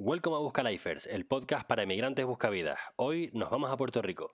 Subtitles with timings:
[0.00, 2.78] Welcome a Buscalifers, el podcast para emigrantes buscavidas.
[2.94, 4.30] Hoy nos vamos a Puerto Rico.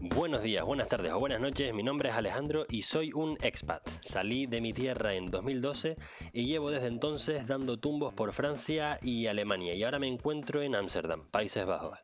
[0.00, 3.86] Buenos días, buenas tardes o buenas noches, mi nombre es Alejandro y soy un expat.
[3.86, 5.96] Salí de mi tierra en 2012
[6.32, 10.74] y llevo desde entonces dando tumbos por Francia y Alemania y ahora me encuentro en
[10.74, 11.98] Ámsterdam, Países Bajos.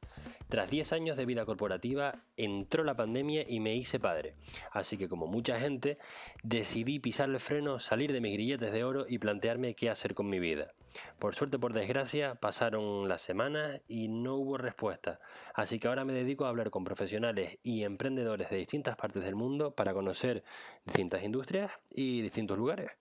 [0.55, 4.37] Tras 10 años de vida corporativa, entró la pandemia y me hice padre.
[4.71, 5.99] Así que como mucha gente,
[6.45, 10.31] decidí pisar el freno, salir de mis grilletes de oro y plantearme qué hacer con
[10.31, 10.73] mi vida.
[11.19, 15.19] Por suerte, por desgracia, pasaron las semanas y no hubo respuesta.
[15.55, 19.35] Así que ahora me dedico a hablar con profesionales y emprendedores de distintas partes del
[19.35, 20.45] mundo para conocer
[20.87, 22.93] distintas industrias y distintos lugares.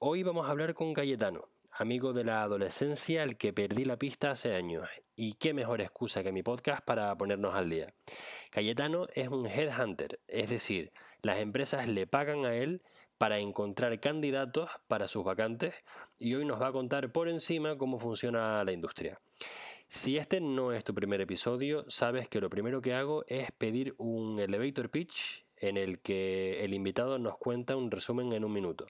[0.00, 4.30] Hoy vamos a hablar con Cayetano, amigo de la adolescencia al que perdí la pista
[4.30, 4.88] hace años.
[5.16, 7.92] Y qué mejor excusa que mi podcast para ponernos al día.
[8.50, 12.82] Cayetano es un headhunter, es decir, las empresas le pagan a él
[13.18, 15.74] para encontrar candidatos para sus vacantes
[16.18, 19.20] y hoy nos va a contar por encima cómo funciona la industria.
[19.88, 23.94] Si este no es tu primer episodio, sabes que lo primero que hago es pedir
[23.98, 28.86] un elevator pitch en el que el invitado nos cuenta un resumen en un minuto.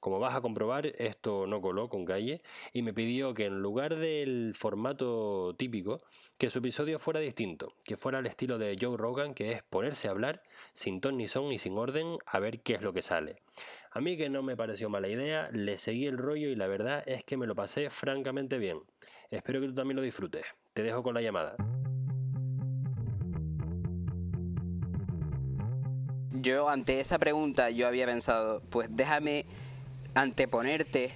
[0.00, 3.96] Como vas a comprobar, esto no coló con calle y me pidió que en lugar
[3.96, 6.02] del formato típico,
[6.36, 10.08] que su episodio fuera distinto, que fuera al estilo de Joe Rogan, que es ponerse
[10.08, 10.42] a hablar
[10.74, 13.36] sin ton ni son y sin orden a ver qué es lo que sale.
[13.92, 17.04] A mí que no me pareció mala idea, le seguí el rollo y la verdad
[17.06, 18.80] es que me lo pasé francamente bien.
[19.30, 20.44] Espero que tú también lo disfrutes.
[20.72, 21.56] Te dejo con la llamada.
[26.44, 29.46] Yo ante esa pregunta yo había pensado, pues déjame
[30.14, 31.14] anteponerte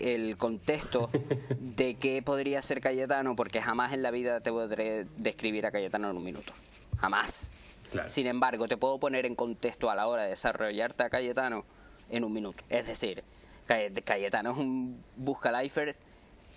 [0.00, 1.10] el contexto
[1.58, 6.08] de qué podría ser Cayetano, porque jamás en la vida te podré describir a Cayetano
[6.10, 6.52] en un minuto.
[6.98, 7.50] Jamás.
[8.06, 11.64] Sin embargo, te puedo poner en contexto a la hora de desarrollarte a Cayetano
[12.10, 12.62] en un minuto.
[12.68, 13.24] Es decir,
[13.66, 15.96] Cayetano es un Buscalifer,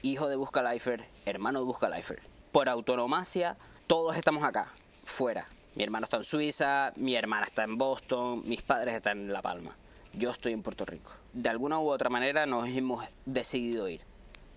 [0.04, 2.22] hijo de Buscalifer, hermano de Buscalifer.
[2.52, 4.68] Por autonomacia, todos estamos acá,
[5.06, 5.48] fuera.
[5.76, 9.42] Mi hermano está en Suiza, mi hermana está en Boston, mis padres están en La
[9.42, 9.76] Palma.
[10.14, 11.14] Yo estoy en Puerto Rico.
[11.32, 14.02] De alguna u otra manera nos hemos decidido ir.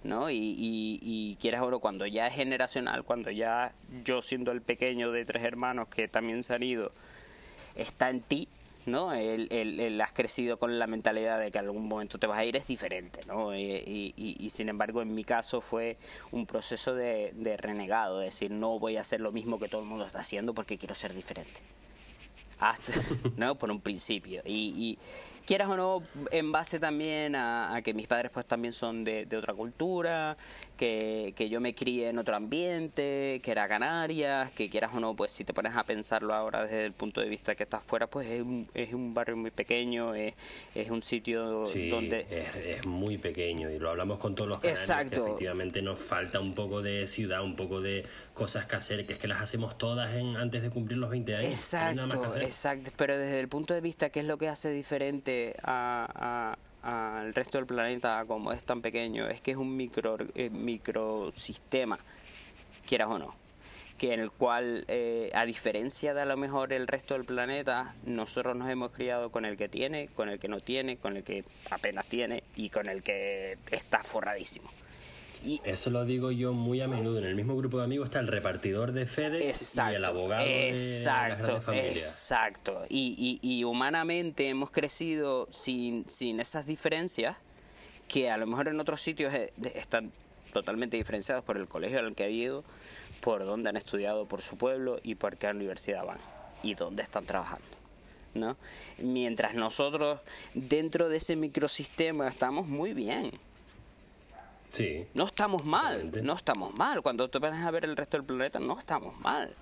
[0.04, 0.30] ¿no?
[0.30, 3.72] Y, y, y quieras cuando ya es generacional, cuando ya
[4.04, 6.92] yo siendo el pequeño de tres hermanos que también se han ido,
[7.74, 8.48] está en ti,
[8.86, 9.12] ¿no?
[9.12, 12.56] El, has crecido con la mentalidad de que en algún momento te vas a ir
[12.56, 13.54] es diferente, ¿no?
[13.54, 15.96] Y, sin embargo en mi caso fue
[16.30, 19.82] un proceso de, de renegado, de decir no voy a hacer lo mismo que todo
[19.82, 21.60] el mundo está haciendo porque quiero ser diferente.
[22.58, 22.92] Hasta,
[23.36, 23.56] ¿no?
[23.56, 24.42] Por un principio.
[24.44, 24.98] Y,
[25.44, 29.36] quieras o no, en base también a, que mis padres pues también son de, de
[29.36, 30.36] otra cultura,
[30.76, 35.14] que, que, yo me crié en otro ambiente, que era Canarias, que quieras o no,
[35.14, 38.06] pues si te pones a pensarlo ahora desde el punto de vista que estás fuera,
[38.06, 40.34] pues es un, es un barrio muy pequeño, es,
[40.74, 42.26] es un sitio sí, donde...
[42.30, 45.10] Es, es, muy pequeño y lo hablamos con todos los canarios, Exacto.
[45.10, 49.12] que efectivamente nos falta un poco de ciudad, un poco de cosas que hacer, que
[49.12, 51.52] es que las hacemos todas en, antes de cumplir los 20 años.
[51.52, 57.34] Exacto, exacto, pero desde el punto de vista, ¿qué es lo que hace diferente al
[57.34, 61.98] resto del planeta como es tan pequeño es que es un micro eh, microsistema
[62.86, 63.34] quieras o no
[63.98, 67.94] que en el cual eh, a diferencia de a lo mejor el resto del planeta
[68.04, 71.24] nosotros nos hemos criado con el que tiene con el que no tiene con el
[71.24, 74.70] que apenas tiene y con el que está forradísimo
[75.64, 77.18] eso lo digo yo muy a menudo.
[77.18, 81.60] En el mismo grupo de amigos está el repartidor de FedEx y el abogado exacto,
[81.70, 82.84] de Exacto.
[82.88, 87.36] Y, y, y, humanamente hemos crecido sin, sin esas diferencias
[88.08, 90.12] que a lo mejor en otros sitios eh, están
[90.52, 92.64] totalmente diferenciados por el colegio al que han ido,
[93.20, 96.18] por dónde han estudiado, por su pueblo y por qué universidad van
[96.62, 97.66] y dónde están trabajando.
[98.34, 98.56] ¿no?
[98.98, 100.20] Mientras nosotros
[100.54, 103.32] dentro de ese microsistema estamos muy bien
[105.14, 107.02] no estamos mal, no estamos mal.
[107.02, 109.54] Cuando te vas a ver el resto del planeta, no estamos mal.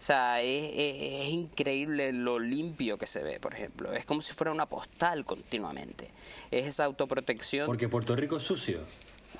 [0.00, 3.92] O sea, es, increíble lo limpio que se ve, por ejemplo.
[3.92, 6.10] Es como si fuera una postal continuamente.
[6.50, 7.66] Es esa autoprotección.
[7.66, 8.80] Porque Puerto Rico es sucio.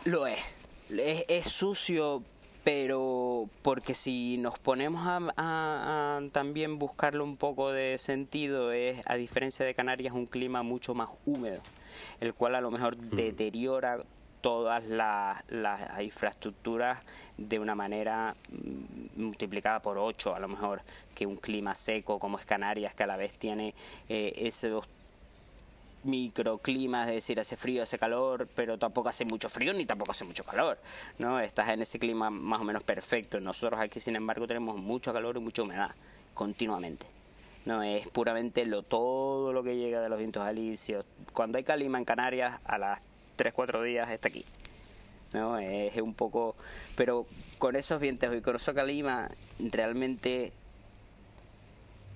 [0.04, 0.38] Lo es.
[0.90, 2.22] Es, sucio,
[2.62, 9.64] pero porque si nos ponemos a, también buscarle un poco de sentido, es, a diferencia
[9.64, 11.62] de Canarias, un clima mucho más húmedo,
[12.20, 13.16] el cual a lo mejor mm.
[13.16, 13.98] deteriora
[14.40, 15.42] todas las,
[16.00, 17.00] infraestructuras
[17.36, 20.82] de una manera mm, multiplicada por 8 a lo mejor
[21.14, 23.74] que un clima seco como es Canarias que a la vez tiene
[24.08, 24.86] eh, esos
[26.04, 30.24] microclimas, es decir, hace frío, hace calor, pero tampoco hace mucho frío ni tampoco hace
[30.24, 30.78] mucho calor,
[31.18, 31.40] ¿no?
[31.40, 33.38] Estás en ese clima más o menos perfecto.
[33.40, 35.90] Nosotros aquí, sin embargo, tenemos mucho calor y mucha humedad
[36.34, 37.06] continuamente.
[37.66, 41.04] No, es puramente lo todo lo que llega de los vientos alisios.
[41.32, 43.00] Cuando hay calima en Canarias, a las
[43.40, 44.44] 3, 4 días está aquí.
[45.32, 45.58] ¿no?
[45.58, 46.56] Es un poco...
[46.94, 47.24] Pero
[47.56, 50.52] con esos vientos y con eso calima, realmente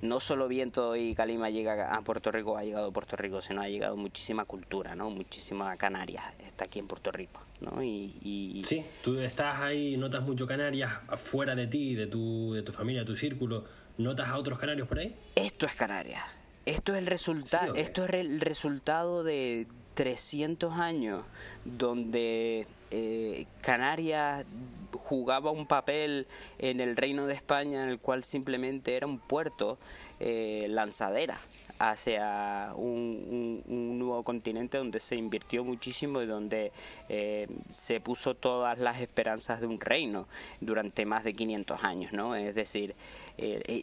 [0.03, 3.63] no solo viento y calima llega a Puerto Rico, ha llegado a Puerto Rico, sino
[3.63, 5.09] ha llegado muchísima cultura, ¿no?
[5.09, 7.83] Muchísima Canarias está aquí en Puerto Rico, ¿no?
[7.83, 12.73] Y, Sí, tú estás ahí, notas mucho Canarias afuera de ti, de tu, de tu
[12.73, 13.65] familia, de tu círculo,
[13.97, 15.15] ¿notas a otros canarios por ahí?
[15.37, 16.23] Esto es Canarias.
[16.67, 21.23] Esto es el resultado, esto es el resultado de 300 años
[21.65, 24.45] donde eh, Canarias
[24.93, 26.27] jugaba un papel
[26.59, 29.79] en el reino de España en el cual simplemente era un puerto
[30.21, 31.39] eh, lanzadera
[31.79, 33.65] hacia un,
[33.99, 36.71] nuevo continente donde se invirtió muchísimo y donde
[37.09, 40.29] eh, se puso todas las esperanzas de un reino
[40.61, 42.37] durante más de 500 años, ¿no?
[42.37, 42.95] Es decir,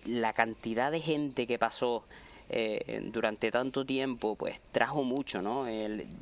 [0.05, 2.05] la cantidad de gente que pasó
[2.53, 5.63] eh, durante tanto tiempo pues trajo mucho, ¿no?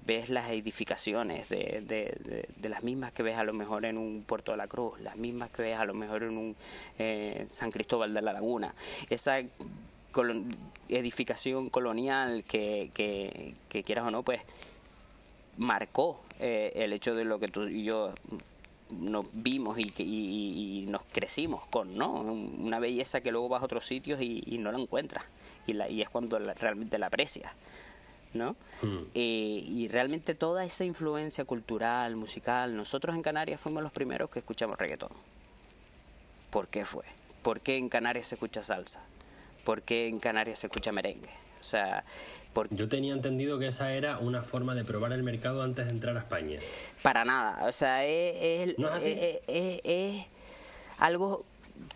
[0.06, 4.52] ves las edificaciones de, de, las mismas que ves a lo mejor en un Puerto
[4.52, 6.56] de la Cruz, las mismas que ves a lo mejor en un
[7.00, 8.76] eh, San Cristóbal de la Laguna.
[9.10, 9.40] Esa
[10.88, 14.42] edificación colonial que, que, quieras o no, pues
[15.58, 18.14] marcó eh, el hecho de lo que tú y yo
[18.90, 22.12] nos vimos y, y, nos crecimos con, ¿no?
[22.12, 25.24] Una belleza que luego vas a otros sitios y, y no la encuentras
[25.74, 27.52] y, es cuando realmente la aprecias.
[28.34, 28.56] ¿no?
[28.84, 29.06] Hmm.
[29.16, 34.40] Eh, y realmente toda esa influencia cultural, musical, nosotros en Canarias fuimos los primeros que
[34.40, 35.10] escuchamos reggaetón.
[36.52, 37.06] ¿Por qué fue?
[37.42, 39.02] ¿Por qué en Canarias se escucha salsa?
[39.64, 41.30] ¿Por qué en Canarias se escucha merengue?
[41.60, 42.04] O sea,
[42.72, 46.16] Yo tenía entendido que esa era una forma de probar el mercado antes de entrar
[46.18, 46.60] a España.
[47.04, 48.76] Para nada, o sea, es,
[49.48, 50.26] es
[50.98, 51.46] algo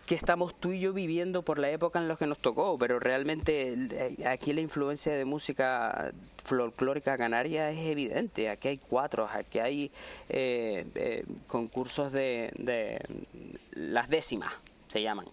[0.06, 2.98] que estamos tú y yo viviendo por la época en la que nos tocó, pero
[2.98, 6.12] realmente eh, aquí la influencia de música
[6.44, 8.50] folclórica canaria es evidente.
[8.50, 9.90] Aquí hay cuatro, aquí hay
[10.28, 13.00] eh, eh, concursos de, de,
[13.72, 14.52] las décimas,
[14.88, 15.26] se llaman,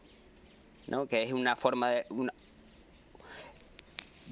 [0.87, 1.05] ¿no?
[1.05, 2.05] que es una forma de...
[2.09, 2.33] Una...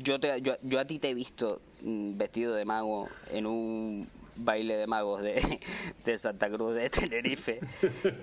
[0.03, 4.07] Yo, te, yo, yo a ti te he visto mm, vestido de mago en un
[4.35, 5.59] baile de magos de,
[6.05, 7.59] de Santa Cruz de Tenerife,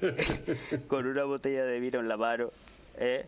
[0.89, 2.51] con una botella de vino en la mano,
[2.97, 3.27] ¿eh?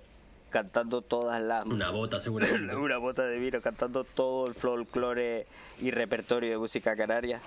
[0.51, 1.67] cantando todas las...
[1.67, 2.75] Una bota seguramente.
[2.77, 5.47] una bota de vino, cantando todo el folclore
[5.81, 7.41] y repertorio de música canaria.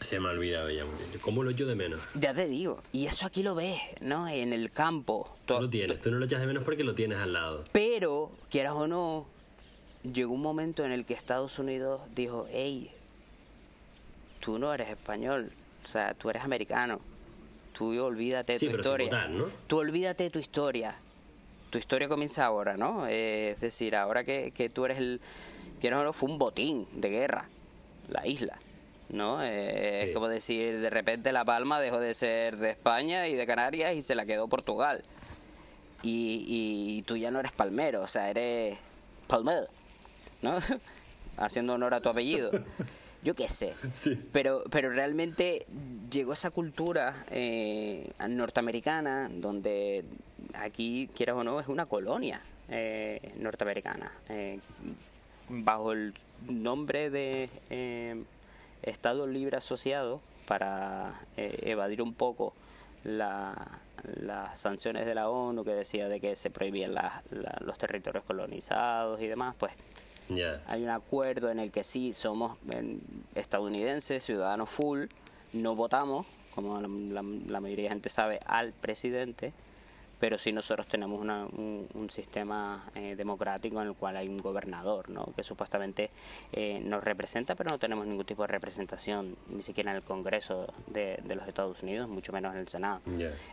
[0.00, 0.84] Se me ha olvidado ya,
[1.22, 2.06] ¿cómo lo echo de menos?
[2.14, 4.28] Ya te digo, y eso aquí lo ves, ¿no?
[4.28, 5.34] En el campo.
[5.46, 7.64] Tú lo tienes, tú no lo echas de menos porque lo tienes al lado.
[7.72, 9.26] Pero, quieras o no,
[10.12, 12.90] llegó un momento en el que Estados Unidos dijo, hey,
[14.40, 15.52] tú no eres español,
[15.82, 17.00] o sea, tú eres americano.
[17.72, 19.28] Tú olvídate de tu historia.
[19.66, 20.94] Tú olvídate de tu historia.
[21.70, 23.06] Tu historia comienza ahora, ¿no?
[23.06, 25.20] es decir, ahora que, que, tú eres el...
[25.80, 27.48] Que no, fue un botín de guerra,
[28.08, 28.58] la isla.
[29.08, 29.42] ¿no?
[29.42, 33.94] Es como decir, de repente La Palma dejó de ser de España y de Canarias
[33.94, 35.02] y se la quedó Portugal.
[36.02, 38.78] Y, y tú ya no eres palmero, o sea, eres
[39.26, 39.66] palmero,
[40.44, 40.58] ¿no?
[41.36, 42.52] Haciendo honor a tu apellido.
[43.24, 43.74] yo qué sé.
[44.32, 45.66] Pero, pero realmente
[46.10, 50.04] llegó esa cultura eh, norteamericana donde
[50.54, 54.12] aquí, quieras o no, es una colonia eh, norteamericana.
[54.28, 54.60] Eh,
[55.48, 56.14] bajo el
[56.48, 57.48] nombre de
[58.82, 62.54] Estado Libre Asociado, para evadir un poco
[63.04, 63.58] las
[64.54, 66.94] sanciones de la ONU que decía de que se prohibían
[67.60, 69.72] los territorios colonizados y demás, pues
[70.66, 72.56] hay un acuerdo en el que sí somos
[73.34, 75.06] estadounidenses, ciudadanos full,
[75.52, 79.52] no votamos, como la, mayoría de gente sabe, al presidente,
[80.24, 85.34] pero sí nosotros tenemos un, sistema eh, democrático en el cual hay un gobernador, ¿no?
[85.36, 86.08] que supuestamente
[86.50, 90.72] eh, nos representa, pero no tenemos ningún tipo de representación, ni siquiera en el Congreso
[90.86, 93.02] de, los Estados Unidos, mucho menos en el Senado.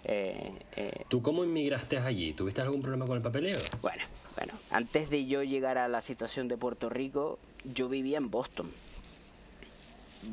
[0.06, 2.32] Eh, ¿Tú cómo inmigraste allí?
[2.32, 3.60] ¿Tuviste algún problema con el papeleo?
[3.82, 4.04] Bueno,
[4.38, 8.72] bueno, antes de yo llegar a la situación de Puerto Rico, yo vivía en Boston.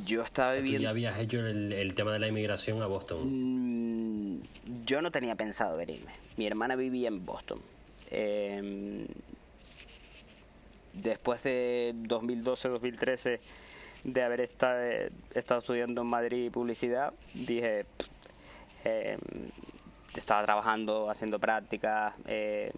[0.04, 0.82] Yo estaba viviendo.
[0.82, 4.36] ¿Ya habías hecho el, tema de la inmigración a Boston?
[4.36, 4.42] Mm,
[4.84, 6.12] yo no tenía pensado venirme.
[6.36, 7.60] Mi hermana vivía en Boston.
[8.10, 9.06] Em,
[10.92, 13.40] después de 2012-2013
[14.04, 14.80] de haber estado,
[15.34, 17.86] estado, estudiando en Madrid publicidad, dije,
[18.84, 19.18] em,
[20.14, 22.70] estaba trabajando, haciendo prácticas, em,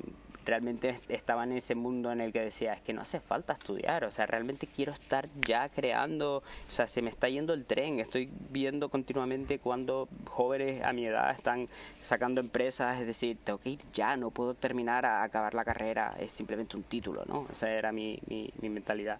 [0.44, 4.04] realmente estaba en ese mundo en el que decía, es que no hace falta estudiar,
[4.04, 8.00] o sea, realmente quiero estar ya creando, o sea, se me está yendo el tren,
[8.00, 11.68] estoy viendo continuamente cuando jóvenes a mi edad están
[12.00, 16.14] sacando empresas, es decir, tengo que ir ya, no puedo terminar a acabar la carrera,
[16.18, 17.46] es simplemente un título, ¿no?
[17.50, 19.18] Esa era mi, mi, mi mentalidad.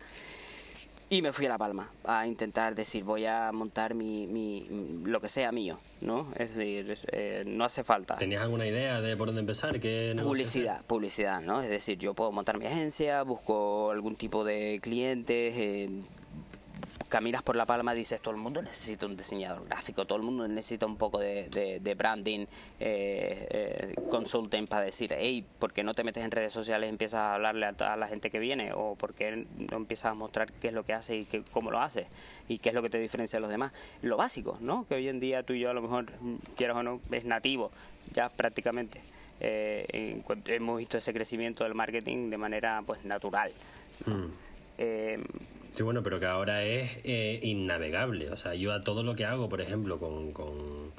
[1.12, 4.64] Y me fui a La Palma a intentar decir, voy a montar mi, mi
[5.02, 6.28] lo que sea mío, ¿no?
[6.36, 8.16] Es decir, eh, no hace falta.
[8.16, 9.80] ¿Tenías alguna idea de por dónde empezar?
[9.80, 11.62] ¿Qué publicidad, publicidad, ¿no?
[11.62, 15.90] Es decir, yo puedo montar mi agencia, busco algún tipo de clientes, eh,
[17.10, 20.48] caminas por La Palma dices, todo el mundo necesita un diseñador gráfico, todo el mundo
[20.48, 22.46] necesita un poco de, de, branding,
[22.78, 26.90] eh, eh, consulting para decir, hey, ¿por qué no te metes en redes sociales y
[26.90, 28.72] empiezas a hablarle a, la gente que viene?
[28.72, 31.70] ¿O por qué no empiezas a mostrar qué es lo que hace y qué, cómo
[31.70, 32.06] lo hace?
[32.48, 33.72] ¿Y qué es lo que te diferencia de los demás?
[34.02, 34.86] Lo básico, ¿no?
[34.86, 36.06] Que hoy en día tú y yo a lo mejor,
[36.56, 37.70] quieras o no, es nativo,
[38.14, 39.02] ya prácticamente.
[39.40, 43.50] Eh, hemos visto ese crecimiento del marketing de manera pues natural.
[44.06, 44.26] Mm.
[44.78, 45.18] Eh,
[45.80, 48.30] Sí, bueno, pero que ahora es eh, innavegable.
[48.30, 50.92] O sea, yo a todo lo que hago, por ejemplo, con, con,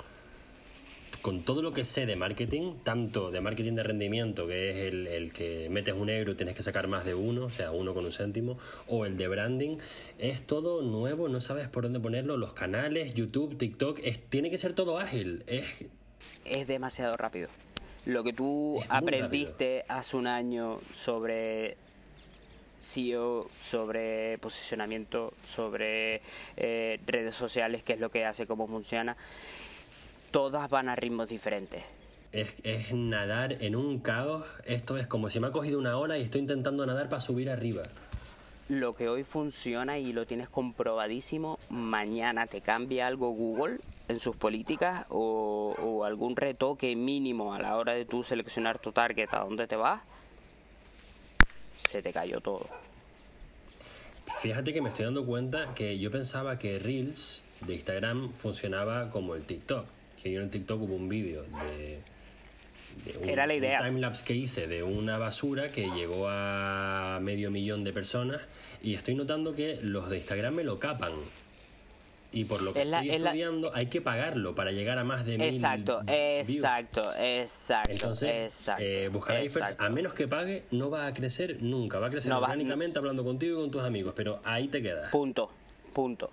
[1.43, 5.33] todo lo que sé de marketing, tanto de marketing de rendimiento, que es el, el,
[5.33, 8.05] que metes un euro y tienes que sacar más de uno, o sea, uno con
[8.05, 8.57] un céntimo,
[8.87, 9.77] o el de branding,
[10.17, 14.57] es todo nuevo, no sabes por dónde ponerlo, los canales, YouTube, TikTok, es, tiene que
[14.57, 15.43] ser todo ágil.
[15.45, 15.65] Es,
[16.43, 17.49] es demasiado rápido.
[18.07, 21.77] Lo que tú aprendiste hace un año sobre
[22.81, 26.21] SEO, sobre posicionamiento, sobre
[26.57, 29.15] eh, redes sociales, qué es lo que hace, cómo funciona,
[30.31, 31.83] todas van a ritmos diferentes.
[32.31, 34.45] Es, es, nadar en un caos.
[34.65, 37.49] Esto es como si me ha cogido una ola y estoy intentando nadar para subir
[37.49, 37.83] arriba.
[38.69, 44.35] Lo que hoy funciona y lo tienes comprobadísimo, mañana te cambia algo Google en sus
[44.37, 49.41] políticas o, o algún retoque mínimo a la hora de tú seleccionar tu target a
[49.41, 50.01] dónde te vas
[51.87, 52.67] se te cayó todo.
[54.39, 59.35] Fíjate que me estoy dando cuenta que yo pensaba que Reels de Instagram funcionaba como
[59.35, 59.85] el TikTok.
[60.21, 61.99] Que yo en el TikTok hubo un vídeo de,
[63.19, 63.83] un, Era la idea.
[63.83, 68.41] timelapse que hice de una basura que llegó a medio millón de personas
[68.81, 71.13] y estoy notando que los de Instagram me lo capan
[72.31, 75.47] y por lo que estoy estudiando hay que pagarlo para llegar a más de mil
[75.53, 79.43] exacto exacto exacto entonces eh, buscar
[79.77, 83.59] a menos que pague no va a crecer nunca va a crecer orgánicamente hablando contigo
[83.59, 85.49] y con tus amigos pero ahí te quedas punto
[85.93, 86.29] punto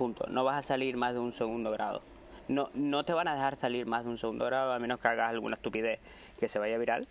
[0.00, 0.26] punto.
[0.30, 2.02] No vas a salir más de un segundo grado.
[2.48, 5.08] No no te van a dejar salir más de un segundo grado a menos que
[5.08, 6.00] hagas alguna estupidez
[6.38, 7.06] que se vaya viral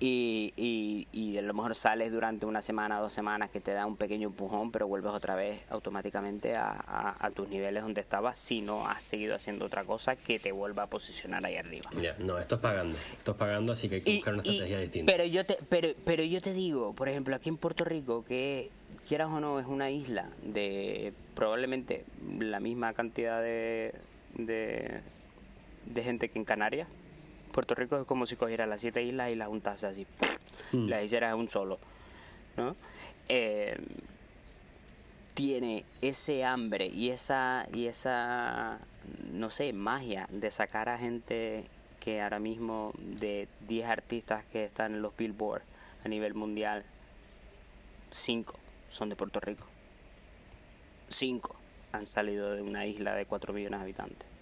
[0.00, 3.84] y, y, y, a lo mejor sales durante una semana, dos semanas que te da
[3.84, 8.60] un pequeño empujón, pero vuelves otra vez automáticamente a, a, tus niveles donde estabas si
[8.60, 11.90] no has seguido haciendo otra cosa que te vuelva a posicionar ahí arriba.
[12.00, 14.80] Ya, no, esto es pagando, esto es pagando, así que hay que buscar una estrategia
[14.80, 15.12] distinta.
[15.12, 18.70] Pero yo, te, pero, pero yo te digo, por ejemplo, aquí en Puerto Rico, que
[19.08, 22.04] quieras o no, es una isla de probablemente
[22.38, 23.94] la misma cantidad de,
[24.34, 25.00] de,
[25.86, 26.88] de gente que en Canarias
[27.58, 30.06] Puerto Rico es como si cogieras las siete islas y las juntase así,
[30.70, 30.86] mm.
[30.86, 31.80] las hicieras un solo,
[32.56, 32.76] ¿no?
[33.28, 33.76] Eh,
[35.34, 38.78] tiene ese hambre y esa, y esa,
[39.32, 41.64] no sé, magia de sacar a gente
[41.98, 45.62] que ahora mismo de 10 artistas que están en los Billboard
[46.04, 46.84] a nivel mundial,
[48.12, 48.54] 5
[48.88, 49.66] son de Puerto Rico.
[51.08, 51.56] 5
[51.90, 54.38] han salido de una isla de 4 millones de habitantes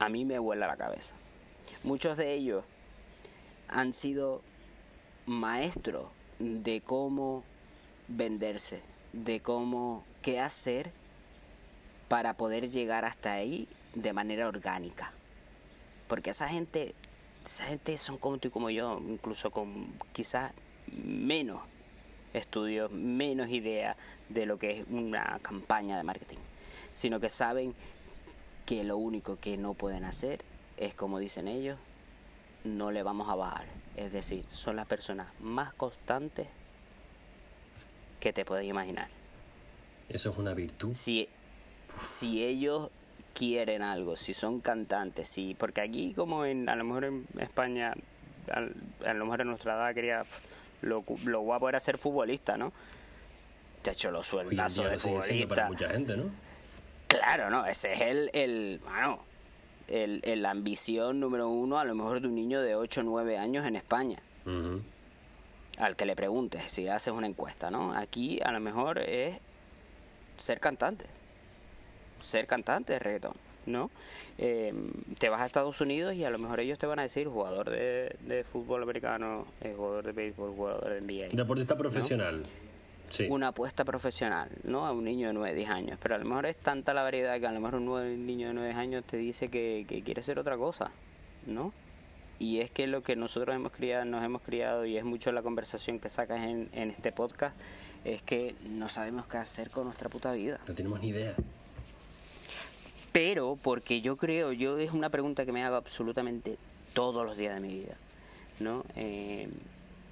[0.00, 1.14] a mí me vuela la cabeza.
[1.82, 2.62] Muchos de ellos
[3.68, 4.42] han sido
[5.24, 6.08] maestros
[6.38, 7.42] de cómo
[8.06, 8.82] venderse,
[9.14, 10.90] de cómo qué hacer
[12.08, 15.12] para poder llegar hasta ahí de manera orgánica.
[16.06, 16.94] Porque esa gente,
[17.46, 20.52] esa gente son como tú y como yo, incluso con quizás
[20.92, 21.62] menos
[22.34, 23.96] estudios, menos idea
[24.28, 26.38] de lo que es una campaña de marketing,
[26.92, 27.74] sino que saben
[28.66, 30.49] que lo único que no pueden hacer
[30.80, 31.78] es, como dicen ellos,
[32.64, 33.66] no le vamos a bajar.
[33.96, 36.48] Es decir, son las personas más constantes
[38.18, 39.08] que te puedes imaginar.
[40.08, 40.92] Eso es una virtud.
[40.92, 41.28] Si,
[42.02, 42.90] si ellos
[43.34, 47.94] quieren algo, si son cantantes, si, porque aquí como en, a lo mejor en España,
[48.50, 50.24] a, lo mejor en nuestra edad quería,
[50.82, 52.72] lo, lo guapo era ser futbolista, ¿no?
[53.82, 55.48] Te hecho los sueldazos de futbolista.
[55.48, 56.24] Para mucha gente, ¿no?
[57.06, 59.20] Claro, no, ese es el, el bueno,
[59.90, 63.04] el, el, la ambición número uno a lo mejor de un niño de 8 o
[63.04, 64.18] 9 años en España.
[65.78, 67.92] Al que le preguntes, si haces una encuesta, ¿no?
[67.94, 69.36] Aquí a lo mejor es
[70.36, 71.06] ser cantante.
[72.20, 73.34] Ser cantante de reggaetón.
[73.66, 73.90] ¿no?
[74.38, 74.72] Eh,
[75.18, 77.70] te vas a Estados Unidos y a lo mejor ellos te van a decir jugador
[77.70, 81.36] de, de fútbol americano, eh, jugador de béisbol, jugador de NBA.
[81.36, 82.42] Deportista profesional.
[83.10, 83.26] Sí.
[83.28, 84.86] Una apuesta profesional, ¿no?
[84.86, 85.98] A un niño de 9, 10 años.
[86.02, 88.48] Pero a lo mejor es tanta la variedad que a lo mejor un nueve- niño
[88.48, 90.90] de 9 años te dice que, que quiere ser otra cosa,
[91.46, 91.72] ¿no?
[92.38, 95.42] Y es que lo que nosotros hemos criado, nos hemos criado, y es mucho la
[95.42, 97.54] conversación que sacas en, en este podcast,
[98.04, 100.58] es que no sabemos qué hacer con nuestra puta vida.
[100.66, 101.34] No tenemos ni idea.
[103.12, 106.56] Pero porque yo creo, yo es una pregunta que me hago absolutamente
[106.94, 107.96] todos los días de mi vida,
[108.60, 108.84] ¿no?
[108.96, 109.48] Eh,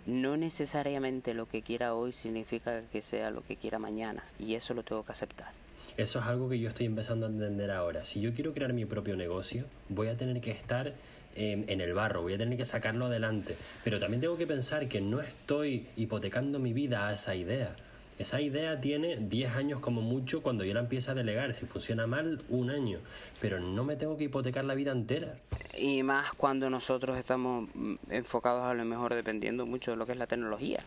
[0.09, 4.73] no necesariamente lo que quiera hoy significa que sea lo que quiera mañana, y eso
[4.73, 5.49] lo tengo que aceptar.
[5.99, 8.05] Eso es algo que yo estoy empezando a entender ahora.
[8.05, 10.95] Si yo quiero crear mi propio negocio, voy a tener que estar
[11.37, 13.57] eh, en el barro, voy a tener que sacarlo adelante.
[13.85, 17.77] Pero también tengo que pensar que no estoy hipotecando mi vida a esa idea.
[18.19, 21.55] Esa idea tiene 10 años como mucho cuando yo la empiezo a delegar.
[21.55, 22.99] Si funciona mal, un año.
[23.41, 25.37] Pero no me tengo que hipotecar la vida entera.
[25.77, 30.13] Y más cuando nosotros estamos mm, enfocados a lo mejor dependiendo mucho de lo que
[30.13, 30.83] es la tecnología.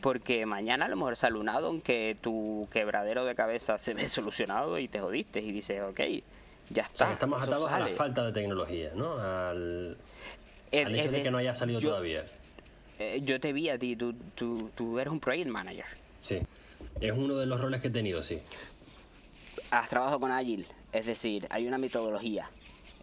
[0.00, 4.08] Porque mañana a lo mejor sale un addon que tu quebradero de cabeza se ve
[4.08, 6.00] solucionado y te jodiste y dices, ok,
[6.70, 6.96] ya O está.
[6.96, 7.96] sea, que estamos atados a la sale".
[7.96, 9.18] falta de tecnología, ¿no?
[9.18, 9.96] Al,
[10.72, 12.24] al hecho de de- que no haya salido yo- todavía.
[12.98, 15.84] eh, yo te vi a ti, tú, tú, tú eres un project manager.
[16.24, 16.38] Sí.
[17.00, 18.40] Es uno de los roles que he tenido, sí.
[19.70, 22.48] has trabajado con Agile, es decir, hay una metodología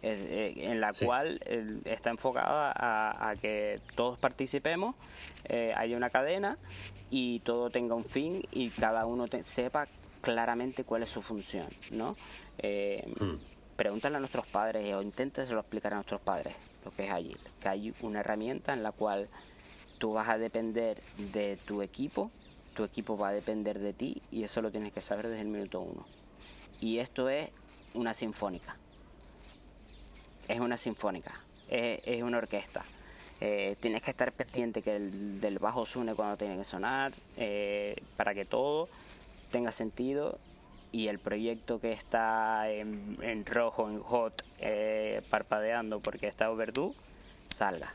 [0.02, 1.04] eh, en la Sí.
[1.04, 1.40] cual
[1.84, 4.94] está enfocada a, a que todos participemos,
[5.44, 6.58] eh, haya una cadena
[7.10, 9.86] y todo tenga un fin y cada uno te- sepa
[10.22, 12.16] claramente cuál es su función, ¿no?
[12.58, 13.36] Eh, Hmm.
[13.76, 17.68] Pregúntale a nuestros padres o inténteselo explicar a nuestros padres lo que es Agile, que
[17.68, 19.28] hay una herramienta en la cual
[19.98, 20.98] tú vas a depender
[21.32, 22.30] de tu equipo,
[22.74, 25.48] tu equipo va a depender de ti y eso lo tienes que saber desde el
[25.48, 26.06] minuto uno.
[26.80, 27.48] Y esto es
[27.94, 28.76] una sinfónica.
[30.48, 32.82] Es una sinfónica, es, una orquesta.
[33.40, 37.96] Eh, tienes que estar pendiente que el del bajo suene cuando tiene que sonar, eh,
[38.16, 38.88] para que todo
[39.50, 40.38] tenga sentido
[40.92, 46.94] y el proyecto que está en, en rojo, en hot, eh, parpadeando porque está overdue,
[47.46, 47.94] salga.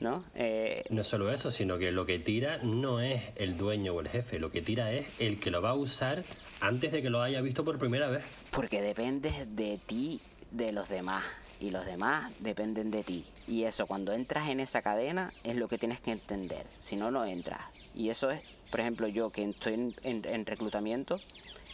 [0.00, 0.24] ¿No?
[0.34, 4.08] Eh, No solo eso, sino que lo que tira no es el dueño o el
[4.08, 6.22] jefe, lo que tira es el que lo va a usar
[6.60, 8.24] antes de que lo haya visto por primera vez.
[8.52, 10.20] Porque dependes de ti,
[10.52, 11.24] de los demás.
[11.60, 13.24] Y los demás dependen de ti.
[13.48, 16.64] Y eso, cuando entras en esa cadena, es lo que tienes que entender.
[16.78, 17.60] Si no, no entras.
[17.96, 21.18] Y eso es, por ejemplo, yo que estoy en, en- en reclutamiento,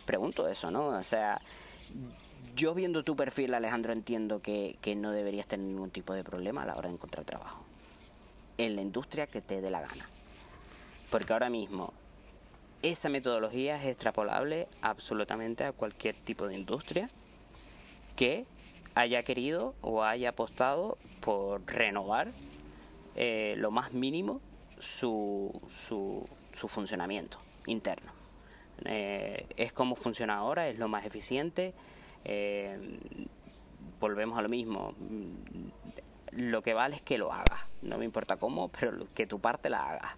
[0.07, 0.87] pregunto eso, ¿no?
[0.87, 1.39] O sea,
[2.57, 6.63] yo viendo tu perfil, Alejandro, entiendo que, que no deberías tener ningún tipo de problema
[6.63, 7.64] a la hora de encontrar trabajo.
[8.59, 10.09] En la industria que te dé la gana.
[11.11, 11.93] Porque ahora mismo
[12.83, 17.09] esa metodología es extrapolable absolutamente a cualquier tipo de industria
[18.17, 18.45] que
[18.95, 22.31] haya querido o haya apostado por renovar
[23.17, 24.41] eh, lo más mínimo
[24.79, 28.13] su, su, su funcionamiento interno.
[28.85, 31.73] Eh, es como funciona ahora, es lo más eficiente.
[32.25, 32.99] eh,
[34.01, 34.95] volvemos a lo mismo.
[36.37, 37.61] Lo que vale es que lo hagas.
[37.83, 40.13] No me importa cómo, pero que tu parte la hagas.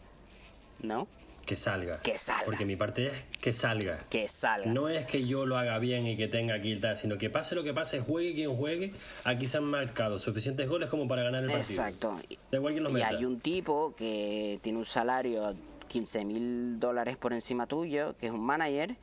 [0.82, 1.06] ¿No?
[1.44, 1.98] Que salga.
[2.00, 2.44] Que salga.
[2.44, 3.98] Porque mi parte es que salga.
[4.10, 4.70] Que salga.
[4.72, 7.30] No es que yo lo haga bien y que tenga aquí y tal, sino que
[7.30, 11.22] pase lo que pase, juegue quien juegue, aquí se han marcado suficientes goles como para
[11.22, 11.82] ganar el partido.
[11.86, 12.20] Exacto.
[12.50, 13.08] Da igual quién los Y meta.
[13.08, 15.54] hay un tipo que tiene un salario
[15.86, 18.96] 15 mil dólares por encima tuyo, que es un manager,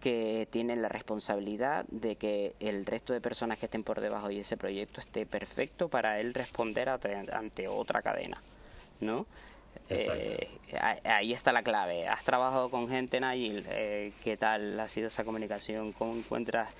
[0.00, 4.40] que tiene la responsabilidad de que el resto de personas que estén por debajo de
[4.40, 8.40] ese proyecto esté perfecto para él responder ante otra cadena,
[9.00, 9.26] ¿no?
[9.90, 10.48] Eh,
[11.04, 12.06] ahí está la clave.
[12.06, 13.62] ¿Has trabajado con gente en Agile?
[13.70, 15.92] Eh, ¿Qué tal ha sido esa comunicación?
[15.92, 16.74] ¿Cómo encuentras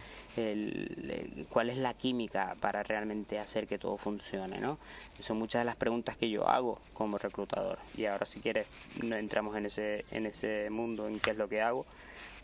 [1.49, 4.61] cuál es la química para realmente hacer que todo funcione?
[4.61, 4.79] ¿no?
[5.18, 7.79] Son muchas de las preguntas que yo hago como reclutador.
[7.96, 8.68] Y ahora si quieres
[9.03, 11.87] no entramos en ese, en ese mundo, en qué es lo que hago,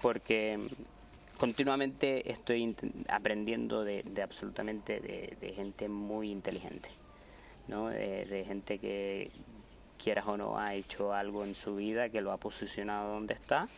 [0.03, 0.59] porque
[1.39, 2.75] continuamente estoy
[3.09, 6.91] aprendiendo de, absolutamente de, gente muy inteligente.
[7.69, 7.89] ¿no?
[7.89, 9.31] De, de gente que
[9.97, 13.69] quieras o no ha hecho algo en su vida que lo ha posicionado donde está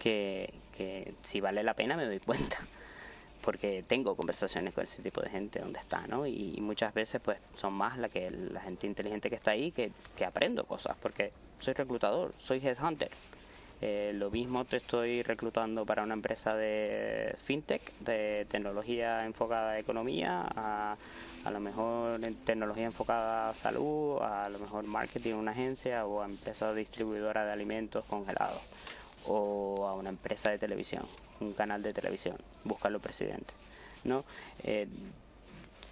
[0.00, 2.58] que, que si vale la pena me doy cuenta
[3.42, 6.26] porque tengo conversaciones con ese tipo de gente donde está ¿no?
[6.26, 9.92] y, muchas veces pues son más la que la gente inteligente que está ahí que,
[10.16, 13.10] que aprendo cosas porque soy reclutador soy headhunter
[13.86, 19.78] eh, lo mismo te estoy reclutando para una empresa de fintech, de tecnología enfocada a
[19.78, 20.96] economía, a,
[21.44, 26.06] a lo mejor en tecnología enfocada a salud, a lo mejor marketing en una agencia
[26.06, 28.62] o a empresa distribuidora de alimentos congelados
[29.26, 31.04] o a una empresa de televisión,
[31.40, 33.52] un canal de televisión, búscalo presidente.
[34.04, 34.24] ¿no?
[34.62, 34.86] Eh,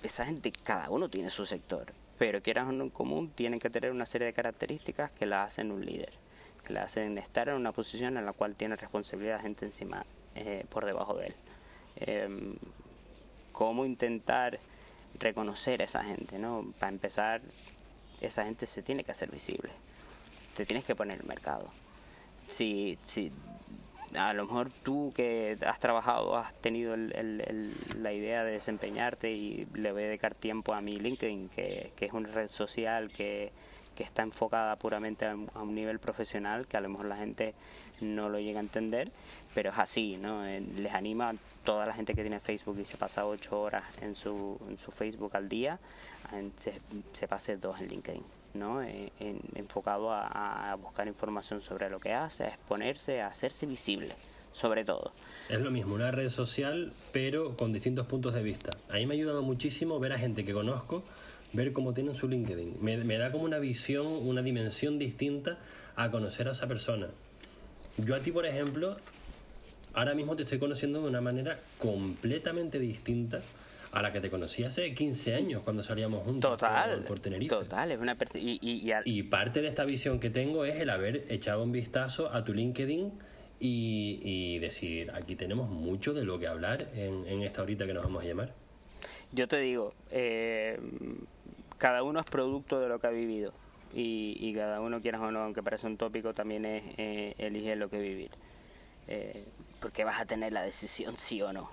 [0.03, 3.91] esa gente, cada uno tiene su sector, pero quieras uno en común, tienen que tener
[3.91, 6.13] una serie de características que la hacen un líder,
[6.67, 10.65] que la hacen estar en una posición en la cual tiene responsabilidad gente encima, eh,
[10.69, 11.35] por debajo de él.
[11.97, 12.57] Em,
[13.53, 14.59] ¿Cómo intentar
[15.19, 16.73] reconocer a esa gente, ¿no?
[16.79, 17.41] Para empezar,
[18.21, 19.71] esa gente se tiene que hacer visible,
[20.57, 21.71] te tienes que poner el mercado.
[22.49, 23.33] Si, si
[24.15, 29.93] a lo mejor tú que has trabajado, has tenido la idea de desempeñarte y le
[29.93, 33.53] voy a dedicar tiempo a mi LinkedIn, que, es una red social que,
[33.99, 37.55] está enfocada puramente a, un nivel profesional, que a lo mejor la gente
[38.01, 39.13] no lo llega a entender,
[39.55, 40.47] pero es así, ¿no?
[40.47, 41.35] Eh, les anima a
[41.65, 44.91] toda la gente que tiene Facebook y se pasa ocho horas en su, en su
[44.91, 45.79] Facebook al día,
[46.57, 46.81] se,
[47.13, 48.23] se pase dos en LinkedIn.
[48.55, 48.83] ¿no?
[48.83, 49.11] Eh,
[49.55, 54.15] enfocado a, buscar información sobre lo que hace, a exponerse, a hacerse visible,
[54.53, 55.13] sobre todo.
[55.49, 58.71] Es lo mismo, una red social, pero con distintos puntos de vista.
[58.89, 61.03] A mí me ha ayudado muchísimo ver a gente que conozco,
[61.53, 62.77] ver cómo tienen su LinkedIn.
[62.81, 65.59] Me, me da como una visión, una dimensión distinta
[65.97, 67.09] a conocer a esa persona.
[67.99, 68.97] Yo a ti, por ejemplo,
[69.95, 73.41] ahora mismo te estoy conociendo de una manera completamente distinta
[73.93, 77.55] a la que te conocí hace 15 años cuando salíamos juntos total, por, Tenerife.
[77.55, 81.27] Total, es una y, y, y, parte de esta visión que tengo es el haber
[81.29, 83.13] echado un vistazo a tu LinkedIn
[83.61, 87.93] y, y decir, aquí tenemos mucho de lo que hablar en, en, esta horita que
[87.93, 88.53] nos vamos a llamar.
[89.31, 90.81] Yo te digo, eh,
[91.77, 93.53] cada uno es producto de lo que ha vivido
[93.95, 97.77] y, y cada uno, quieras o no, aunque parece un tópico, también es eh, elige
[97.77, 98.31] lo que vivir.
[99.09, 99.45] Eh,
[99.81, 101.71] porque vas a tener la decisión sí o no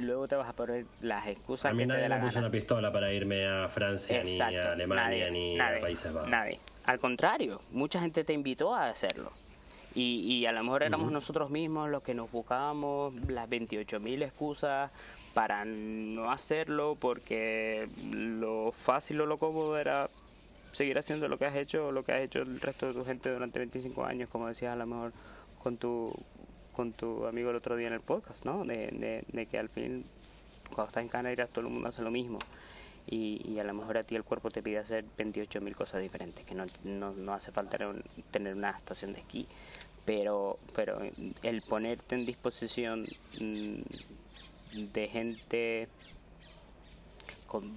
[0.00, 3.12] luego te vas a poner las excusas a mí nadie me puso una pistola para
[3.12, 6.30] irme a Francia, ni a Alemania, ni a Países Bajos.
[6.30, 6.58] Nadie.
[6.86, 9.32] Al contrario, mucha gente te invitó a hacerlo.
[9.94, 14.90] Y, y a lo mejor éramos nosotros mismos los que nos buscábamos las 28.000 excusas
[15.34, 20.08] para no hacerlo, porque lo fácil o lo cómodo era
[20.72, 23.30] seguir haciendo lo que has hecho, lo que has hecho el resto de tu gente
[23.30, 25.12] durante 25 años, como decías a lo mejor
[25.62, 26.12] con tu
[26.74, 28.64] con tu amigo el otro día en el podcast, ¿no?
[28.64, 30.04] De, de, que al fin,
[30.68, 32.38] cuando estás en Canarias, todo el mundo hace lo mismo.
[33.06, 36.44] Y, y, a lo mejor a ti el cuerpo te pide hacer 28.000 cosas diferentes,
[36.44, 37.78] que no, no, no hace falta
[38.30, 39.46] tener una estación de esquí,
[40.06, 41.00] pero, pero
[41.42, 43.06] el ponerte en disposición
[43.40, 43.80] mm,
[44.92, 45.88] de gente
[47.46, 47.72] con,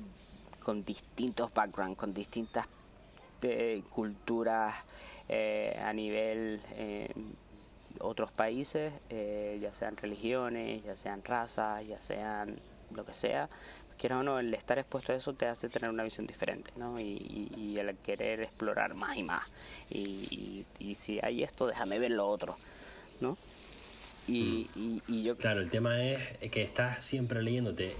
[0.61, 2.67] con distintos backgrounds, con distintas
[3.41, 4.73] eh, culturas
[5.27, 7.11] eh, a nivel eh,
[7.99, 12.59] otros países, eh, ya sean religiones, ya sean razas, ya sean
[12.91, 13.49] lo que sea,
[13.97, 16.99] quiero o no, el estar expuesto a eso te hace tener una visión diferente, ¿no?
[16.99, 19.51] Y, el querer explorar más y más.
[19.89, 22.55] Y, si hay esto, déjame ver lo otro,
[23.19, 23.37] ¿no?
[24.27, 25.23] Y, mm.
[25.23, 25.35] yo...
[25.35, 26.19] Claro, el tema es
[26.51, 27.95] que estás siempre leyéndote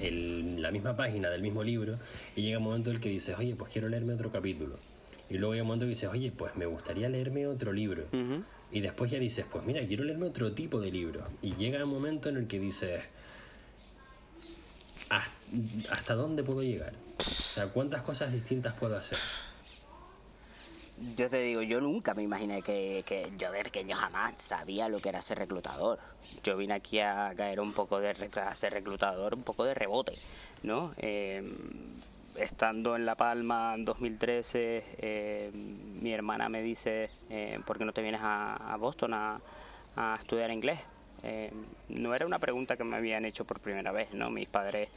[0.58, 1.98] la misma página del mismo libro
[2.36, 4.78] y llega un momento en el que dices, oye, pues quiero leerme otro capítulo.
[5.30, 8.06] Y luego llega un momento en que dices, oye, pues me gustaría leerme otro libro.
[8.74, 11.24] Y después ya dices, pues mira, quiero leerme otro tipo de libro.
[11.44, 13.04] Y llega un momento en el que dices,
[15.10, 16.94] ¿hasta dónde puedo llegar?
[17.20, 19.18] O sea, ¿cuántas cosas distintas puedo hacer?
[21.16, 25.00] Yo te digo, yo nunca me imaginé que, que yo de pequeño jamás sabía lo
[25.00, 26.00] que era ser reclutador.
[26.44, 30.18] Yo vine aquí a caer un poco de a ser reclutador, un poco de rebote,
[30.64, 30.94] ¿no?
[30.98, 31.44] Eh,
[32.36, 37.94] estando en La Palma en 2013, eh, mi hermana me dice, eh, ¿por qué no
[37.94, 39.40] te vienes a, Boston a,
[40.20, 40.80] estudiar inglés?
[41.24, 41.52] Eh,
[41.90, 44.30] no era una pregunta que me habían hecho por primera vez, ¿no?
[44.30, 44.90] Mis padres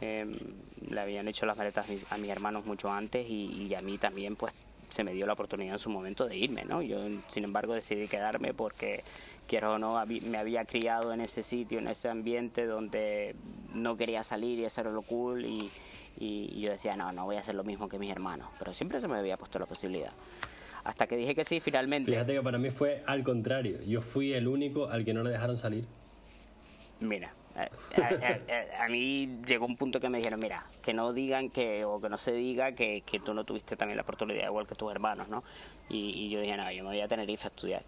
[0.00, 4.52] le habían hecho las maletas a mis, hermanos mucho antes y, a mí también, pues,
[4.90, 6.82] se me dio la oportunidad en su momento de irme, ¿no?
[6.82, 9.02] Yo, sin embargo, decidí quedarme porque,
[9.46, 13.34] quiero o no, me había criado en ese sitio, en ese ambiente donde
[13.72, 15.70] no quería salir y hacer lo cool y
[16.18, 19.00] y yo decía, no, no voy a hacer lo mismo que mis hermanos, pero siempre
[19.00, 20.12] se me había puesto la posibilidad.
[20.84, 22.10] Hasta que dije que sí, finalmente.
[22.10, 25.30] Fíjate que para mí fue al contrario, yo fui el único al que no le
[25.30, 25.86] dejaron salir.
[27.00, 27.34] Mira,
[28.78, 32.08] a, mí llegó un punto que me dijeron, mira, que no digan que, o que
[32.08, 35.28] no se diga que, que tú no tuviste también la oportunidad igual que tus hermanos,
[35.28, 35.42] ¿no?
[35.88, 37.82] Y, yo dije, no, yo me voy a Tenerife a estudiar.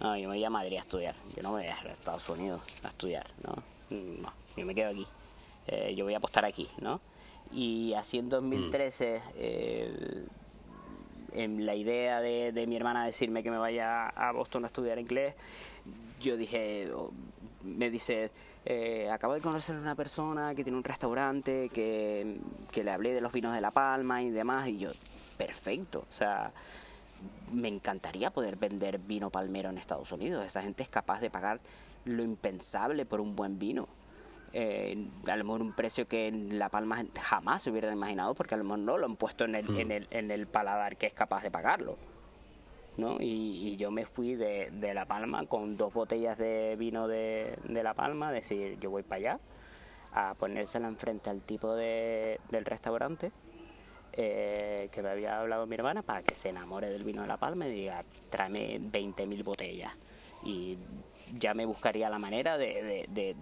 [0.00, 1.14] No, yo me voy a Madrid a estudiar.
[1.36, 3.54] Yo no me voy a Estados Unidos a estudiar, ¿no?
[3.90, 5.06] No, yo me quedo aquí.
[5.66, 7.00] Eh, yo voy a apostar aquí, ¿no?
[7.52, 9.22] Y así en 2013,
[11.34, 15.34] en la idea de, mi hermana decirme que me vaya a Boston a estudiar inglés,
[16.20, 16.90] yo dije,
[17.62, 18.30] me dice,
[18.64, 22.38] eh, acabo de conocer a una persona que tiene un restaurante, que,
[22.72, 24.90] que, le hablé de los vinos de La Palma y demás, y yo,
[25.36, 26.52] perfecto, o sea,
[27.52, 31.60] me encantaría poder vender vino palmero en Estados Unidos, esa gente es capaz de pagar
[32.04, 33.88] lo impensable por un buen vino.
[34.56, 38.54] Eh, a lo mejor un precio que en La Palma jamás se hubieran imaginado porque
[38.54, 41.06] a lo mejor no lo han puesto en el, en el, en el paladar que
[41.06, 41.96] es capaz de pagarlo.
[42.96, 43.16] ¿no?
[43.20, 47.82] Y, yo me fui de, de, La Palma con dos botellas de vino de, de
[47.82, 49.40] La Palma, decir, yo voy para allá,
[50.12, 53.32] a ponérsela enfrente al tipo de, del restaurante
[54.16, 57.36] eh, que me había hablado mi hermana para que se enamore del vino de La
[57.36, 59.92] Palma y diga, tráeme 20.000 botellas.
[60.44, 60.78] Y
[61.36, 63.36] ya me buscaría la manera de, de, de,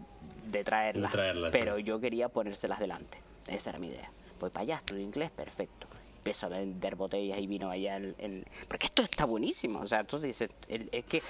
[0.65, 1.13] traerlas.
[1.53, 3.19] pero yo quería ponérselas delante.
[3.49, 4.11] Esa era mi idea.
[4.41, 5.87] Voy para allá, estudio inglés, perfecto.
[6.19, 9.81] Empiezo a vender botellas y vino allá en, Porque esto está buenísimo.
[9.81, 11.23] O sea, tú dices, es que,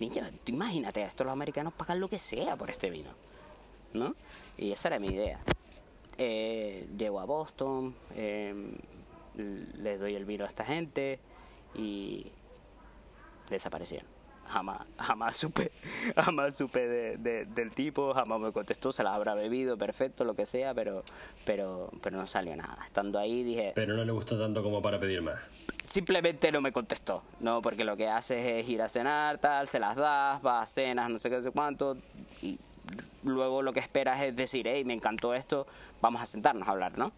[0.00, 3.10] niña, imagínate, estos los americanos pagan lo que sea por este vino.
[3.92, 4.14] ¿No?
[4.56, 5.40] Y esa era mi idea.
[6.16, 8.54] Eh, llego a Boston, eh,
[9.34, 11.20] les doy el vino a esta gente
[11.74, 12.26] y
[13.48, 14.17] desaparecieron.
[14.48, 15.70] Jamás, jamás supe,
[16.16, 20.46] jamás supe de, del tipo, jamás me contestó, se la habrá bebido, perfecto, lo que
[20.46, 21.04] sea, pero,
[21.44, 22.78] pero, pero no salió nada.
[22.84, 23.72] Estando ahí dije...
[23.74, 25.38] Pero no le gustó tanto como para pedir más.
[25.84, 27.60] Simplemente no me contestó, ¿no?
[27.60, 31.10] Porque lo que haces es ir a cenar, tal, se las das, vas a cenas,
[31.10, 31.96] no sé qué, no sé cuánto,
[32.40, 32.58] y
[33.24, 35.66] luego lo que esperas es decir, hey, me encantó esto,
[36.00, 37.12] vamos a sentarnos a hablar, ¿no?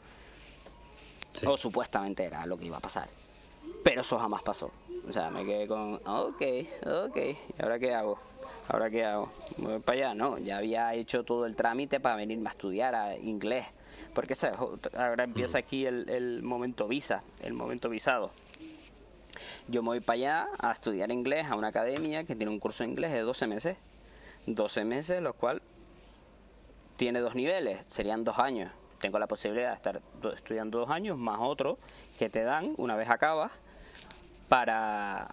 [1.47, 3.09] O supuestamente era lo que iba a pasar.
[3.85, 4.71] Pero eso jamás pasó.
[5.11, 6.43] O sea, me quedé con, ok,
[7.09, 8.17] ok, ¿y ahora qué hago?
[8.69, 9.29] ¿Ahora qué hago?
[9.57, 13.17] Voy para allá, no, ya había hecho todo el trámite para venirme a estudiar a
[13.19, 13.67] inglés.
[14.15, 14.57] Porque ¿sabes?
[14.97, 18.31] ahora empieza aquí el, el momento visa, el momento visado.
[19.67, 22.85] Yo me voy para allá a estudiar inglés a una academia que tiene un curso
[22.85, 23.79] de inglés de 12 meses.
[24.47, 25.61] 12 meses, lo cual
[26.95, 28.71] tiene dos niveles, serían dos años.
[29.01, 30.01] Tengo la posibilidad de estar
[30.37, 31.79] estudiando dos años más otro
[32.17, 33.51] que te dan una vez acabas
[34.51, 35.29] para,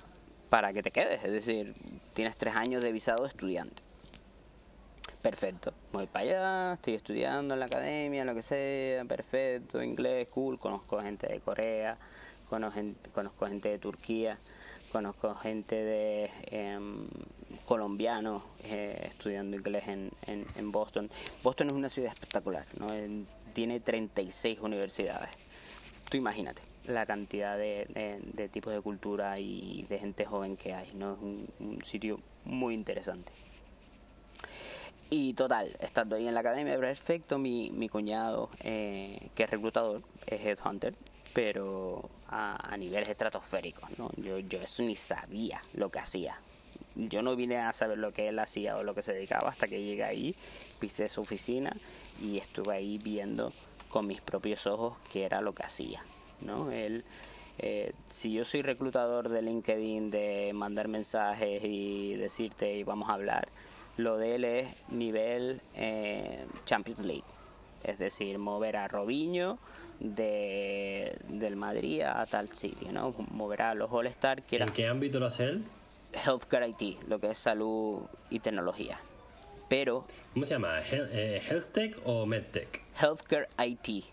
[0.50, 1.24] para que te quedes.
[1.26, 1.74] Es decir,
[2.14, 3.82] tienes tres años de visado estudiante.
[5.24, 10.60] Perfecto, voy para allá, estoy estudiando en la academia, lo que sea, perfecto, inglés, cool,
[10.60, 11.98] conozco gente de Corea,
[12.48, 14.38] conozco, gente de Turquía,
[14.92, 17.08] conozco gente de em,
[18.64, 21.10] eh, estudiando inglés en, en, Boston.
[21.44, 22.90] Boston es una ciudad espectacular, ¿no?
[23.54, 25.32] tiene 36 universidades.
[26.10, 31.14] Tú imagínate la cantidad de, tipos de cultura y de gente joven que hay, ¿no?
[31.14, 33.32] Es un, sitio muy interesante.
[35.10, 40.02] Y total, estando ahí en la academia, perfecto, mi, mi cuñado, eh, que es reclutador,
[40.26, 40.94] es headhunter,
[41.34, 44.10] pero a, niveles estratosféricos, ¿no?
[44.18, 46.40] Yo, yo eso ni sabía lo que hacía.
[46.96, 49.68] Yo no vine a saber lo que él hacía o lo que se dedicaba hasta
[49.68, 50.36] que llegué ahí,
[50.80, 51.72] pisé su oficina
[52.22, 53.52] y estuve ahí viendo
[53.90, 56.04] con mis propios ojos qué era lo que hacía,
[56.42, 56.72] ¿no?
[56.72, 57.04] Él,
[57.60, 63.14] eh, si yo soy reclutador de LinkedIn, de mandar mensajes y decirte y vamos a
[63.14, 63.48] hablar,
[63.98, 67.24] lo de él es nivel eh, Champions League,
[67.84, 69.58] es decir, mover a Robinho
[70.00, 73.14] de, del Madrid a tal sitio, ¿no?
[73.32, 74.44] Moverá a los All-Star.
[74.52, 75.64] ¿En qué ámbito lo hace él?
[76.14, 79.00] Healthcare IT, lo que es salud y tecnología.
[79.68, 80.06] Pero...
[80.34, 80.80] ¿Cómo se llama?
[80.92, 82.82] Eh, ¿Health Tech o MedTech?
[83.02, 84.06] Healthcare IT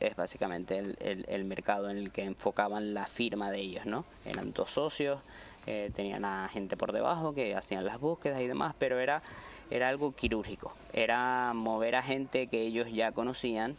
[0.00, 4.04] es básicamente el, el, mercado en el que enfocaban la firma de ellos, ¿no?
[4.24, 5.20] Eran dos socios,
[5.66, 9.22] eh, tenían a gente por debajo que hacían las búsquedas y demás, pero era,
[9.70, 13.76] era algo quirúrgico, era mover a gente que ellos ya conocían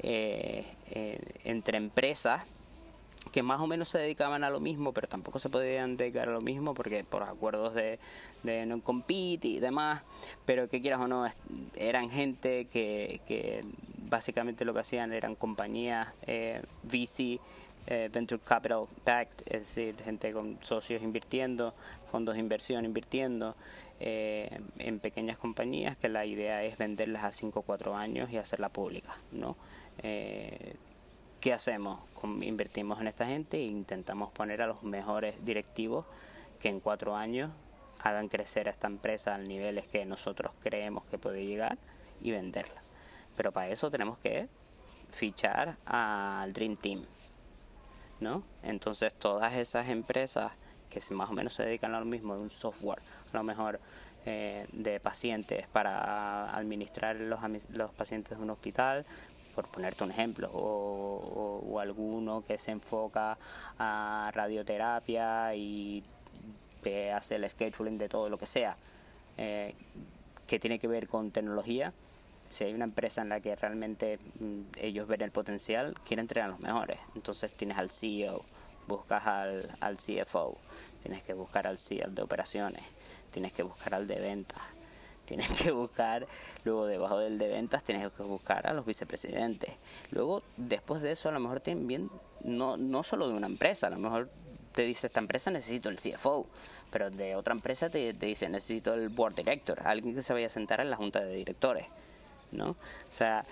[0.00, 2.44] eh, eh, entre empresas
[3.32, 6.32] que más o menos se dedicaban a lo mismo, pero tampoco se podían dedicar a
[6.32, 7.98] lo mismo porque por acuerdos de,
[8.42, 10.02] de no compete y demás,
[10.46, 11.26] pero que quieras o no,
[11.76, 13.64] eran gente que, que
[14.08, 17.40] básicamente lo que hacían eran compañías eh, VC,
[17.86, 21.74] eh, Venture Capital Backed, es decir, gente con socios invirtiendo,
[22.10, 23.54] fondos de inversión invirtiendo,
[24.00, 28.36] eh, en pequeñas compañías que la idea es venderlas a 5 o 4 años y
[28.36, 29.56] hacerla pública, ¿no?
[31.40, 32.00] ¿Qué hacemos?
[32.42, 36.04] Invertimos en esta gente e intentamos poner a los mejores directivos
[36.60, 37.52] que en cuatro años
[38.00, 41.78] hagan crecer a esta empresa al niveles que nosotros creemos que puede llegar
[42.20, 42.87] y venderla.
[43.38, 44.48] Pero para eso tenemos que
[45.08, 47.06] fichar al Dream Team,
[48.20, 48.42] ¿no?
[48.62, 50.52] Entonces todas esas empresas
[50.90, 52.98] que más o menos se dedican a lo mismo de un software,
[53.32, 53.80] a lo mejor
[54.26, 59.06] eh, de pacientes para administrar los, los pacientes de un hospital,
[59.54, 63.38] por ponerte un ejemplo, o, alguno que se enfoca
[63.78, 66.02] a radioterapia y
[67.14, 68.76] hace el scheduling de todo lo que sea,
[69.36, 69.76] eh,
[70.46, 71.92] que tiene que ver con tecnología.
[72.48, 76.44] Si hay una empresa en la que realmente mm, ellos ven el potencial, quieren tener
[76.44, 76.98] a los mejores.
[77.14, 78.44] Entonces tienes al CEO,
[78.86, 80.58] buscas al, al CFO,
[81.02, 82.82] tienes que buscar al CEO de operaciones,
[83.30, 84.60] tienes que buscar al de ventas,
[85.26, 86.26] tienes que buscar,
[86.64, 89.74] luego debajo del de ventas tienes que buscar a los vicepresidentes.
[90.10, 92.10] Luego, después de eso, a lo mejor también,
[92.42, 94.30] no, no solo de una empresa, a lo mejor
[94.74, 96.46] te dice esta empresa necesito el CFO,
[96.90, 100.46] pero de otra empresa te, te dice necesito el board director, alguien que se vaya
[100.46, 101.86] a sentar en la junta de directores,
[102.52, 102.70] ¿no?
[102.70, 102.76] O
[103.10, 103.44] sea,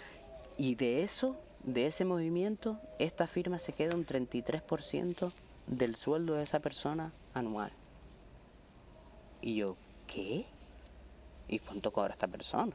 [0.56, 5.32] y de eso, de ese movimiento, esta firma se queda un 33%
[5.66, 7.70] del sueldo de esa persona anual.
[9.42, 10.46] Y yo, ¿qué?
[11.48, 12.72] ¿Y cuánto cobra esta persona?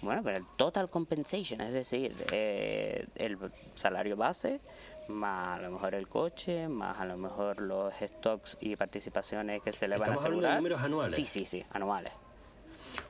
[0.00, 3.36] Bueno, pero el total compensation, es decir, eh, el
[3.74, 4.60] salario base,
[5.08, 9.72] más a lo mejor el coche, más a lo mejor los stocks y participaciones que
[9.72, 10.62] se le van a Estamos hablando de asegurar.
[10.62, 11.14] números anuales.
[11.16, 12.12] Sí, sí, sí, anuales.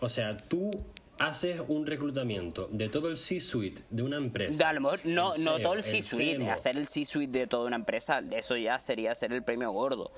[0.00, 0.70] O sea, tú
[1.18, 4.58] haces un reclutamiento de todo el C-suite de una empresa.
[4.58, 7.66] De a lo mejor no, no CEO, todo el C-suite, hacer el C-suite de toda
[7.66, 10.10] una empresa, eso ya sería hacer el premio gordo.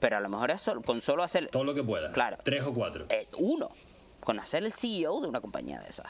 [0.00, 2.12] Pero a lo mejor eso, con solo hacer Todo lo que puedas.
[2.12, 2.36] Claro.
[2.42, 3.06] Tres o cuatro.
[3.08, 3.70] eh, uno,
[4.20, 6.06] con hacer el CEO de una compañía de esas.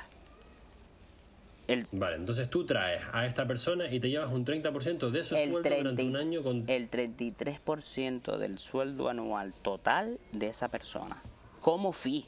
[1.66, 5.34] El, Vale, entonces tú traes a esta persona y te llevas un 30% de su
[5.34, 6.64] el, sueldo 30 durante un año con...
[6.68, 11.22] el 33% del sueldo anual total de esa persona,
[11.60, 12.26] como fee.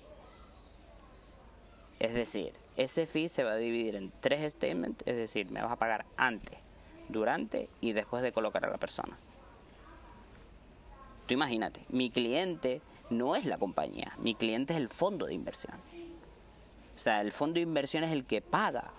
[1.98, 5.72] Es decir, ese fee se va a dividir en tres statements, es decir, me vas
[5.72, 6.58] a pagar antes,
[7.08, 9.16] durante y después de colocar a la persona.
[11.26, 15.76] Tú imagínate, mi cliente no es la compañía, mi cliente es el fondo de inversión.
[16.94, 18.92] O sea, el fondo de inversión es el que paga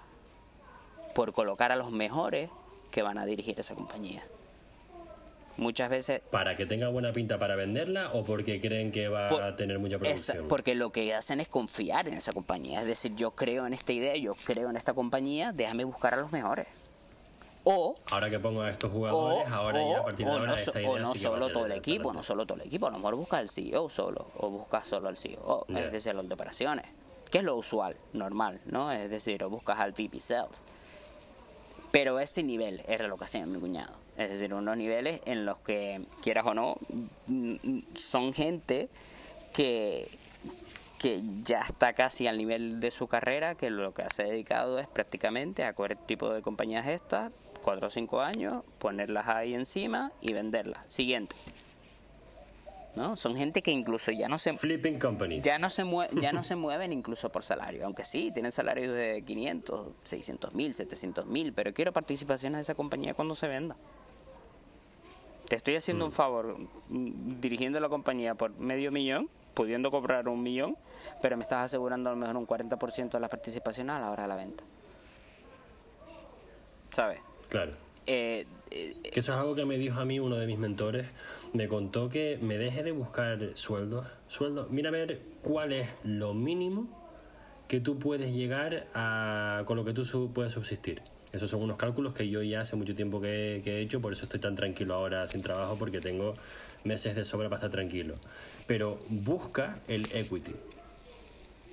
[1.16, 2.50] por colocar a los mejores
[2.92, 4.24] que van a dirigir esa compañía.
[5.58, 9.42] Muchas veces ¿Para que tenga buena pinta para venderla o porque creen que va Por-
[9.42, 10.48] a tener mucha esa- producción?
[10.48, 12.82] porque lo que hacen es confiar en esa compañía.
[12.82, 16.18] Es decir, yo creo en esta idea, yo creo en esta compañía, déjame buscar a
[16.18, 16.68] los mejores.
[17.64, 20.36] O, Ahora que pongo a estos o, jugadores, ahora o- ya a partir de o
[20.36, 22.68] ahora no, esta o idea no sí solo todo el equipo, no solo todo el
[22.68, 25.80] equipo, a lo mejor busca al CEO solo, o busca solo al CEO, Ya.
[25.80, 26.86] es decir, los de operaciones,
[27.30, 28.90] que es lo usual, normal, ¿no?
[28.92, 30.62] Es decir, o buscas al VP Sales.
[31.98, 33.92] Pero ese nivel es relocación, mi cuñado.
[34.18, 36.78] Es decir, unos niveles en los que, quieras o no,
[37.96, 38.88] son gente
[39.52, 40.08] que,
[41.00, 44.78] que ya está casi al nivel de su carrera, que lo que se ha dedicado
[44.78, 47.34] es prácticamente a coger tipo de compañías estas,
[47.64, 50.84] cuatro o cinco años, ponerlas ahí encima y venderlas.
[50.86, 51.36] Siguiente.
[52.98, 53.16] ¿No?
[53.16, 55.44] Son gente que incluso ya no se, Flipping companies.
[55.46, 58.94] ya no se mue- ya no se mueven incluso por salario, aunque sí, tienen salarios
[58.96, 63.76] de 500, 600 mil, 700 mil, pero quiero participaciones de esa compañía cuando se venda.
[65.48, 66.58] Te estoy haciendo un favor
[66.90, 70.76] mm, dirigiendo la compañía por medio millón, pudiendo cobrar un millón,
[71.22, 74.24] pero me estás asegurando a lo mejor un 40% de las participaciones a la hora
[74.24, 74.64] de la venta.
[76.92, 77.20] ¿Sabes?
[77.50, 77.74] Claro.
[78.08, 81.08] Eh, Que eso es algo que me dijo a mí uno de mis mentores.
[81.54, 84.06] Me contó que me deje de buscar sueldos.
[84.28, 84.70] Sueldos.
[84.70, 86.88] Mira a ver cuál es lo mínimo
[87.68, 91.02] que tú puedes llegar a con lo que tú puedes subsistir.
[91.34, 94.14] Esos son unos cálculos que yo ya hace mucho tiempo que, que he hecho, por
[94.14, 96.36] eso estoy tan tranquilo ahora sin trabajo, porque tengo
[96.86, 98.16] meses de sobra para estar tranquilo.
[98.66, 100.56] Pero busca el equity,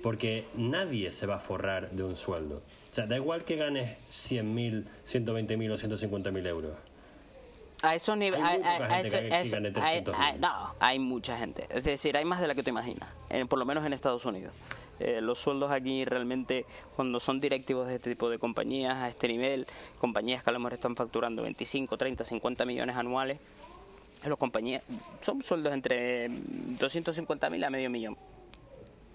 [0.03, 2.61] porque nadie se va a forrar de un sueldo.
[2.95, 6.77] O sea, da igual que ganes 100.000, 120.000 o 150.000 euros.
[7.83, 8.45] A esos niveles.
[8.45, 10.39] Hay muy poca gente que- que gane 300.000.
[10.39, 11.65] no, hay mucha gente.
[11.71, 13.09] Es decir, hay más de la que te imaginas.
[13.49, 14.53] por lo menos en Estados Unidos.
[15.01, 19.27] Eh, los sueldos aquí realmente, cuando son directivos de este tipo de compañías, a este
[19.27, 19.67] nivel,
[19.99, 23.39] compañías que a lo mejor están facturando 25, 30, 50 millones anuales,
[24.23, 24.85] los compañías
[25.19, 28.17] son sueldos entre 250 mil a medio millón.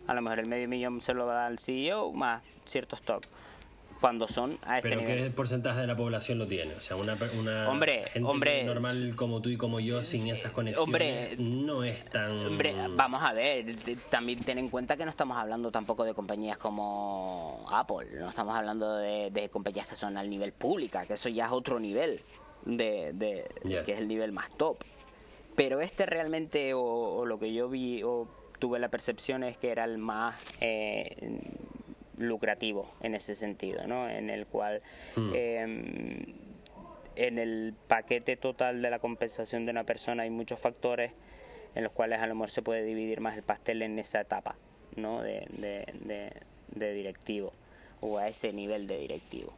[0.07, 2.95] A lo mejor el medio millón se lo va a dar al CEO más cierto
[2.97, 3.25] stock.
[4.01, 5.25] Cuando son a este Pero nivel.
[5.25, 6.75] ¿qué porcentaje de la población lo tiene?
[6.75, 10.53] O sea, una, una Hombre, gente hombre, normal como tú y como yo, sin esas
[10.53, 12.47] conexiones, hombre, no es tan...
[12.47, 13.77] Hombre, vamos a ver,
[14.09, 18.57] también ten en cuenta que no estamos hablando tampoco de compañías como Apple, no estamos
[18.57, 22.23] hablando de, de compañías que son al nivel pública, que eso ya es otro nivel,
[22.65, 23.47] de,
[23.85, 24.79] que es el nivel más top.
[25.57, 29.71] Pero este realmente, o, o lo que yo vi, o tuve la percepción es que
[29.71, 31.17] era el más eh,
[32.21, 34.09] lucrativo en ese sentido, ¿no?
[34.09, 34.83] En el cual...
[35.35, 36.25] eh,
[37.17, 41.13] en el paquete total de la compensación de una persona hay muchos factores
[41.75, 44.57] en los cuales a lo mejor se puede dividir más el pastel en esa etapa
[44.97, 45.21] ¿no?
[45.21, 46.33] de, de, de-
[46.69, 47.53] de directivo
[48.01, 49.53] o a ese nivel de directivo.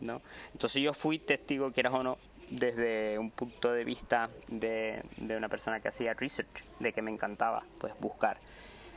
[0.00, 0.22] ¿no?
[0.54, 2.16] Entonces yo fui testigo, quieras o no,
[2.50, 7.10] desde un punto de vista de, de una persona que hacía research, de que me
[7.12, 8.38] encantaba pues buscar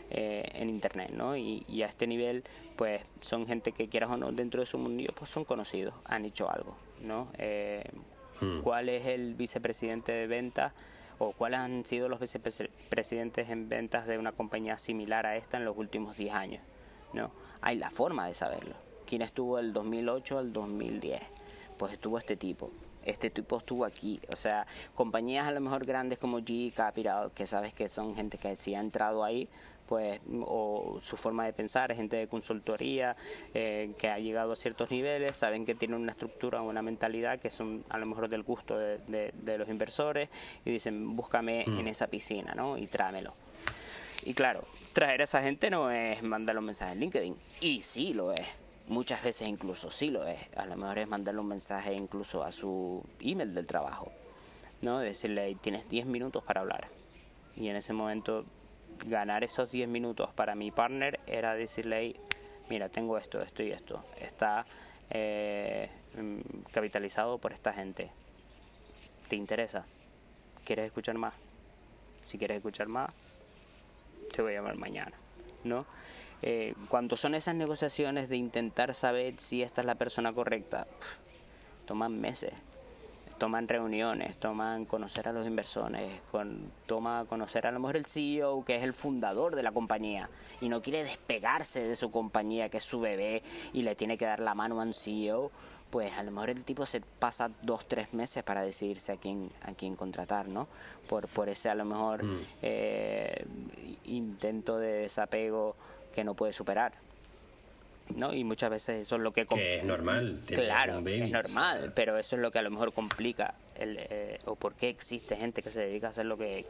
[0.10, 1.36] eh, en internet, ¿no?
[1.38, 2.44] Y, y a este nivel,
[2.76, 6.26] pues son gente que quieras o no, dentro de su mundillo, pues son conocidos, han
[6.26, 7.28] hecho algo, ¿no?
[7.38, 7.84] Eh,
[8.42, 8.62] Hmm.
[8.62, 10.74] ¿Cuál es el vicepresidente de ventas
[11.18, 15.66] o cuáles han sido los vicepresidentes en ventas de una compañía similar a esta en
[15.66, 16.62] los últimos 10 años.
[17.14, 18.76] No, hay la forma de saberlo.
[19.06, 21.22] ¿Quién estuvo del 2008 al 2010?
[21.78, 22.70] Pues estuvo este tipo.
[23.06, 24.20] Este tipo estuvo aquí.
[24.30, 28.38] O sea, compañías a lo mejor grandes como G Capital, que sabes que son gente
[28.38, 29.48] que sí ha entrado ahí,
[29.88, 33.16] pues o su forma de pensar, es gente de consultoría
[33.54, 37.50] eh, que ha llegado a ciertos niveles, saben que tienen una estructura, una mentalidad que
[37.50, 40.30] son a lo mejor del gusto de, los inversores
[40.64, 41.88] y dicen búscame en mm.
[41.88, 42.78] esa piscina, ¿no?
[42.78, 43.34] Y tráemelo.
[44.24, 44.64] Y claro,
[44.94, 48.46] traer a esa gente no es mandarle un mensaje en LinkedIn, y sí lo es.
[48.88, 50.40] Muchas veces incluso sí lo es.
[50.56, 54.12] A lo mejor es mandarle un mensaje incluso a su email del trabajo,
[54.82, 55.00] ¿no?
[55.00, 56.88] Decirle, tienes 10 minutos para hablar.
[57.56, 58.46] Y en ese momento
[59.06, 62.16] ganar esos 10 minutos para mi partner era decirle,
[62.70, 64.04] mira, tengo esto, esto y esto.
[64.20, 64.66] Está
[65.10, 68.12] eh, mm, capitalizado por esta gente.
[69.28, 69.86] ¿Te interesa?
[70.64, 71.34] ¿Quieres escuchar más?
[72.24, 73.12] Si quieres escuchar más,
[74.34, 75.14] te voy a llamar mañana,
[75.64, 75.86] ¿no?
[76.42, 80.88] Eh, cuando son esas negociaciones de intentar saber si esta es la persona correcta,
[81.86, 82.54] toman meses
[83.38, 88.64] toman reuniones, toman conocer a los inversores, con, toma conocer a lo mejor el CEO,
[88.64, 90.30] que es el fundador de la compañía,
[90.62, 94.26] y no quiere despegarse de su compañía, que es su bebé, y le tiene que
[94.26, 95.52] dar la mano a un CEO,
[95.92, 99.50] pues a lo mejor el tipo se pasa dos, tres meses para decidirse a quién,
[99.64, 100.68] a quién contratar, ¿no?
[101.08, 102.40] Por, por ese a lo mejor mm.
[102.62, 103.46] eh,
[104.06, 105.76] intento de desapego
[106.14, 107.05] que no puede superar.
[108.14, 108.34] ¿No?
[108.34, 109.46] Y muchas veces eso es lo que...
[109.46, 110.40] Que es normal.
[110.46, 114.56] Claro, es normal, pero eso es lo que a lo mejor complica el, eh, o
[114.56, 116.66] por qué existe gente que se dedica a hacer lo que,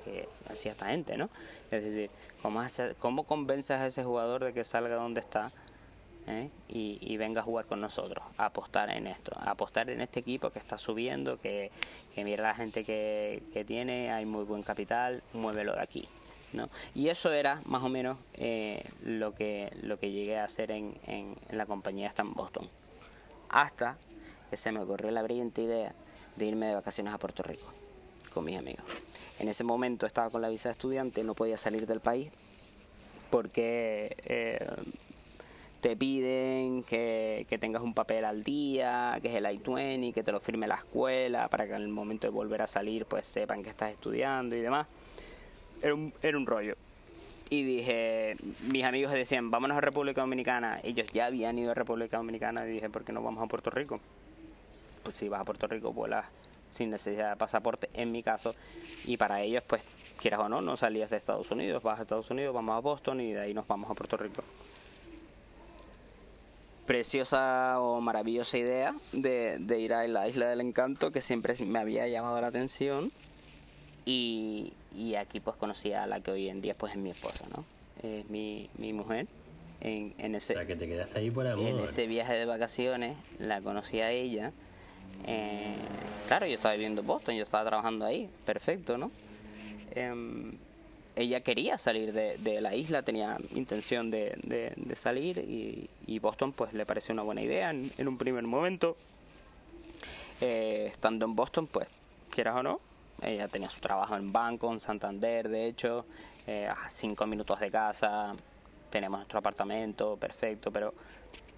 [0.49, 1.29] hacía esta gente, ¿no?
[1.71, 2.09] Es decir,
[2.41, 5.51] ¿cómo, hacer, cómo convences a ese jugador de que salga donde está
[6.27, 6.49] eh?
[6.69, 10.49] y, venga a jugar con nosotros, a apostar en esto, a apostar en este equipo
[10.49, 11.71] que está subiendo, que,
[12.13, 16.07] que mira la gente que, que tiene, hay muy buen capital, muévelo de aquí.
[16.93, 20.95] Y eso era más o menos eh, lo, que, lo que llegué a hacer en,
[21.07, 22.67] en, la compañía esta en Boston.
[23.49, 23.97] Hasta
[24.49, 25.93] que se me ocurrió la brillante idea
[26.35, 27.67] de irme de vacaciones a Puerto Rico
[28.33, 28.83] con mis amigos.
[29.39, 32.31] En ese momento estaba con la visa de estudiante, no podía salir del país
[33.29, 34.67] porque eh,
[35.81, 40.31] te piden que, que, tengas un papel al día, que es el I-20, que te
[40.31, 43.63] lo firme la escuela para que en el momento de volver a salir pues sepan
[43.63, 44.87] que estás estudiando y demás
[45.86, 46.75] era un, era un rollo.
[47.49, 48.36] Y dije,
[48.71, 50.79] mis amigos decían, vámonos a República Dominicana.
[50.83, 53.69] Ellos ya habían ido a República Dominicana y dije, ¿por qué no vamos a Puerto
[53.69, 53.99] Rico?
[55.03, 56.25] Pues si vas a Puerto Rico, vuelas
[56.71, 58.55] sin necesidad de pasaporte, en mi caso.
[59.05, 59.83] Y para ellos, pues,
[60.19, 63.21] quieras o no, no salías de Estados Unidos, vas a Estados Unidos, vamos a Boston
[63.21, 64.43] y de ahí nos vamos a Puerto Rico.
[66.88, 71.77] Preciosa o maravillosa idea de, de ir a la Isla del Encanto que siempre me
[71.77, 73.11] había llamado la atención.
[74.05, 77.45] Y, y aquí pues conocí a la que hoy en día pues es mi esposa,
[77.55, 77.65] ¿no?
[78.03, 79.27] Es mi, mi mujer.
[79.81, 81.65] En, en ese, que te quedaste ahí por amor.
[81.65, 84.51] En ese viaje de vacaciones la conocí a ella.
[85.27, 85.75] Eh,
[86.27, 89.11] claro, yo estaba viviendo en Boston, yo estaba trabajando ahí, perfecto, ¿no?
[89.91, 90.53] Em,
[91.15, 96.51] ella quería salir de, de, la isla, tenía intención de, de, salir y, y, Boston
[96.51, 98.97] pues le pareció una buena idea en, en un primer momento.
[100.41, 101.87] Eh, estando en Boston, pues,
[102.29, 102.81] quieras o no,
[103.22, 106.05] ella tenía su trabajo en banco, en Santander, de hecho,
[106.47, 108.36] eh, a cinco minutos de casa,
[108.89, 110.93] tenemos nuestro apartamento, perfecto, pero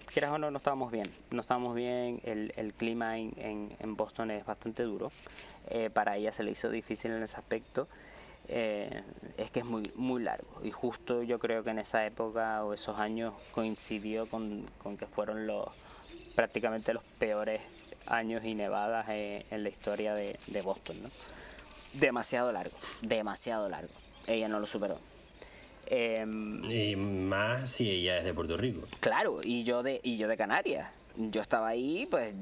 [0.06, 1.10] quieras o no, no estábamos bien.
[1.30, 5.12] No estábamos bien, el, clima en, Boston es bastante duro.
[5.68, 7.88] Eh, para ella se le hizo difícil en ese aspecto.
[8.48, 9.02] Eh,
[9.36, 10.60] es que es muy, muy largo.
[10.64, 14.66] Y justo yo creo que en esa época o esos años coincidió con,
[14.98, 15.66] que fueron los
[16.34, 17.60] prácticamente los peores
[18.06, 21.02] años y nevadas en la historia de, de Boston.
[21.02, 21.10] ¿no?
[21.94, 23.92] Demasiado largo, demasiado largo.
[24.26, 24.98] Ella no lo superó.
[25.86, 28.82] Em, y más si ella es de Puerto Rico.
[29.00, 30.90] Claro, y yo de, y yo de Canarias.
[31.16, 32.34] Yo estaba ahí, pues,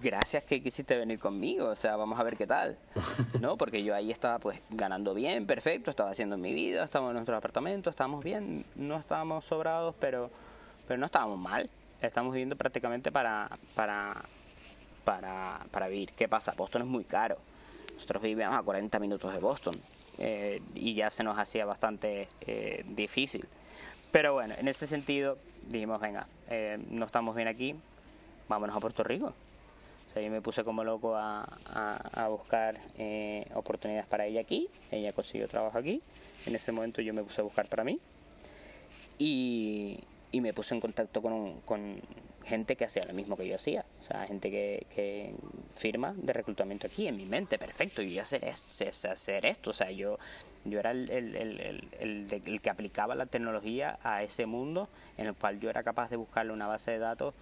[0.00, 2.78] gracias que quisiste venir conmigo, o sea, vamos a ver qué tal,
[3.40, 3.56] ¿no?
[3.56, 7.36] Porque yo ahí estaba, pues, ganando bien, perfecto, estaba haciendo mi vida, estábamos en nuestro
[7.36, 10.30] apartamento, estábamos bien, no estábamos sobrados, pero,
[10.86, 11.68] pero no estábamos mal,
[12.00, 14.14] estamos viviendo prácticamente para, para,
[15.04, 16.12] para, para vivir.
[16.16, 16.54] ¿Qué pasa?
[16.56, 17.36] Boston es muy caro
[17.96, 19.74] nosotros vivíamos a 40 minutos de Boston
[20.18, 23.48] eh, y ya se nos hacía bastante eh, difícil.
[24.12, 27.74] Pero bueno, en ese sentido dijimos, venga, eh, no estamos bien aquí,
[28.48, 29.32] vámonos a Puerto Rico.
[30.06, 31.44] O sea, yo me puse como loco a,
[31.74, 32.78] a, buscar
[33.54, 34.68] oportunidades para ella aquí.
[34.90, 36.00] Ella consiguió trabajo aquí.
[36.46, 37.98] En ese momento yo me puse a buscar para mí.
[39.18, 39.98] Y,
[40.32, 42.00] y me puse en contacto con, con
[42.46, 43.84] gente que hacía lo mismo que yo hacía.
[44.00, 45.34] O sea, gente que, que
[45.74, 48.02] firma de reclutamiento aquí en mi mente, perfecto.
[48.02, 49.70] Y yo sé hacer esto.
[49.70, 50.18] O sea, yo,
[50.64, 54.88] yo era el, el, el, el, el que aplicaba la tecnología a ese mundo
[55.18, 57.34] en el cual yo era capaz de buscarle una base de datos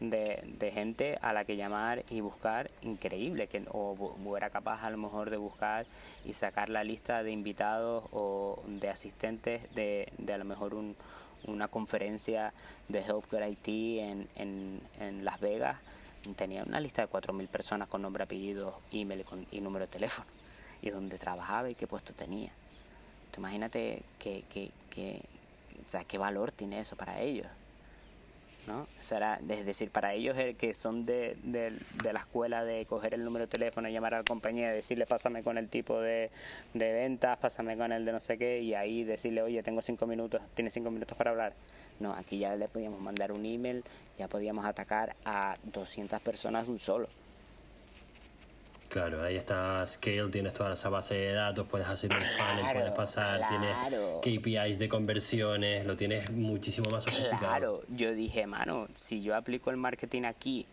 [0.00, 4.82] de, de, gente a la que llamar y buscar increíble, que, o, o, era capaz
[4.82, 5.84] a lo mejor de buscar
[6.24, 10.96] y sacar la lista de invitados o de asistentes de, de a lo mejor un,
[11.46, 12.52] una conferencia
[12.88, 15.78] de Healthcare IT en, en, en Las Vegas.
[16.36, 20.26] Tenía una lista de 4.000 personas con nombre, apellido, email y, y número de teléfono,
[20.82, 22.50] y dónde trabajaba y qué puesto tenía.
[23.38, 25.22] Imagínate que, que, que,
[25.82, 27.46] o sea, qué valor tiene eso para ellos.
[28.66, 28.86] ¿No?
[29.00, 33.46] Será, es decir, para ellos que son de, de, la escuela de coger el número
[33.46, 36.30] de teléfono, llamar a la compañía decirle pásame con el tipo de,
[36.74, 40.06] de ventas, pásame con el de no sé qué, y ahí decirle, oye, tengo cinco
[40.06, 41.52] minutos, tienes cinco minutos para hablar.
[41.98, 43.84] No, aquí ya le podíamos mandar un email,
[44.18, 47.08] ya podíamos atacar a 200 personas de un solo.
[48.90, 52.80] Claro, ahí está Scale, tienes toda esa base de datos, puedes hacer un panel, claro,
[52.80, 54.20] puedes pasar, claro.
[54.20, 57.38] tienes KPIs de conversiones, lo tienes muchísimo más sofisticado.
[57.38, 60.66] Claro, yo dije, mano, si yo aplico el marketing aquí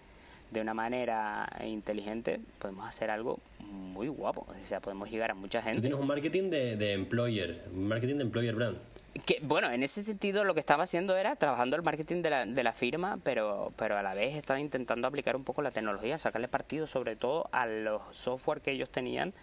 [0.50, 4.48] de una manera inteligente, podemos hacer algo muy guapo.
[4.50, 5.78] O sea, podemos llegar a mucha gente.
[5.78, 8.78] Tú tienes un marketing de, de employer, un marketing de employer brand.
[9.26, 12.46] Que, bueno, en ese sentido lo que estaba haciendo era trabajando el marketing de la,
[12.46, 16.18] de la firma, pero, pero a la vez estaba intentando aplicar un poco la tecnología,
[16.18, 19.34] sacarle partido sobre todo a los software que ellos tenían,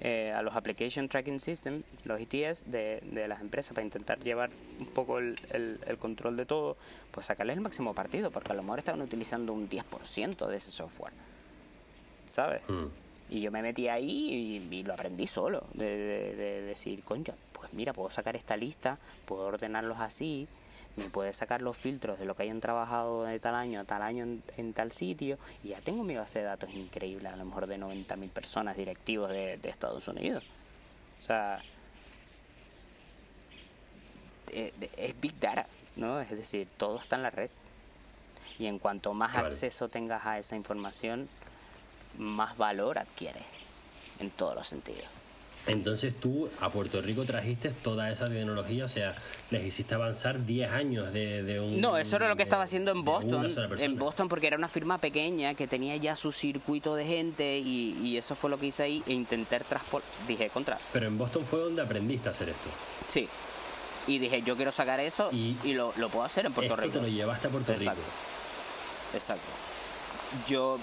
[0.00, 4.50] eh, a los Application Tracking System, los ETS de, de las empresas, para intentar llevar
[4.78, 6.76] un poco el, el, el, control de todo,
[7.10, 10.70] pues sacarle el máximo partido, porque a lo mejor estaban utilizando un 10% de ese
[10.70, 11.14] software,
[12.28, 12.60] ¿sabes?
[12.68, 12.84] Mm.
[13.30, 17.34] Y yo me metí ahí y, y lo aprendí solo, de, de, de decir, concha,
[17.58, 20.48] pues mira, puedo sacar esta lista, puedo ordenarlos así,
[20.96, 24.02] me puede sacar los filtros de lo que hayan trabajado de tal año a tal
[24.02, 27.44] año en, en, tal sitio y ya tengo mi base de datos increíble, a lo
[27.44, 30.44] mejor de 90.000 personas directivos de, de, Estados Unidos.
[31.20, 31.60] O sea,
[34.52, 36.20] es, es, Big Data, ¿no?
[36.20, 37.50] Es decir, todo está en la red.
[38.58, 39.48] Y en cuanto más claro.
[39.48, 41.28] acceso tengas a esa información,
[42.16, 43.42] más valor adquiere
[44.18, 45.08] en todos los sentidos.
[45.66, 49.14] Entonces tú a Puerto Rico trajiste toda esa tecnología, o sea,
[49.50, 51.80] les hiciste avanzar 10 años de, de un...
[51.80, 54.98] No, eso era lo que estaba haciendo en Boston, en Boston porque era una firma
[54.98, 58.84] pequeña que tenía ya su circuito de gente y, y eso fue lo que hice
[58.84, 60.78] ahí e intentar transportar, dije contra.
[60.92, 62.68] Pero en Boston fue donde aprendiste a hacer esto.
[63.08, 63.28] Sí,
[64.06, 66.82] y dije yo quiero sacar eso y, y lo, lo, puedo hacer en Puerto esto
[66.86, 66.98] Rico.
[66.98, 68.00] te lo llevaste a Puerto Exacto.
[68.00, 69.16] Rico.
[69.16, 69.48] Exacto.
[70.48, 70.78] Yo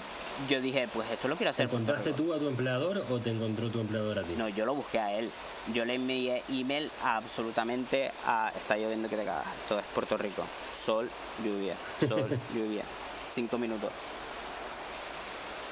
[0.48, 1.68] yo dije, pues esto lo quiero hacer.
[1.68, 4.34] ¿Te encontraste tú a tu empleador o te encontró tu empleador a ti?
[4.36, 5.30] No, yo lo busqué a él.
[5.72, 8.52] Yo le envié email a absolutamente a...
[8.54, 9.46] Está lloviendo que te cagas.
[9.62, 10.44] Esto es Puerto Rico.
[10.74, 11.08] Sol,
[11.44, 11.76] lluvia.
[12.00, 12.84] Sol, lluvia.
[13.28, 13.90] Cinco minutos.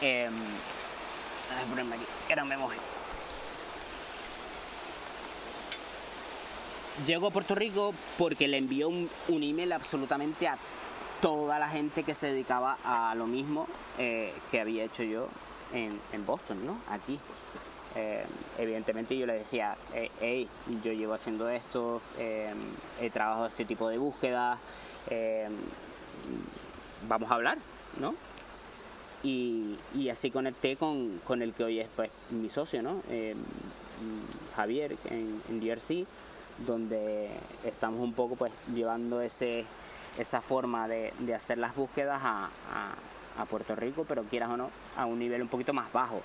[0.00, 2.04] Eh, a ponerme aquí.
[2.28, 2.76] Que no me moje.
[7.06, 10.56] Llego a Puerto Rico porque le envió un, un email absolutamente a
[11.22, 15.28] toda la gente que se dedicaba a lo mismo eh, que había hecho yo
[15.72, 16.76] en, en Boston, ¿no?
[16.90, 17.18] Aquí.
[17.94, 18.24] Eh,
[18.58, 19.76] evidentemente yo le decía,
[20.20, 20.48] hey,
[20.82, 22.52] yo llevo haciendo esto, eh,
[23.00, 24.58] he trabajado este tipo de búsquedas,
[25.10, 25.46] eh,
[27.06, 27.58] vamos a hablar,
[28.00, 28.14] ¿no?
[29.22, 33.02] Y, y así conecté con, con, el que hoy es pues, mi socio, ¿no?
[34.56, 36.06] Javier en, en DRC,
[36.66, 37.30] donde
[37.62, 39.66] estamos un poco pues llevando ese
[40.18, 44.56] esa forma de, de hacer las búsquedas a, a, a, Puerto Rico, pero quieras o
[44.56, 46.20] no, a un nivel un poquito más bajo.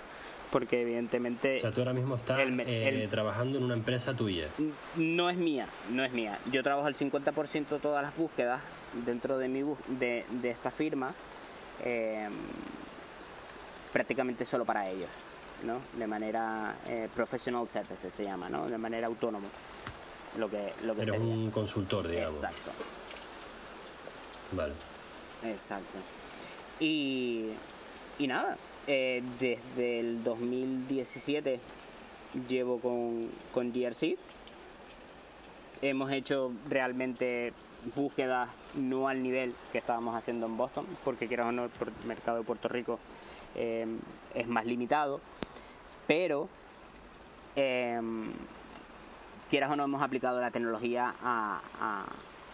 [0.52, 1.58] Porque evidentemente...
[1.58, 4.48] O sea, tú ahora mismo estás el, eh, el, trabajando en una empresa tuya.
[4.96, 6.40] No es mía, no es mía.
[6.52, 8.62] Yo trabajo el 50% de todas las búsquedas
[9.06, 9.64] dentro de, mi,
[10.00, 11.14] de, de esta firma,
[11.84, 12.30] eh,
[13.92, 15.10] prácticamente solo para ellos,
[15.64, 15.82] ¿no?
[16.00, 18.68] De manera eh, professional services se llama, ¿no?
[18.70, 19.48] De manera autónoma.
[20.38, 21.28] Lo que, lo que Eres sería.
[21.28, 22.36] un consultor, digamos.
[22.36, 22.72] Exacto.
[24.52, 24.74] Vale.
[25.44, 26.00] Exacto.
[26.80, 27.50] Y,
[28.20, 31.60] y nada, eh, desde el 2017
[32.48, 34.18] llevo con, con DRC.
[35.82, 37.54] Hemos hecho realmente
[37.96, 41.72] búsquedas no al nivel que estábamos haciendo en Boston, porque quieras o no, el
[42.06, 43.00] mercado de Puerto Rico
[43.56, 43.86] eh,
[44.34, 45.22] es más limitado,
[46.08, 46.50] pero
[47.56, 48.00] eh,
[49.50, 51.62] quieras o no hemos aplicado la tecnología a,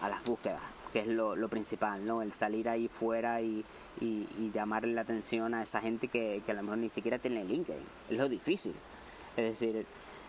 [0.02, 2.22] a las búsquedas que es lo, lo, principal, ¿no?
[2.22, 3.66] El salir ahí fuera y,
[4.00, 7.18] y, y, llamarle la atención a esa gente que, que a lo mejor ni siquiera
[7.18, 7.84] tiene LinkedIn.
[8.12, 8.74] Es lo difícil.
[9.36, 9.86] Es decir,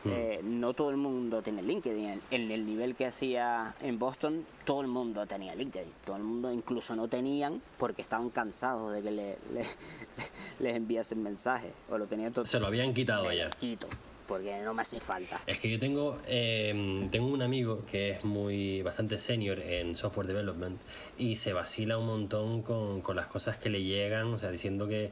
[0.06, 2.20] eh, no todo el mundo tiene LinkedIn.
[2.30, 5.92] En el nivel que hacía en Boston, todo el mundo tenía LinkedIn.
[6.04, 9.38] Todo el mundo incluso no tenían porque estaban cansados de que le,
[10.60, 11.72] les enviasen mensajes.
[11.90, 12.44] O lo tenían todo.
[12.44, 13.50] Se lo habían quitado ya.
[13.50, 13.88] Quito,
[14.26, 15.40] porque no me hace falta.
[15.46, 20.26] Es que yo tengo, em, tengo un amigo que es muy bastante senior en software
[20.26, 20.80] development
[21.18, 24.88] y se vacila un montón con, con las cosas que le llegan, o sea, diciendo
[24.88, 25.10] que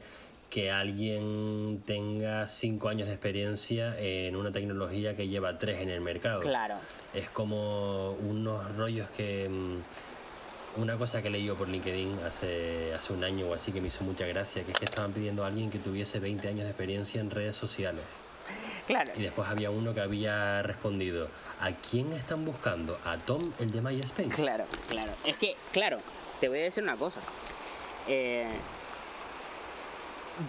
[0.53, 5.99] que alguien tenga cinco años de experiencia en una tecnología que lleva tres en el
[5.99, 6.41] mercado.
[6.41, 6.75] Claro.
[7.11, 9.49] Es como unos rollos que...
[9.49, 9.77] Mm,
[10.75, 13.87] una cosa que leí yo por LinkedIn hace, hace un año o así que me
[13.87, 16.69] hizo mucha gracia, que es que estaban pidiendo a alguien que tuviese 20 años de
[16.69, 18.22] experiencia en redes sociales.
[18.87, 19.13] Claro.
[19.15, 21.29] Y después había uno que había respondido,
[21.59, 22.99] ¿a quién están buscando?
[23.05, 24.29] ¿A Tom, el de MySpace?
[24.29, 25.11] Claro, claro.
[25.23, 25.97] Es que, claro,
[26.39, 27.21] te voy a decir una cosa.
[28.07, 28.47] Eh,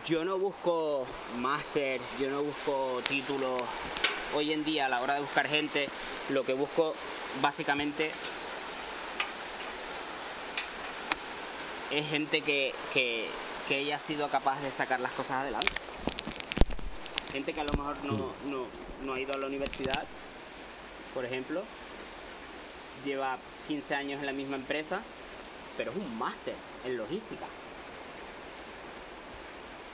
[0.07, 1.07] yo no busco
[1.39, 3.61] máster, yo no busco títulos.
[4.35, 5.89] Hoy en día a la hora de buscar gente,
[6.31, 6.95] lo que busco
[7.41, 8.11] básicamente
[11.93, 13.29] es gente que, que,
[13.69, 15.73] que haya sido capaz de sacar las cosas adelante.
[17.35, 18.67] Gente que a lo mejor no, no,
[19.03, 20.05] no ha ido a la universidad,
[21.13, 21.63] por ejemplo,
[23.05, 23.37] lleva
[23.69, 25.03] 15 años en la misma empresa,
[25.77, 26.55] pero es un máster
[26.87, 27.45] en logística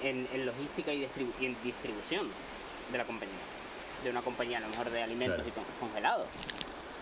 [0.02, 1.06] en, logística y,
[1.40, 2.28] en distribución
[2.90, 3.34] de la compañía.
[4.04, 6.26] De una compañía a lo mejor de alimentos y congelados.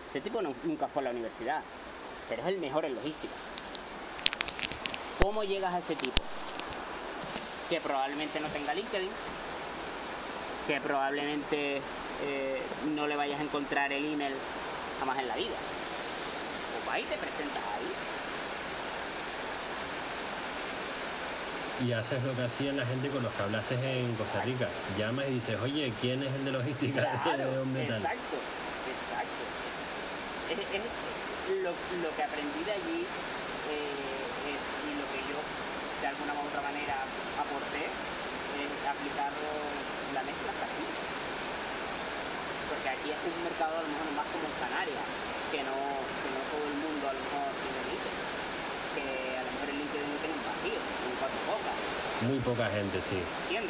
[0.07, 1.62] Ese tipo nunca fue a la universidad,
[2.28, 3.34] pero es el mejor en logística.
[5.20, 6.16] ¿Cómo llegas a ese tipo?
[7.68, 9.11] Que probablemente no tenga LinkedIn,
[10.68, 11.80] que probablemente
[12.22, 12.62] eh,
[12.94, 14.34] no le vayas a encontrar el email
[15.00, 15.56] jamás en la vida.
[16.84, 17.88] Pues ahí te presentas ahí
[21.88, 24.68] Y haces lo que hacían la gente con los que hablaste en Costa Rica.
[24.98, 27.00] Llamas y dices, oye, ¿quién es el de logística
[27.38, 28.36] de dónde Exacto,
[28.92, 29.42] exacto.
[30.52, 30.58] Es,
[31.64, 33.06] lo, lo, que aprendí de allí
[33.72, 34.52] eh,
[34.84, 35.40] y lo que yo
[36.02, 37.00] de alguna u otra manera
[37.40, 40.86] aporté es aplicarlo la mezcla aquí.
[42.89, 45.05] Aquí es un mercado a lo mejor más como en Canarias,
[45.53, 48.18] que no, que no todo el mundo a lo mejor tiene LinkedIn.
[48.97, 50.80] Que a lo mejor el LinkedIn no tiene un vacío
[52.26, 53.18] muy poca gente, sí.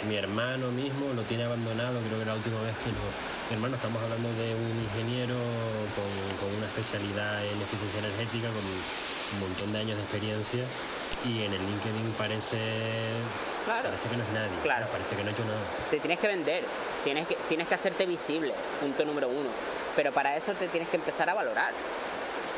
[0.09, 3.05] Mi hermano mismo lo tiene abandonado, creo que la última vez que lo...
[3.51, 5.37] Mi hermano, estamos hablando de un ingeniero
[5.93, 10.65] con, una especialidad en eficiencia energética, con un montón de años de experiencia,
[11.27, 12.57] y en el LinkedIn parece...
[13.69, 14.59] Parece que no es nadie.
[14.63, 14.87] Claro.
[14.91, 15.59] Parece que no ha hecho nada.
[15.91, 16.65] Te tienes que vender,
[17.05, 19.51] tienes que, tienes que hacerte visible, punto número uno.
[19.95, 21.73] Pero para eso te tienes que empezar a valorar.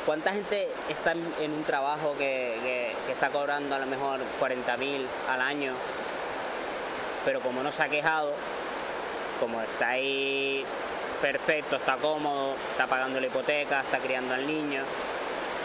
[0.07, 5.73] ¿Cuánta gente está en un trabajo que, está cobrando a lo mejor 40.000 al año,
[7.25, 8.33] pero como no se ha quejado,
[9.39, 10.65] como está ahí
[11.21, 14.83] perfecto, está cómodo, está pagando la hipoteca, está criando al niño,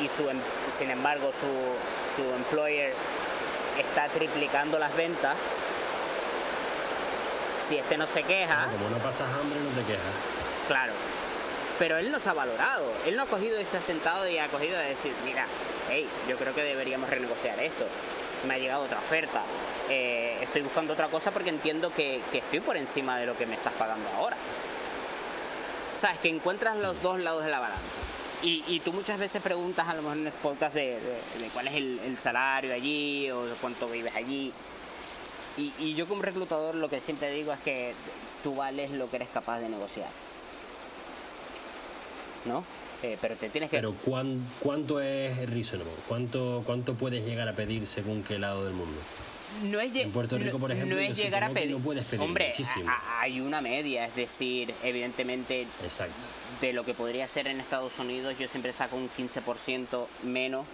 [0.04, 0.40] y su, em,
[0.78, 2.94] sin embargo su, su employer
[3.82, 5.36] está triplicando las ventas,
[7.68, 8.68] si este no se queja...
[8.72, 10.14] Como no pasas hambre, no te quejas.
[10.68, 10.94] Claro,
[11.78, 12.92] pero él nos ha valorado.
[13.06, 15.46] Él no ha cogido ese sentado y ha cogido de decir, mira,
[15.90, 17.86] hey, yo creo que deberíamos renegociar esto.
[18.48, 19.42] Me ha llegado otra oferta.
[19.90, 23.56] Eh, estoy buscando otra cosa porque entiendo que, estoy por encima de lo que me
[23.56, 24.38] estás pagando ahora.
[26.00, 27.98] Sabes, que encuentras los dos lados de la balanza.
[28.48, 31.00] Y, tú muchas veces preguntas a lo mejor en las podcast de,
[31.52, 34.54] cuál es el, salario allí o de cuánto vives allí.
[35.58, 37.94] Y, yo como reclutador lo que siempre digo es que
[38.44, 40.10] tú vales lo que eres capaz de negociar.
[42.46, 42.64] ¿no?
[43.02, 43.78] Eh, pero te tienes que...
[43.78, 43.96] Pero
[44.60, 45.92] ¿cuánto es reasonable?
[46.08, 49.00] ¿Cuánto, ¿Cuánto puedes llegar a pedir según qué lado del mundo?
[49.64, 51.72] No es, en Puerto Rico, por ejemplo, no es llegar a pedir.
[51.72, 52.54] No puedes pedir Hombre,
[53.20, 56.14] hay una media, es decir, evidentemente Exacto.
[56.62, 60.66] de lo que podría ser en Estados Unidos, yo siempre saco un 15% menos,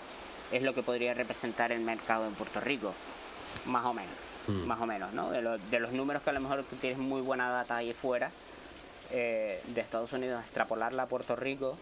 [0.52, 2.94] es lo que podría representar el mercado en Puerto Rico,
[3.66, 4.14] más o menos,
[4.48, 4.66] hmm.
[4.66, 5.30] más o menos, ¿no?
[5.32, 8.32] De, de, los números que a lo mejor tú tienes muy buena data ahí fuera,
[9.12, 11.78] eh, de Estados Unidos extrapolarla a Puerto Rico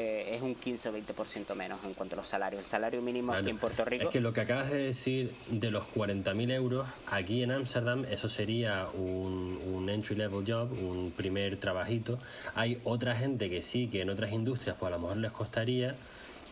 [0.00, 2.60] eh, es un 15 o 20% menos en cuanto a los salarios.
[2.60, 4.04] El salario mínimo aquí en Puerto Rico.
[4.04, 8.28] Es que lo que acabas de decir de los 40.000 euros, aquí en Ámsterdam, eso
[8.28, 12.16] sería un, un, entry level job, un primer trabajito.
[12.54, 15.96] Hay otra gente que sí, que en otras industrias, pues a lo mejor les costaría.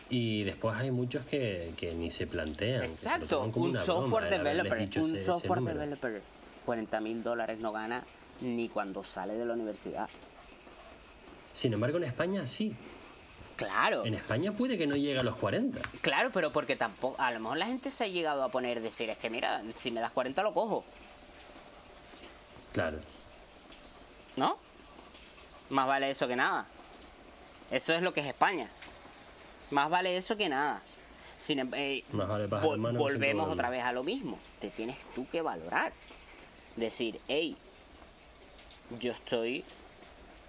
[0.09, 2.83] Y después hay muchos que, que ni se plantean.
[2.83, 4.89] Exacto, un software developer.
[4.99, 6.21] Un software developer.
[6.65, 8.03] 40 mil dólares no gana
[8.41, 10.09] ni cuando sale de la universidad.
[11.53, 12.75] Sin embargo, en España sí.
[13.57, 14.05] Claro.
[14.05, 15.81] En España puede que no llegue a los 40.
[16.01, 17.19] Claro, pero porque tampoco.
[17.21, 19.91] A lo mejor la gente se ha llegado a poner decir: es que mira, si
[19.91, 20.85] me das 40 lo cojo.
[22.73, 22.99] Claro.
[24.35, 24.57] ¿No?
[25.69, 26.65] Más vale eso que nada.
[27.71, 28.69] Eso es lo que es España.
[29.71, 30.81] Más vale eso que nada.
[31.37, 34.39] Sin, em- eh, Más vale vol- volvemos otra vez a lo mismo.
[34.59, 35.91] Te tienes tú que valorar.
[36.75, 37.57] Decir, hey,
[38.99, 39.65] yo estoy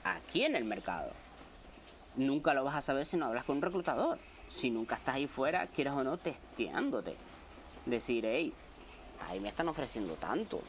[0.04, 1.11] aquí en el mercado.
[2.18, 4.18] Nunca lo vas a saber si no hablas con un reclutador.
[4.48, 7.14] Si nunca estás ahí fuera, quieras o no, testeándote.
[7.86, 8.52] Decir, hey,
[9.28, 10.60] ahí me están ofreciendo tanto.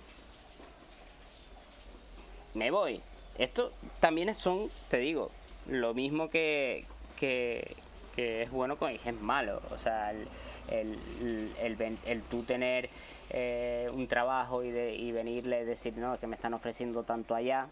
[2.53, 3.01] Me voy.
[3.39, 5.31] Esto también son, te digo,
[5.67, 6.85] lo mismo que,
[7.17, 7.75] que,
[8.15, 9.61] que es bueno con es malo.
[9.71, 10.27] O sea, el,
[10.69, 12.91] el, el, tú tener
[13.31, 17.69] eh, un trabajo y, de, y venirle decir, no, que me están ofreciendo tanto allá,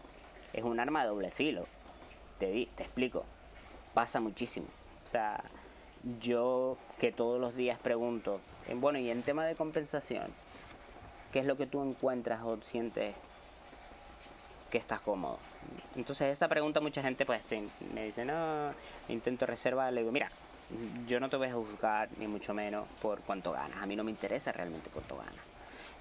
[0.52, 1.66] es un arma de doble filo.
[2.40, 3.24] Te, te explico.
[3.94, 4.66] Pasa muchísimo.
[5.04, 5.42] O sea,
[6.20, 8.40] yo que todos los días pregunto,
[8.76, 10.26] bueno, y en tema de compensación,
[11.32, 13.14] ¿qué es lo que tú encuentras o sientes
[14.70, 15.38] que estás cómodo?
[15.96, 17.42] Entonces esa pregunta mucha gente pues
[17.94, 18.72] me dice, no,
[19.08, 20.30] intento reservar, le digo, mira,
[21.06, 24.04] yo no te voy a juzgar ni mucho menos por cuánto ganas, a mí no
[24.04, 25.34] me interesa realmente cuánto ganas.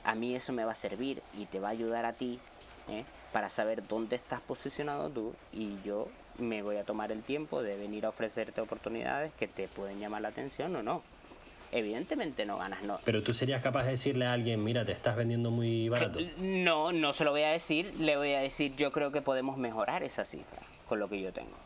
[0.03, 2.39] A mí eso me va a servir y te va a ayudar a ti
[2.89, 3.03] ¿eh?
[3.33, 6.07] para saber dónde estás posicionado tú y yo
[6.37, 10.21] me voy a tomar el tiempo de venir a ofrecerte oportunidades que te pueden llamar
[10.21, 11.01] la atención o no.
[11.71, 12.99] Evidentemente no ganas, no.
[13.03, 16.19] Pero tú serías capaz de decirle a alguien, mira, te estás vendiendo muy barato.
[16.37, 19.57] No, no se lo voy a decir, le voy a decir yo creo que podemos
[19.57, 21.57] mejorar esa cifra con lo que yo tengo.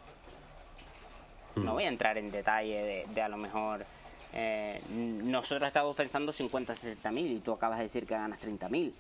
[1.55, 3.85] No voy a entrar en detalle de, de a lo mejor...
[4.33, 8.69] eh, nosotros estamos pensando 50, 60 mil y tú acabas de decir que ganas 30
[8.69, 8.93] mil.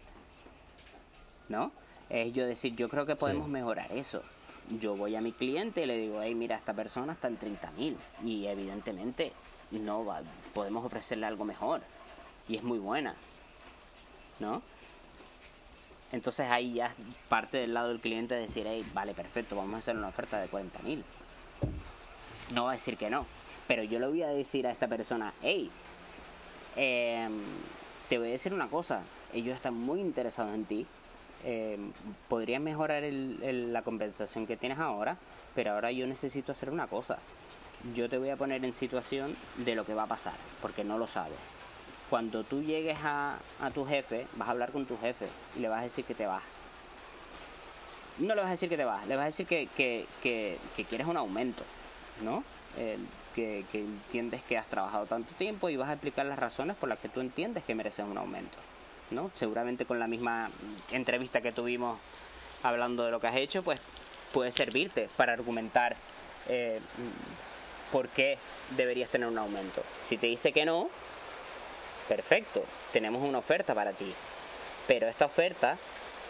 [1.49, 1.71] ¿No?
[2.09, 3.51] Es yo decir, yo creo que podemos Sí.
[3.51, 4.21] mejorar eso.
[4.69, 7.71] Yo voy a mi cliente y le digo, hey, mira, esta persona está en 30
[7.71, 7.97] mil.
[8.23, 9.33] Y evidentemente
[9.71, 10.21] no va,
[10.53, 11.81] podemos ofrecerle algo mejor.
[12.47, 13.15] Y es muy buena.
[14.39, 14.61] ¿No?
[16.11, 16.93] Entonces ahí ya
[17.29, 20.47] parte del lado del cliente decir, hey, vale, perfecto, vamos a hacer una oferta de
[20.47, 21.03] 40 mil.
[22.53, 23.25] No va a decir que no.
[23.67, 25.71] Pero yo le voy a decir a esta persona, hey,
[26.75, 27.39] em,
[28.09, 29.03] te voy a decir una cosa,
[29.33, 30.85] ellos están muy interesados en ti.
[31.45, 31.91] Em,
[32.27, 35.17] podrías mejorar el- el- la compensación que tienes ahora,
[35.55, 37.17] pero ahora yo necesito hacer una cosa.
[37.95, 40.97] Yo te voy a poner en situación de lo que va a pasar, porque no
[40.97, 41.37] lo sabes.
[42.09, 43.37] Cuando tú llegues a,
[43.73, 46.27] tu jefe, vas a hablar con tu jefe y le vas a decir que te
[46.27, 46.43] vas.
[48.19, 50.05] No le vas a decir que te vas, le vas a decir que
[50.89, 51.63] quieres un aumento,
[52.21, 52.43] ¿no?
[52.77, 52.97] Eh,
[53.35, 56.89] que, que entiendes que has trabajado tanto tiempo y vas a explicar las razones por
[56.89, 58.57] las que tú entiendes que mereces un aumento,
[59.11, 59.31] ¿no?
[59.35, 60.49] Seguramente con la misma
[60.91, 61.99] entrevista que tuvimos
[62.63, 63.79] hablando de lo que has hecho, pues
[64.33, 65.95] puede servirte para argumentar
[66.47, 66.79] eh,
[67.91, 68.37] por qué
[68.75, 69.83] deberías tener un aumento.
[70.03, 70.89] Si te dice que no,
[72.07, 74.13] perfecto, tenemos una oferta para ti.
[74.87, 75.77] Pero esta oferta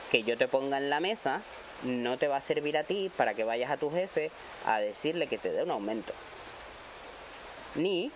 [0.09, 1.41] que yo te ponga en la mesa
[1.83, 4.31] no te va a servir a ti para que vayas a tu jefe
[4.65, 6.13] a decirle que te dé un aumento.
[7.75, 8.11] Ni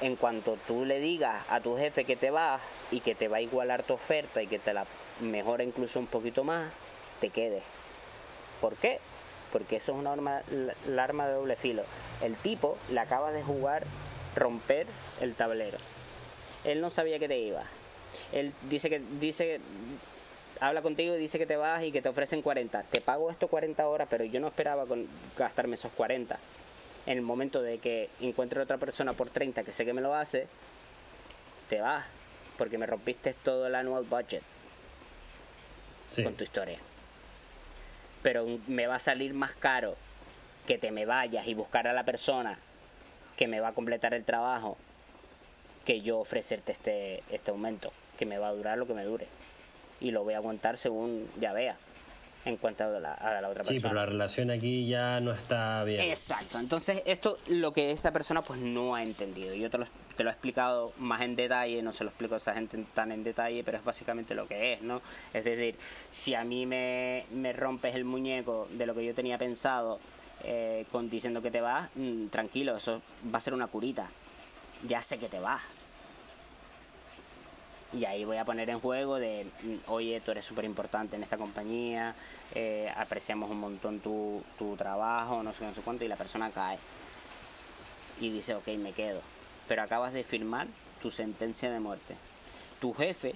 [0.00, 3.38] en cuanto tú le digas a tu jefe que te vas y que te va
[3.38, 4.86] a igualar tu oferta y que te la
[5.20, 6.70] mejora incluso un poquito más,
[7.20, 7.62] te quedes.
[8.60, 8.98] ¿Por qué?
[9.52, 10.42] Porque eso es una arma,
[10.86, 11.84] la- arma de doble filo.
[12.22, 13.84] El tipo le acaba de jugar
[14.34, 14.86] romper
[15.20, 15.78] el tablero.
[16.64, 17.62] Él no sabía que te iba.
[18.32, 19.60] Él dice que dice
[20.60, 22.82] habla contigo y dice que te vas y que te ofrecen 40.
[22.84, 24.84] Te pago esto 40 horas, pero yo no esperaba
[25.36, 26.38] gastarme esos 40.
[27.06, 30.14] En el momento de que encuentre otra persona por 30 que sé que me lo
[30.14, 30.48] hace,
[31.68, 32.04] te vas,
[32.58, 34.42] porque me rompiste todo el annual budget
[36.10, 36.22] Sí.
[36.22, 36.78] con tu historia.
[38.22, 39.96] Pero me va a salir más caro
[40.66, 42.58] que te me vayas y buscar a la persona
[43.36, 44.76] que me va a completar el trabajo
[45.84, 49.26] que yo ofrecerte este, este aumento, que me va a durar lo que me dure.
[50.00, 51.76] Y lo voy a aguantar según ya vea,
[52.46, 53.90] en cuanto a la, a la otra Sí, persona.
[53.90, 56.00] pero la relación aquí ya no está bien.
[56.00, 59.52] Exacto, entonces esto lo que esa persona pues no ha entendido.
[59.54, 59.86] Yo te lo,
[60.16, 63.12] te lo he explicado más en detalle, no se lo explico a esa gente tan
[63.12, 65.02] en detalle, pero es básicamente lo que es, ¿no?
[65.34, 65.74] Es decir,
[66.10, 69.98] si a mí me, me rompes el muñeco de lo que yo tenía pensado
[70.44, 73.02] eh, con diciendo que te vas, mm, tranquilo, eso
[73.34, 74.08] va a ser una curita.
[74.86, 75.62] Ya sé que te vas.
[77.96, 81.22] Y ahí voy a poner en juego de, mm, oye, tú eres súper importante en
[81.22, 82.14] esta compañía,
[82.54, 86.16] eh, apreciamos un montón tu, tu trabajo, no sé qué, no sé cuánto, y la
[86.16, 86.78] persona cae.
[88.20, 89.20] Y dice, ok, me quedo.
[89.66, 90.66] Pero acabas de firmar
[91.00, 92.16] tu sentencia de muerte.
[92.80, 93.34] Tu jefe,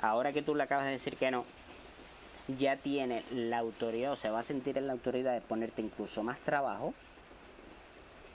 [0.00, 1.44] ahora que tú le acabas de decir que no,
[2.58, 6.22] ya tiene la autoridad, o se va a sentir en la autoridad de ponerte incluso
[6.22, 6.94] más trabajo,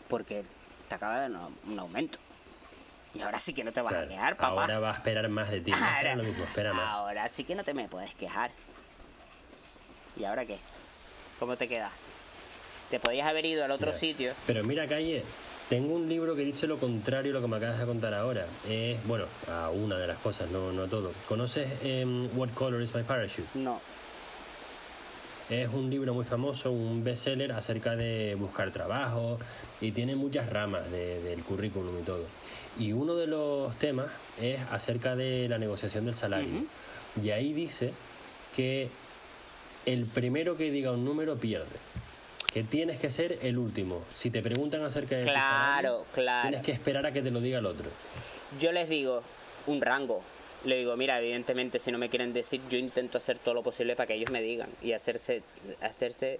[0.09, 0.43] porque
[0.89, 2.19] te acaba de dar un- un aumento.
[3.14, 4.62] Y ahora sí que no te vas Claro, a quejar, papá.
[4.62, 5.72] Ahora va a esperar más de ti.
[5.72, 6.89] No Ahora, lo mismo, espera más.
[6.89, 8.51] ahora sí que no te me puedes quejar.
[10.18, 10.57] ¿Y ahora qué?
[11.39, 11.97] ¿Cómo te quedaste?
[12.89, 14.34] Te podías haber ido al otro sitio.
[14.47, 15.24] Pero mira, Calle,
[15.70, 18.45] tengo un libro que dice lo contrario a lo que me acabas de contar ahora.
[18.70, 21.12] Es, bueno, a una de las cosas, no, no todo.
[21.28, 23.47] ¿Conoces em, What Color is My Parachute?
[23.55, 23.80] No.
[25.51, 29.37] Es un libro muy famoso, un bestseller acerca de buscar trabajo
[29.81, 32.23] y tiene muchas ramas de- del currículum y todo.
[32.79, 34.07] Y uno de los temas
[34.41, 36.63] es acerca de la negociación del salario.
[37.21, 37.91] Y ahí dice
[38.55, 38.87] que
[39.85, 41.75] el primero que diga un número pierde.
[42.53, 44.03] Que tienes que ser el último.
[44.15, 46.41] Si te preguntan acerca de tu Claro, salario, claro.
[46.49, 47.89] tienes que esperar a que te lo diga el otro.
[48.57, 49.21] Yo les digo
[49.67, 50.21] un rango.
[50.64, 53.95] Le digo, mira, evidentemente si no me quieren decir, yo intento hacer todo lo posible
[53.95, 55.41] para que ellos me digan y hacerse,
[55.82, 56.39] hacerse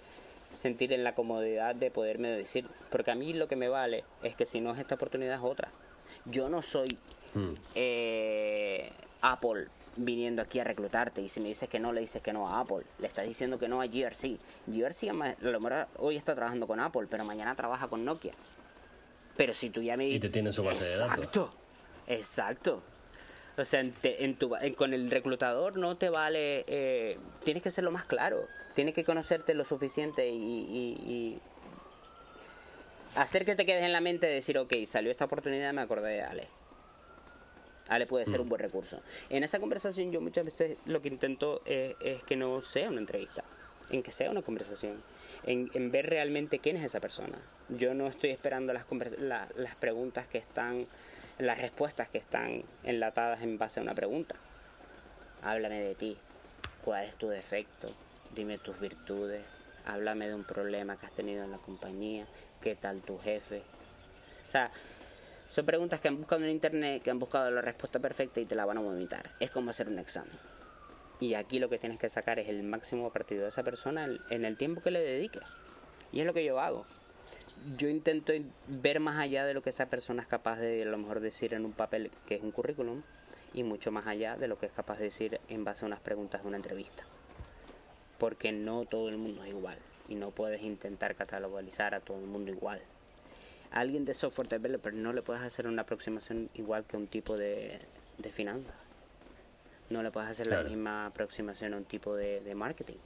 [0.54, 2.66] sentir en la comodidad de poderme decir.
[2.90, 5.42] Porque a mí lo que me vale es que si no es esta oportunidad es
[5.44, 5.70] otra.
[6.26, 6.98] Yo no soy
[7.34, 7.54] Hmm.
[7.76, 8.92] eh,
[9.22, 12.48] Apple viniendo aquí a reclutarte y si me dices que no, le dices que no
[12.48, 12.84] a Apple.
[13.00, 14.38] Le estás diciendo que no a GRC.
[14.68, 18.34] GRC a lo mejor hoy está trabajando con Apple, pero mañana trabaja con Nokia.
[19.38, 21.18] Pero si tú ya me Y te tiene en su base de datos.
[21.18, 21.54] Exacto,
[22.08, 22.84] exacto.
[23.62, 27.62] O sea, en te- en tu, en- con el reclutador no te vale, eh, tienes
[27.62, 31.40] que ser lo más claro, tienes que conocerte lo suficiente y, y- y
[33.16, 36.10] hacer que te quedes en la mente de decir, ok, salió esta oportunidad, me acordé
[36.14, 36.48] de Ale.
[37.88, 39.02] Ale puede ser un buen recurso.
[39.30, 43.00] En esa conversación yo muchas veces lo que intento es, es que no sea una
[43.00, 43.44] entrevista,
[43.90, 45.04] en que sea una conversación,
[45.46, 47.38] en, en ver realmente quién es esa persona.
[47.70, 48.86] Yo no estoy esperando las,
[49.20, 50.88] la- las preguntas que están,
[51.42, 54.36] las respuestas que están enlatadas en base a una pregunta.
[55.44, 56.18] Háblame de ti,
[56.86, 57.90] cuál es tu defecto,
[58.36, 59.42] dime tus virtudes,
[59.86, 62.26] háblame de un problema que has tenido en la compañía,
[62.62, 63.64] qué tal tu jefe.
[64.48, 64.70] O sea,
[65.48, 68.56] son preguntas que han buscado en internet, que han buscado la respuesta perfecta y te
[68.56, 69.32] la van a vomitar.
[69.40, 70.38] Es como hacer un examen.
[71.20, 74.46] Y aquí lo que tienes que sacar es el máximo partido de esa persona en-
[74.46, 75.44] el tiempo que le dediques.
[76.12, 76.86] Y es lo que yo hago.
[77.78, 78.34] Yo intento
[78.68, 81.54] ver más allá de lo que esa persona es capaz de a lo mejor decir
[81.54, 83.02] en un papel que es un currículum
[83.54, 86.00] y mucho más allá de lo que es capaz de decir en base a unas
[86.00, 87.04] preguntas de una entrevista.
[88.18, 89.78] Porque no todo el mundo es igual
[90.10, 92.82] y no puedes intentar catalogalizar a todo el mundo igual
[93.74, 97.38] a alguien de software developer no le puedes hacer una aproximación igual que un tipo
[97.38, 97.80] de,
[98.18, 98.76] de finanzas.
[99.90, 100.64] No le puedes hacer Claro.
[100.64, 102.98] la misma aproximación a un tipo de, de marketing.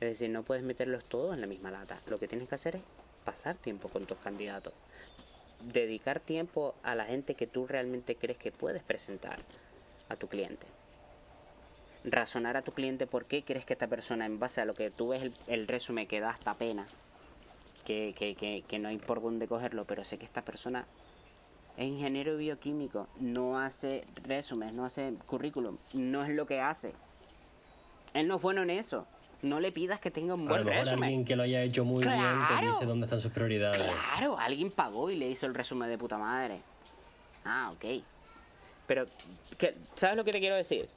[0.00, 1.98] Es decir, no puedes meterlos todos en la misma lata.
[2.08, 2.82] Lo que tienes que hacer es
[3.28, 4.72] pasar tiempo con tus candidatos.
[5.60, 9.38] Dedicar tiempo a la gente que tú realmente crees que puedes presentar
[10.08, 10.66] a tu cliente.
[12.04, 14.90] Razonar a tu cliente por qué crees que esta persona, en base a lo que
[14.90, 16.86] tú ves el, resumen que da hasta pena,
[17.84, 20.86] que, que, que no hay por dónde cogerlo, pero sé que esta persona
[21.76, 26.94] es ingeniero bioquímico, no hace resúmenes, no hace currículum, no es lo que hace.
[28.14, 29.06] Él no es bueno en eso.
[29.42, 31.04] No le pidas que tenga un A buen lo mejor resumen.
[31.04, 32.72] alguien que lo haya hecho muy bien te Claro.
[32.72, 33.80] dice dónde están sus prioridades.
[33.80, 36.60] Claro, alguien pagó y le hizo el resumen de puta madre.
[37.44, 38.02] Ah, ok.
[38.88, 39.06] Pero,
[39.58, 40.88] ¿qué- ¿sabes lo que te quiero decir?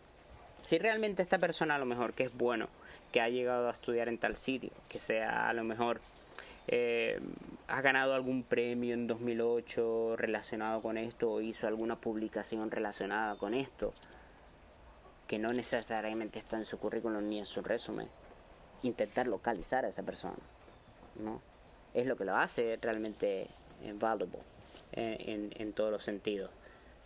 [0.59, 2.67] Si realmente esta persona a lo mejor que es bueno,
[3.11, 6.01] que ha llegado a estudiar en tal sitio, que sea a lo mejor
[6.67, 7.19] eh,
[7.67, 13.53] ha ganado algún premio en 2008 relacionado con esto o hizo alguna publicación relacionada con
[13.53, 13.93] esto,
[15.27, 18.07] que no necesariamente está en su currículum ni en su resumen,
[18.83, 20.37] intentar localizar a esa persona,
[21.19, 21.41] ¿no?
[21.93, 23.47] Es lo que lo hace realmente
[23.83, 24.39] eh, valuable
[24.93, 26.49] en, en, todos los sentidos.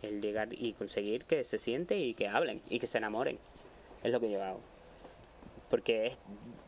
[0.02, 3.40] El llegar y conseguir que se siente y que hablen y que se enamoren.
[4.04, 4.60] Es lo que yo hago.
[5.70, 6.18] Porque es,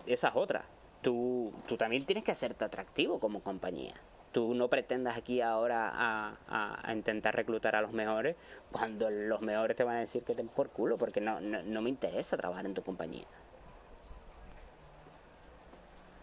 [0.07, 0.65] esa es otra.
[1.01, 3.93] Tú, tú también tienes que hacerte atractivo como compañía.
[4.31, 8.35] Tú no pretendas aquí ahora a, a- a intentar reclutar a los mejores
[8.71, 11.81] cuando los mejores te van a decir que te por culo porque no, no, no
[11.81, 13.25] me interesa trabajar en tu compañía.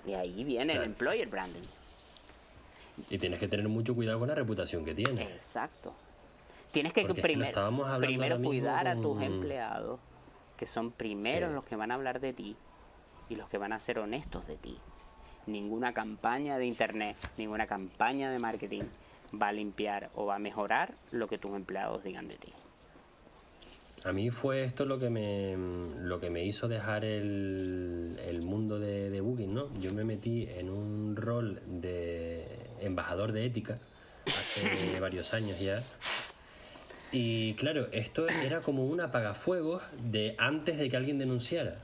[0.07, 1.63] Y ahí viene el employer branding.
[3.11, 5.29] Y tienes que tener mucho cuidado con la reputación que tienes.
[5.29, 5.95] Exacto.
[6.73, 10.01] Tienes que Porque primero, primero cuidar a tus empleados,
[10.57, 11.55] que son primero Sí.
[11.55, 12.57] los que van a hablar de ti
[13.29, 14.79] y los que van a ser honestos de ti.
[15.47, 18.83] Ninguna campaña de internet, ninguna campaña de marketing
[19.41, 22.53] va a limpiar o va a mejorar lo que tus empleados digan de ti.
[24.05, 25.57] A mí fue esto lo que me,
[26.03, 29.73] lo que me hizo dejar el, el mundo de, de Booking, ¿no?
[29.81, 32.47] Yo me metí en un rol de
[32.81, 33.79] embajador de ética
[34.27, 35.83] hace varios años ya.
[37.13, 41.77] Y claro, esto era como un apagafuegos de antes de que alguien denunciara.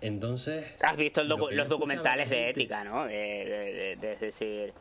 [0.00, 0.64] Entonces...
[0.80, 3.04] Has visto el docu- los documentales de ética, ¿no?
[3.04, 4.72] De, de- de- de- es decir,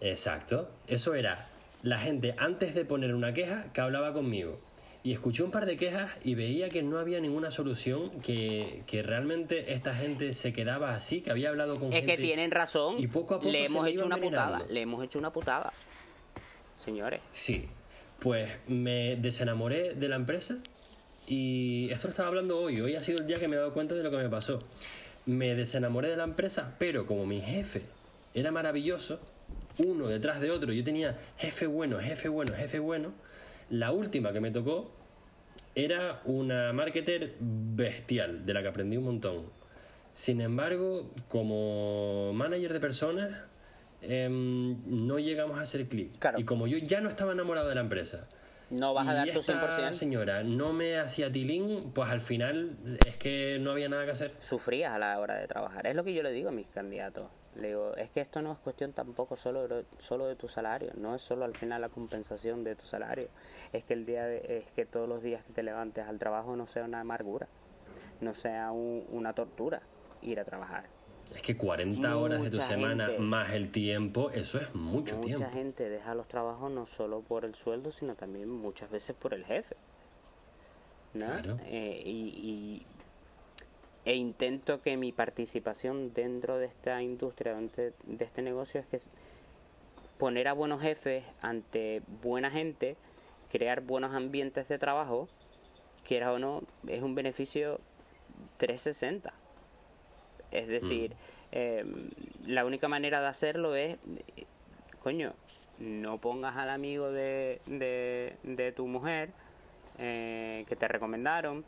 [0.00, 0.70] Exacto.
[0.86, 1.46] Eso era
[1.82, 4.60] la gente antes de poner una queja que hablaba conmigo.
[5.04, 9.02] Y escuché un par de quejas y veía que no había ninguna solución, que, que
[9.02, 12.16] realmente esta gente se quedaba así, que había hablado con Es gente.
[12.16, 12.96] que tienen razón.
[13.00, 14.62] Y poco a poco le se hemos hecho una putada.
[14.68, 15.72] Le hemos hecho una putada.
[16.76, 17.20] Señores.
[17.32, 17.66] Sí,
[18.20, 20.58] pues me desenamoré de la empresa
[21.26, 23.72] y esto lo estaba hablando hoy, hoy ha sido el día que me he dado
[23.72, 24.60] cuenta de lo que me pasó.
[25.26, 27.82] Me desenamoré de la empresa, pero como mi jefe
[28.34, 29.20] era maravilloso,
[29.78, 33.12] uno detrás de otro, yo tenía jefe bueno, jefe bueno, jefe bueno,
[33.70, 34.92] la última que me tocó
[35.74, 39.46] era una marketer bestial, de la que aprendí un montón.
[40.12, 43.30] Sin embargo, como manager de personas,
[44.02, 46.18] em, no llegamos a hacer clic.
[46.18, 46.38] Claro.
[46.38, 48.28] Y como yo ya no estaba enamorado de la empresa,
[48.68, 49.92] No vas a dar tu esta 100%.
[49.92, 54.30] señora no me hacía tilín, pues al final es que no había nada que hacer.
[54.38, 55.86] Sufrías a la hora de trabajar.
[55.86, 57.26] Es lo que yo le digo a mis candidatos.
[57.56, 60.90] Le digo, es que esto no es cuestión tampoco solo de, solo de tu salario,
[60.96, 63.28] no es solo al final la compensación de tu salario.
[63.74, 66.56] Es que el día de- es que todos los días que te levantes al trabajo
[66.56, 67.48] no sea una amargura,
[68.22, 69.82] no sea un- una tortura
[70.22, 70.84] ir a trabajar.
[71.34, 75.26] Es que 40 horas de tu Mucha semana más el tiempo, eso es mucho Mucha
[75.36, 75.50] tiempo.
[75.52, 79.44] gente deja los trabajos no solo por el sueldo, sino también muchas veces por el
[79.44, 79.76] jefe.
[81.14, 81.26] ¿no?
[81.26, 81.58] Claro.
[81.66, 82.86] Eh, y-
[84.04, 88.98] e intento que mi participación dentro de esta industria, de, de este negocio, es que
[90.18, 92.96] poner a buenos jefes ante buena gente,
[93.50, 95.28] crear buenos ambientes de trabajo,
[96.04, 97.80] quiera o no, es un beneficio
[98.58, 99.32] 360.
[100.50, 101.14] Es decir,
[101.50, 101.84] eh,
[102.46, 103.96] la única manera de hacerlo es,
[105.00, 105.32] coño,
[105.78, 109.30] no pongas al amigo de, de, de tu mujer
[109.98, 111.64] eh, que te recomendaron,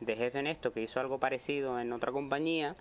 [0.00, 2.76] de jefe en esto, que hizo algo parecido en otra compañía,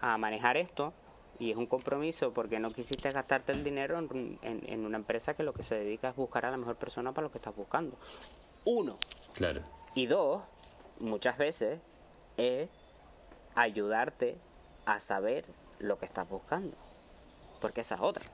[0.00, 0.92] a manejar esto.
[1.38, 5.32] Y es un compromiso porque no quisiste gastarte el dinero en, en- en una empresa
[5.34, 7.56] que lo que se dedica es buscar a la mejor persona para lo que estás
[7.56, 7.96] buscando.
[8.66, 8.98] Uno.
[9.32, 9.62] Claro.
[9.94, 10.42] Y dos,
[10.98, 11.80] muchas veces
[12.36, 12.68] es
[13.54, 14.36] ayudarte
[14.84, 15.46] a saber
[15.78, 16.76] lo que estás buscando.
[17.62, 18.24] Porque esa es otra.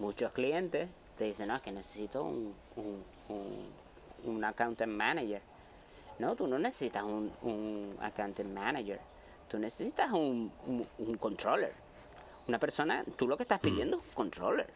[0.00, 3.68] Muchos clientes te dicen, no, es que necesito un, un, un,
[4.24, 5.42] un accountant manager.
[6.18, 9.00] No, tú no necesitas un, un accountant manager.
[9.48, 11.72] Tú necesitas un, un, un controller.
[12.48, 14.66] Una persona, tú lo que estás pidiendo es un controller.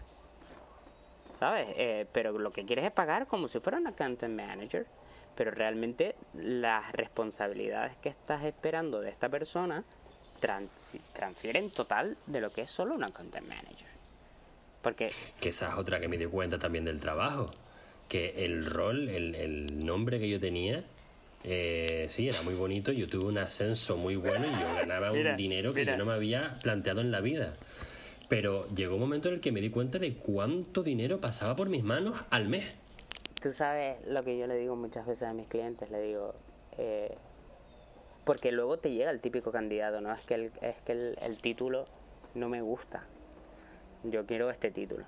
[1.39, 1.69] ¿sabes?
[1.77, 4.87] Eh, pero lo que quieres es pagar como si fuera un accountant manager.
[5.35, 9.85] Pero realmente las responsabilidades que estás esperando de esta persona
[10.41, 13.89] trans- transfieren total de lo que es solo un accountant manager.
[14.81, 17.51] Porque Que esa es otra que me di cuenta también del trabajo.
[18.09, 20.85] Que el rol, el, el nombre que yo tenía,
[21.47, 22.93] eh, sí, era muy bonito.
[22.93, 25.93] Yo tuve un ascenso muy bueno y yo ganaba Mira, un dinero que mira.
[25.93, 27.55] yo no me había planteado en la vida.
[28.29, 31.69] Pero llegó un momento en el que me di cuenta de cuánto dinero pasaba por
[31.69, 32.69] mis manos al mes.
[33.41, 36.35] tú sabes lo que yo le digo muchas veces a mis clientes, le digo,
[36.79, 37.15] eh,
[38.25, 40.13] porque luego te llega el típico candidato, ¿no?
[40.13, 41.87] Es que el, es que el, el título
[42.35, 43.05] no me gusta.
[44.03, 45.05] Yo quiero este título.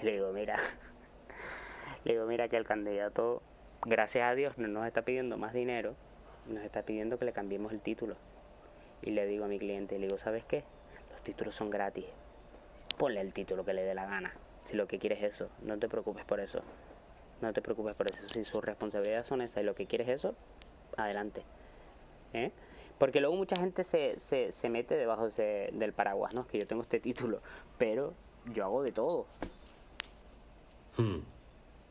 [0.00, 0.56] Y le digo, mira,
[2.04, 3.42] le digo, mira que el candidato,
[3.84, 5.94] gracias a Dios, no nos está pidiendo más dinero,
[6.46, 8.16] nos está pidiendo que le cambiemos el título.
[9.02, 10.64] Y le digo a mi cliente, le digo, ¿sabes qué?
[11.10, 12.06] Los títulos son gratis.
[12.96, 14.32] Ponle el título que le dé la gana.
[14.62, 16.62] Si lo que quieres es eso, no te preocupes por eso.
[17.42, 18.28] No te preocupes por eso.
[18.28, 20.34] Si sus responsabilidades son esas y lo que quieres es eso,
[20.96, 21.42] adelante.
[22.32, 22.50] ¿Eh?
[22.98, 26.42] Porque luego mucha gente se, se, se mete debajo de- del paraguas, ¿no?
[26.42, 27.40] Es que yo tengo este título,
[27.76, 28.14] pero
[28.46, 29.26] yo hago de todo.
[30.96, 31.18] Hmm.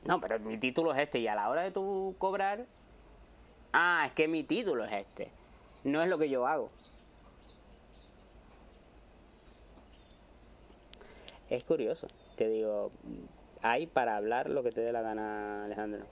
[0.05, 2.65] No, pero mi título es este y a la hora de tú cobrar,
[3.71, 5.29] ah, es que mi título es este.
[5.83, 6.69] No es lo que yo hago.
[11.49, 12.89] Es curioso, te digo,
[13.61, 16.05] hay para hablar lo que te dé la gana, Alejandro.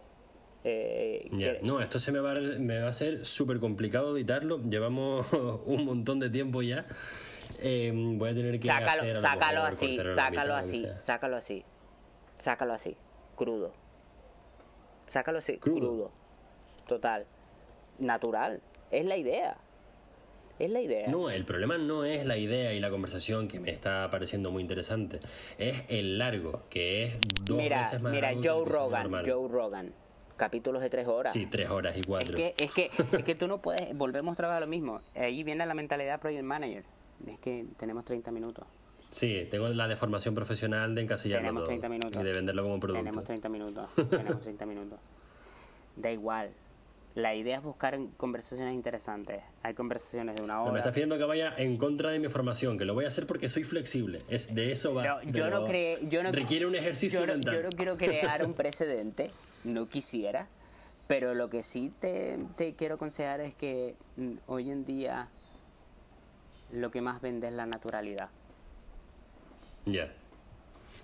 [0.63, 4.59] Eh, No, esto se me va, a- me va a ser súper complicado editarlo.
[4.59, 5.25] Llevamos
[5.65, 6.85] un montón de tiempo ya.
[7.59, 10.87] Eh, voy a tener que sácalo, hacer sácalo así, cortarlo a la sácalo mitad, así,
[10.93, 11.65] sácalo así,
[12.37, 12.97] sácalo así,
[13.35, 13.71] crudo.
[15.07, 15.79] Sácalo así, Crudo.
[15.79, 16.11] crudo.
[16.87, 17.25] Total.
[17.99, 18.61] Natural.
[18.91, 19.57] Es la idea.
[20.59, 21.07] Es la idea.
[21.07, 24.61] No, el problema no es la idea y la conversación que me está pareciendo muy
[24.61, 25.19] interesante.
[25.57, 27.13] Es el largo, que es
[27.43, 29.25] dos mira, veces más mira, largo Joe Rogan, normal.
[29.29, 29.93] Joe Rogan.
[30.37, 31.33] Capítulos de tres horas.
[31.33, 32.35] Sí, tres horas y Es cuatro.
[32.35, 35.01] que, es, que, es que tú no puedes, volvemos a lo mismo.
[35.15, 36.83] Ahí viene la mentalidad project manager.
[37.27, 38.65] Es que tenemos 30 minutos.
[39.11, 42.21] Sí, tengo la deformación profesional de encasillarlo Tenemos todo 30 minutos.
[42.21, 43.03] y de venderlo como producto.
[43.03, 43.87] Tenemos 30 minutos.
[44.09, 44.99] tenemos 30 minutos.
[45.97, 46.51] Da igual.
[47.13, 49.43] La idea es buscar conversaciones interesantes.
[49.63, 50.71] Hay conversaciones de una hora.
[50.71, 53.27] Me estás pidiendo que vaya en contra de mi formación, que lo voy a hacer
[53.27, 54.23] porque soy flexible.
[54.29, 55.03] Es de eso va.
[55.05, 55.99] No, yo no creo.
[56.03, 57.53] Yo no, requiere un ejercicio yo no, mental.
[57.53, 59.29] Yo no quiero crear un precedente.
[59.65, 60.47] No quisiera.
[61.07, 65.27] Pero lo que sí te, te quiero aconsejar es que mm, hoy en día
[66.71, 68.29] lo que más vende es la naturalidad.
[69.85, 70.11] Ya.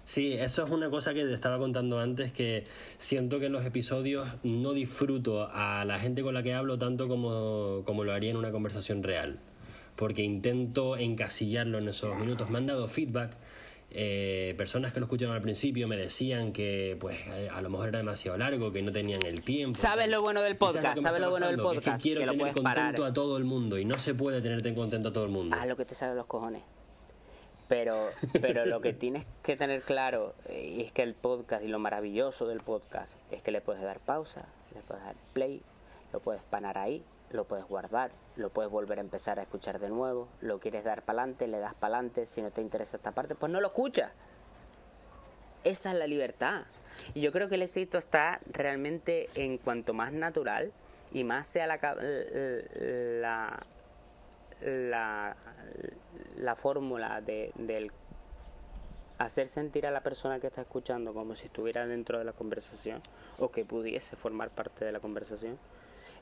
[0.05, 2.63] Sí, eso es una cosa que te estaba contando antes, que
[2.97, 7.09] siento que en los episodios no disfruto a la gente con la que hablo tanto
[7.09, 9.39] como, como lo haría en una conversación real.
[9.97, 12.49] Porque intento encasillarlo en esos minutos.
[12.49, 13.36] Me han dado feedback.
[13.89, 17.17] eh, personas que lo escucharon al principio me decían que pues
[17.51, 19.78] a lo mejor era demasiado largo, que no tenían el tiempo.
[19.80, 21.01] ¿Sabes lo bueno del ¿Y sabes podcast?
[21.01, 21.71] ¿Sabes lo bueno del pasando?
[21.71, 22.03] Que es que podcast?
[22.03, 22.86] quiero Que lo tener parar.
[22.86, 25.55] contento a todo el mundo y no se puede tenerte contento a todo el mundo.
[25.57, 26.63] Haz lo que te sale los cojones.
[27.68, 28.11] Pero,
[28.41, 32.47] pero lo que tienes que tener claro eh, es que el podcast y lo maravilloso
[32.47, 35.61] del podcast es que le puedes dar pausa, le puedes dar play,
[36.13, 39.89] lo puedes parar ahí, lo puedes guardar, lo puedes volver a empezar a escuchar de
[39.89, 43.11] nuevo, lo quieres dar para adelante, le das para adelante, si no te interesa esta
[43.11, 44.11] parte, pues no lo escuchas.
[45.63, 46.63] Esa es la libertad.
[47.13, 50.72] Y yo creo que el éxito está realmente en cuanto más natural
[51.11, 51.80] y más sea la,
[53.22, 53.59] la,
[54.61, 55.36] la,
[56.38, 57.91] la fórmula de, del
[59.17, 63.01] hacer sentir a la persona que está escuchando como si estuviera dentro de la conversación
[63.39, 65.57] o que pudiese formar parte de la conversación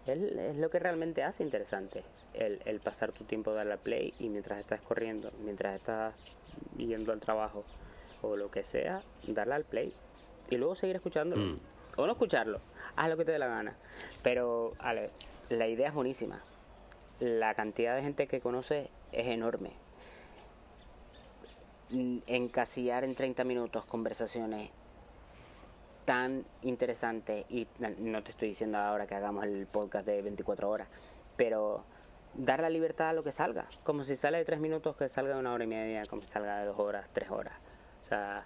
[0.07, 2.03] es, es lo que realmente hace interesante
[2.33, 6.13] el, el pasar tu tiempo de la play y mientras estás corriendo, mientras estás
[6.77, 7.63] yendo al trabajo
[8.21, 9.91] o lo que sea, darle al play
[10.49, 11.59] y luego seguir escuchándolo Mm.
[11.97, 12.59] o no escucharlo,
[12.95, 13.75] haz lo que te dé la gana
[14.23, 15.09] pero Ale,
[15.49, 16.41] la idea es buenísima
[17.19, 19.71] la cantidad de gente que conoces es enorme.
[21.91, 24.71] Encasillar en 30 minutos conversaciones
[26.05, 27.67] tan interesantes, y
[27.99, 30.87] no te estoy diciendo ahora que hagamos el podcast de 24 horas,
[31.35, 31.83] pero
[32.35, 33.67] dar la libertad a lo que salga.
[33.83, 36.27] Como si sale de 3 minutos, que salga de una hora y media, como si
[36.27, 37.53] salga de 2 horas, 3 horas.
[38.01, 38.45] O sea,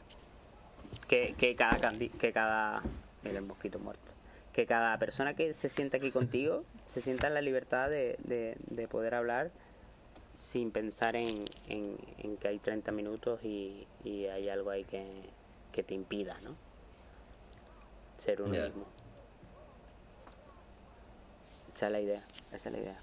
[1.07, 2.81] que, que cada que cada
[3.23, 4.13] mira el mosquito muerto
[4.53, 8.87] que cada persona que se sienta aquí contigo se sienta en la libertad de- de
[8.87, 9.51] poder hablar
[10.39, 15.05] sin pensar en, en- en que hay 30 minutos y, y hay algo ahí que,
[15.73, 16.55] que te impida, ¿no?
[18.15, 18.63] Ser uno Ya.
[18.67, 18.85] mismo.
[21.75, 22.23] Esa es la idea,
[22.53, 23.01] esa es la idea.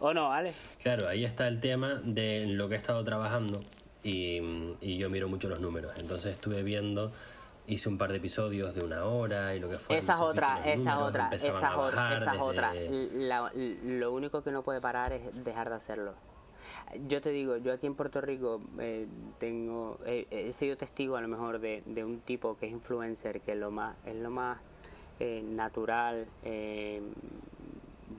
[0.00, 0.54] ¿O no, Ale?
[0.82, 3.62] Claro, ahí está el tema de lo que he estado trabajando
[4.02, 4.38] y,
[4.80, 5.92] y yo miro mucho los números.
[5.98, 7.12] Entonces estuve viendo,
[7.68, 9.96] hice un par de episodios de una hora y lo que fue.
[9.96, 12.72] Esa es otra, esa es otra, esa es otra, esa es otra.
[12.72, 16.14] desde- La- lo único que no puede parar es dejar de hacerlo.
[17.06, 19.06] Yo te digo, yo aquí en Puerto Rico eh,
[19.38, 23.40] tengo, he- he sido testigo a lo mejor de, de un tipo que es influencer,
[23.40, 24.58] que es lo más, es lo más
[25.20, 27.00] eh, natural, eh,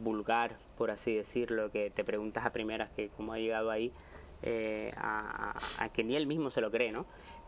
[0.03, 3.91] vulgar, por así decirlo, que te preguntas a primeras que cómo ha llegado ahí,
[4.43, 7.05] eh, a, a- a que ni él mismo se lo cree, ¿no?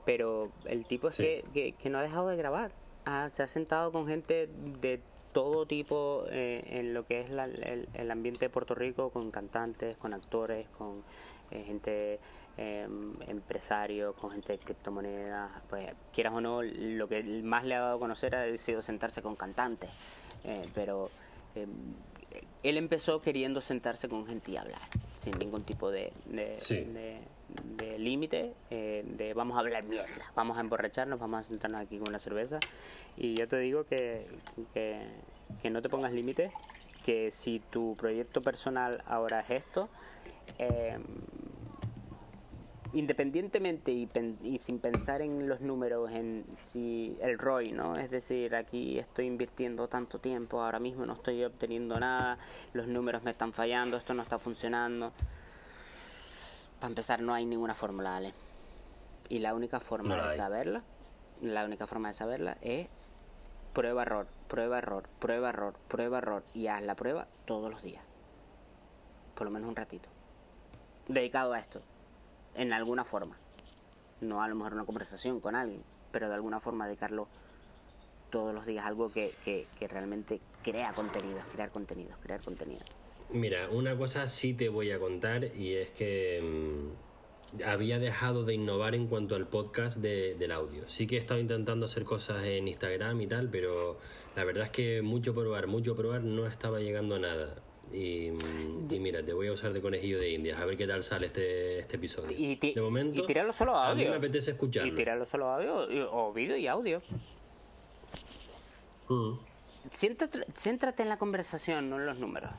[0.10, 1.24] Pero el tipo es Sí.
[1.24, 2.72] que, que, que no ha dejado de grabar.
[3.05, 4.49] Ah, se ha sentado con gente
[4.82, 4.99] de
[5.34, 9.30] todo tipo eh, en lo que es la- el, el ambiente de Puerto Rico, con
[9.30, 11.03] cantantes, con actores, con
[11.51, 12.20] eh, gente
[12.57, 12.88] eh,
[13.28, 15.51] empresario, con gente de criptomonedas.
[15.70, 19.22] Pues quieras o no, lo que más le ha dado a conocer ha sido sentarse
[19.22, 19.91] con cantantes.
[20.43, 21.12] Eh, pero
[21.53, 21.68] eh,
[22.64, 24.80] él empezó queriendo sentarse con gente y hablar,
[25.16, 26.80] sin ningún tipo de, de, Sí.
[26.82, 27.20] de-
[27.77, 31.97] de límite, eh, de vamos a hablar mierda, vamos a emborracharnos, vamos a sentarnos aquí
[31.97, 32.59] con una cerveza.
[33.17, 34.27] Y yo te digo que,
[34.73, 36.51] que, no te pongas límites,
[37.03, 39.89] que si tu proyecto personal ahora es esto,
[40.57, 40.97] eh,
[42.93, 47.95] independientemente y, pen- y sin pensar en los números, en si el ROI, ¿no?
[47.97, 52.39] Es decir, aquí estoy invirtiendo tanto tiempo, ahora mismo no estoy obteniendo nada,
[52.73, 55.13] los números me están fallando, esto no está funcionando.
[56.80, 58.34] Para empezar, no hay ninguna fórmula, Ale.
[59.27, 60.82] Y la única forma No de saberla,
[61.41, 62.88] la única forma de saberla es
[63.73, 68.03] prueba error, prueba error, prueba error, prueba error y haz la prueba todos los días.
[69.36, 70.09] Por lo menos un ratito.
[71.07, 71.82] Dedicado a esto
[72.55, 73.38] en alguna forma.
[74.21, 77.27] No a lo mejor una conversación con alguien, pero de alguna forma dedicarlo
[78.30, 82.85] todos los días, algo que, que, que realmente crea contenidos, crear contenidos, crear contenidos.
[83.31, 88.56] Mira, una cosa sí te voy a contar y es que mm, había dejado de
[88.56, 90.88] innovar en cuanto al podcast de- del audio.
[90.89, 93.97] Sí que he estado intentando hacer cosas en Instagram y tal, pero
[94.35, 97.56] la verdad es que mucho probar, mucho probar no estaba llegando a nada.
[97.91, 100.85] Y, mm, y mira, te voy a usar de conejillo de indias, a ver qué
[100.88, 102.35] tal sale este, este episodio.
[102.38, 104.11] Y, de momento, y tirarlo solo a a mí audio.
[104.11, 104.91] me apetece escucharlo.
[104.91, 107.01] Y tirarlo solo a audio o vídeo y audio.
[109.07, 109.34] Mm.
[109.91, 112.51] Siéntate, céntrate en la conversación, no en los números.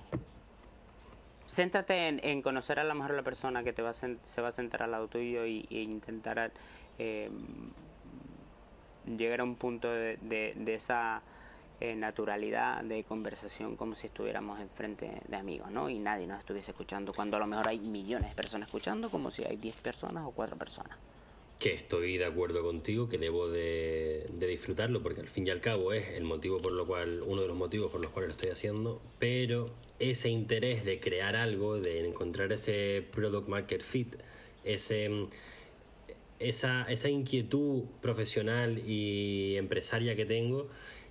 [1.51, 4.53] Céntrate en, conocer a lo mejor la persona que te va a se va a
[4.53, 6.53] sentar al lado tuyo y, intentar
[6.99, 7.29] eh,
[9.17, 11.23] llegar a un punto de, de- de esa
[11.81, 15.89] eh, naturalidad de conversación como si estuviéramos enfrente de amigos, ¿no?
[15.91, 19.31] Y nadie nos estuviese escuchando, cuando a lo mejor hay millones de personas escuchando, como
[19.31, 20.97] si hay 10 personas o 4 personas.
[21.61, 25.61] Que estoy de acuerdo contigo, que debo de, de disfrutarlo, porque al fin y al
[25.61, 28.33] cabo es el motivo por lo cual, uno de los motivos por los cuales lo
[28.37, 34.17] estoy haciendo, pero ese interés de crear algo, de encontrar ese product market fit,
[34.65, 35.27] ese,
[36.39, 40.69] esa, esa inquietud profesional y empresaria que tengo,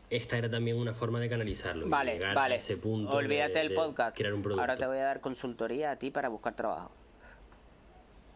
[0.09, 1.88] esta era también una forma de canalizarlo.
[1.88, 2.55] Vale, llegar vale.
[2.55, 3.11] a ese punto.
[3.15, 4.17] Olvídate de- del de podcast.
[4.17, 4.61] Crear un producto.
[4.61, 6.89] Ahora te voy a dar consultoría a ti para buscar trabajo.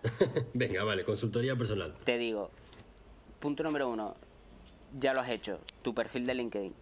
[0.54, 1.96] Venga, vale, consultoría personal.
[2.04, 2.52] Te digo,
[3.40, 4.16] punto número uno,
[5.00, 6.74] ya lo has hecho, tu perfil de LinkedIn.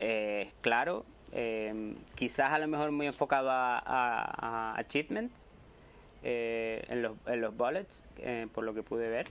[0.00, 5.46] Eh, claro, eh, quizás a lo mejor muy enfocado a, a- a achievements,
[6.22, 9.28] eh, en, los, en los bullets, eh, por lo que pude ver.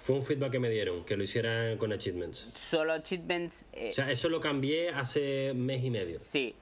[0.00, 2.48] Fue un feedback que me dieron, que lo hicieran con achievements.
[2.54, 6.18] Solo achievements, O sea, eso lo cambié hace mes y medio.
[6.20, 6.54] sí,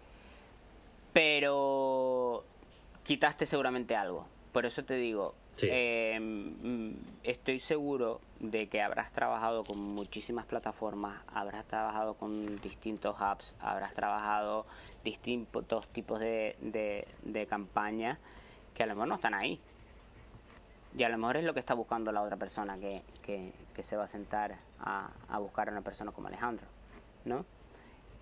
[1.13, 2.45] pero
[3.05, 4.27] quitaste seguramente algo.
[4.59, 5.69] Por eso te digo, Sí.
[5.71, 6.91] eh, mm,
[7.23, 13.95] estoy seguro de que habrás trabajado con muchísimas plataformas, habrás trabajado con distintos apps, habrás
[13.95, 14.67] trabajado
[15.05, 18.19] distintos tipos de, de, de campañas
[18.75, 19.61] que a lo mejor no están ahí.
[20.97, 23.85] Y a lo mejor es lo que está buscando la otra persona que, que, que
[23.85, 26.67] se va a sentar a, a buscar a una persona como Alejandro,
[27.25, 27.45] ¿no?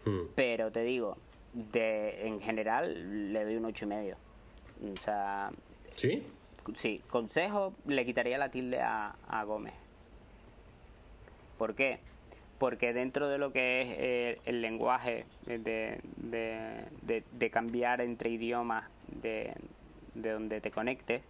[0.05, 0.27] Hmm.
[0.35, 1.17] Pero te digo,
[1.55, 4.19] de, en general le doy un ocho y medio.
[4.93, 5.51] O sea,
[5.97, 6.27] ¿Sí?
[6.74, 9.74] sí, consejo, le quitaría la tilde a, a Gómez.
[11.59, 12.01] ¿Por qué?
[12.59, 18.89] Porque dentro de lo que es eh, el lenguaje de, de, de- cambiar entre idiomas
[19.23, 19.55] de,
[20.14, 21.23] de donde te conectes,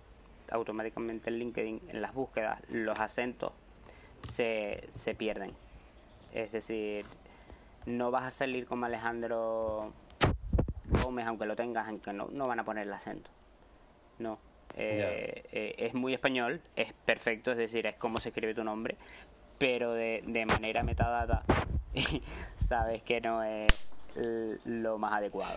[0.51, 3.52] automáticamente en LinkedIn, en las búsquedas, los acentos
[4.22, 5.52] se, se pierden.
[6.32, 7.05] Es decir,
[7.86, 9.93] no vas a salir como Alejandro
[11.02, 13.30] Gómez, aunque lo tengas, aunque no, no van a poner el acento.
[14.18, 14.38] No.
[14.77, 18.97] Eh, eh, es muy español, es perfecto, es decir, es como se escribe tu nombre,
[19.59, 21.43] pero de, de manera metadata
[22.57, 23.89] sabes que no es
[24.65, 25.57] lo más adecuado.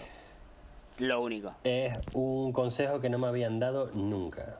[1.00, 1.54] Lo único.
[1.64, 4.60] Es un consejo que no me habían dado nunca.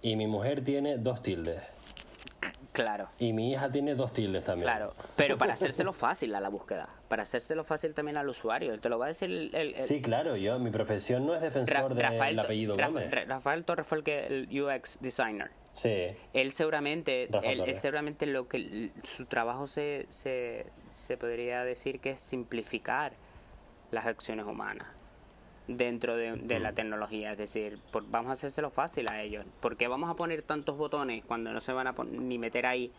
[0.00, 1.62] Y mi mujer tiene dos tildes.
[2.76, 4.70] Claro, Y mi hija tiene dos tildes también.
[4.70, 4.94] claro.
[5.16, 8.98] Pero para hacérselo fácil a la búsqueda, para hacérselo fácil también al usuario, te lo
[8.98, 12.02] va a decir el, el- el- Sí, claro, yo, mi profesión no es defensor del
[12.06, 13.10] Rafael, apellido Rafa- Gómez.
[13.10, 15.50] Ra- Rafael Torres fue el, que, el UX designer.
[15.72, 22.00] Sí, Él seguramente, él, él seguramente lo que su trabajo se, se, se podría decir
[22.00, 23.12] que es simplificar
[23.90, 24.86] las acciones humanas
[25.68, 26.62] dentro de, de Mm.
[26.62, 27.32] la tecnología.
[27.32, 29.44] Es decir, por- vamos a hacérselo fácil a ellos.
[29.60, 32.92] ¿Por qué vamos a poner tantos botones cuando no se van a ni meter ahí?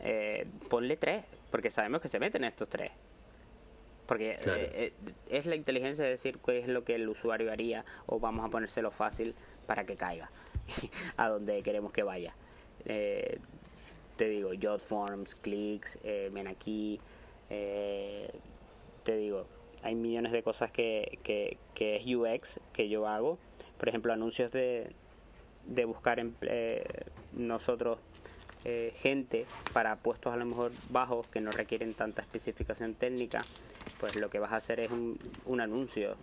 [0.00, 2.90] Eh, ponle tres, porque sabemos que se meten estos tres.
[4.06, 4.60] Porque Claro.
[4.60, 8.18] eh, eh, es la inteligencia de decir qué es lo que el usuario haría o
[8.18, 9.34] vamos a ponérselo fácil
[9.66, 10.30] para que caiga
[11.16, 12.34] a donde queremos que vaya.
[12.86, 13.38] Eh,
[14.16, 17.00] te digo, jot forms, clics, ven aquí.
[17.50, 18.30] eh,
[19.04, 19.46] te digo,
[19.82, 23.38] hay millones de cosas que, que, que es UX que yo hago.
[23.78, 24.92] Por ejemplo, anuncios de,
[25.66, 26.84] de buscar eh,
[27.32, 27.98] nosotros
[28.64, 33.40] eh, gente para puestos a lo mejor bajos que no requieren tanta especificación técnica,
[33.98, 36.14] pues lo que vas a hacer es un, un anuncio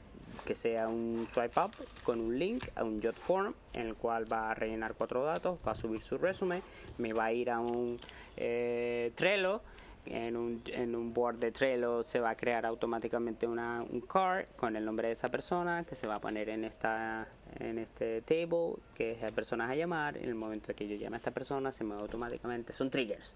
[0.46, 1.72] que sea un swipe up
[2.04, 5.58] con un link a un jot form en el cual va a rellenar cuatro datos,
[5.68, 6.62] va a subir su resumen,
[7.00, 8.00] me va a ir a un
[8.36, 9.62] eh, Trello
[10.12, 14.48] en un, en un board de Trello se va a crear automáticamente una, un card
[14.56, 17.28] con el nombre de esa persona que se va a poner en esta
[17.60, 21.16] en este table que es la persona a llamar en el momento que yo llame
[21.16, 23.36] a esta persona se mueve automáticamente son triggers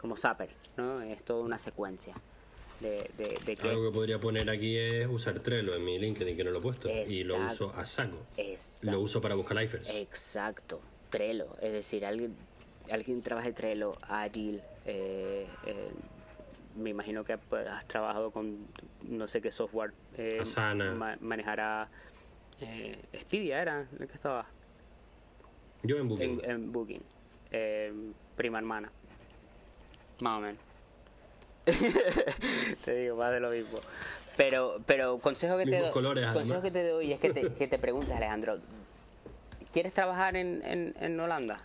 [0.00, 1.00] como Zapper ¿no?
[1.02, 2.14] es toda una secuencia
[2.80, 6.36] de, de, de que algo que podría poner aquí es usar Trello en mi LinkedIn,
[6.36, 6.88] que no lo he puesto.
[6.90, 7.66] Y lo Exacto.
[7.66, 8.18] uso a saco.
[8.36, 8.96] Exacto.
[8.96, 9.88] Lo uso para buscar lifers.
[9.90, 12.34] Exacto, Trello, es decir, alguien,
[12.90, 15.90] alguien trabaje Trello, Agile, eh, eh,
[16.76, 18.66] me imagino que pues, has trabajado con
[19.02, 20.92] no sé qué software eh, Asana.
[20.94, 21.88] ma- manejará
[22.60, 24.46] eh, Expedia era el que estaba
[25.82, 26.40] Yo en Booking.
[26.44, 27.02] en, en Booking,
[27.50, 27.92] eh,
[28.36, 28.90] prima hermana,
[30.20, 30.60] más o menos.
[32.84, 33.78] te digo más de lo mismo.
[34.36, 37.68] Pero, pero consejo que te doy, colores, consejo que te doy es que te, que
[37.68, 38.58] te preguntes, Alejandro,
[39.72, 41.60] ¿quieres trabajar en, en, en Holanda?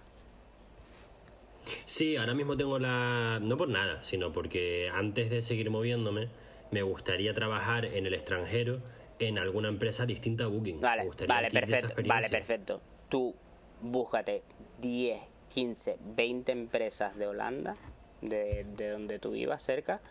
[1.85, 3.39] Sí, ahora mismo tengo la...
[3.41, 6.29] No por nada, sino porque antes de seguir moviéndome,
[6.71, 8.81] me gustaría trabajar en el extranjero
[9.19, 10.79] en alguna empresa distinta a Booking.
[10.81, 12.01] Vale, vale, perfecto.
[12.05, 12.81] Vale, perfecto.
[13.09, 13.35] Tú
[13.81, 14.43] búscate
[14.81, 15.21] 10,
[15.53, 17.75] 15, 20 empresas de Holanda,
[18.21, 20.01] de, de donde tú vivas cerca,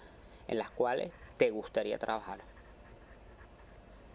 [0.48, 2.40] en las cuales te gustaría trabajar.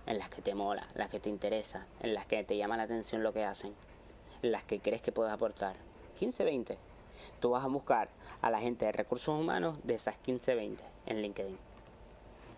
[0.07, 2.75] En las que te mola, en las que te interesa, en las que te llama
[2.75, 3.73] la atención lo que hacen,
[4.41, 5.75] en las que crees que puedes aportar.
[6.19, 6.77] 15, 20.
[7.39, 8.09] Tú vas a buscar
[8.41, 11.57] a la gente de recursos humanos de esas 15, 20 en LinkedIn.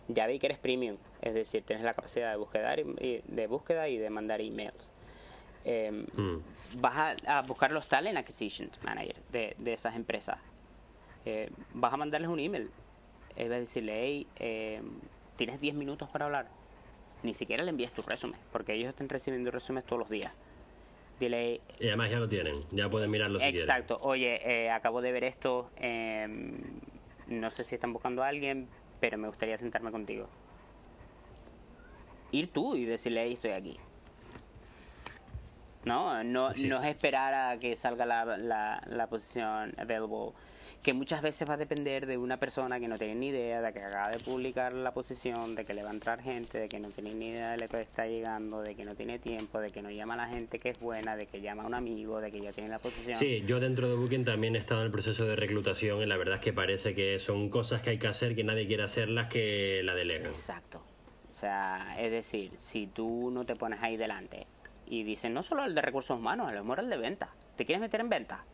[0.10, 3.88] Ya vi que eres premium, es decir, tienes la capacidad de búsqueda y de, búsqueda
[3.88, 4.88] y de mandar emails.
[5.64, 6.44] Em, mm.
[6.82, 10.38] Vas a, buscar los talent acquisition manager de, de esas empresas.
[11.26, 12.70] Eh, vas a mandarles un email
[13.36, 14.82] es decirle, hey, eh,
[15.36, 16.48] tienes 10 minutos para hablar.
[17.24, 20.34] Ni siquiera le envíes tu resumen, porque ellos están recibiendo resúmenes todos los días.
[21.80, 23.98] Y además ya lo tienen, ya pueden mirarlo si Exacto.
[24.02, 25.70] Oye, eh, acabo de ver esto.
[25.78, 26.58] Em,
[27.28, 28.68] no sé si están buscando a alguien,
[29.00, 30.28] pero me gustaría sentarme contigo.
[32.32, 33.78] Ir tú y decirle, hey, estoy aquí.
[35.86, 40.32] No, no, no es esperar a que salga la, la, la posición available
[40.84, 43.72] que muchas veces va a depender de una persona que no tiene ni idea, de
[43.72, 46.78] que acaba de publicar la posición, de que le va a entrar gente, de que
[46.78, 49.72] no tiene ni idea de lo que está llegando, de que no tiene tiempo, de
[49.72, 52.20] que no llama a la gente que es buena, de que llama a un amigo,
[52.20, 53.18] de que ya tiene la posición.
[53.18, 56.18] Sí, yo dentro de Booking también he estado en el proceso de reclutación y la
[56.18, 59.30] verdad es que parece que son cosas que hay que hacer que nadie quiere hacerlas
[59.30, 60.28] que la delegan.
[60.28, 60.84] Exacto.
[61.32, 64.46] O sea, es decir, si tú no te pones ahí delante
[64.86, 67.66] y dicen no solo el de recursos humanos, a lo mejor el de venta, ¿te
[67.66, 68.46] quieres meter en venta?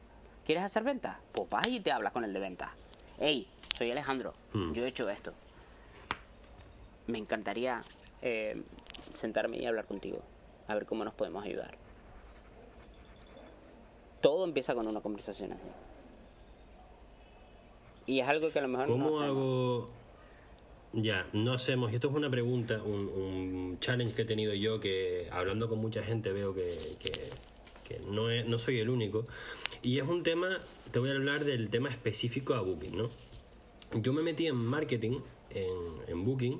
[0.49, 1.19] ¿Quieres hacer venta?
[1.31, 2.73] Pues vas y te hablas con el de venta.
[3.19, 3.45] Hey,
[3.77, 4.73] soy Alejandro, hmm.
[4.73, 5.31] yo he hecho esto.
[7.05, 7.83] Me encantaría
[8.23, 8.59] eh,
[9.13, 10.23] sentarme y hablar contigo,
[10.67, 11.77] a ver cómo nos podemos ayudar.
[14.21, 15.67] Todo empieza con una conversación así.
[18.07, 19.85] Y es algo que a lo mejor ¿Cómo no hago?
[20.93, 21.93] Ya, no hacemos.
[21.93, 26.33] Esto es una pregunta, un, challenge que he tenido yo que hablando con mucha gente
[26.33, 27.29] veo que, que
[28.07, 29.27] no, no soy el único.
[29.81, 30.57] Y es un tema,
[30.91, 33.09] te voy a hablar del tema específico a Booking, ¿no?
[34.01, 35.67] Yo me metí en marketing, en,
[36.07, 36.59] en Booking,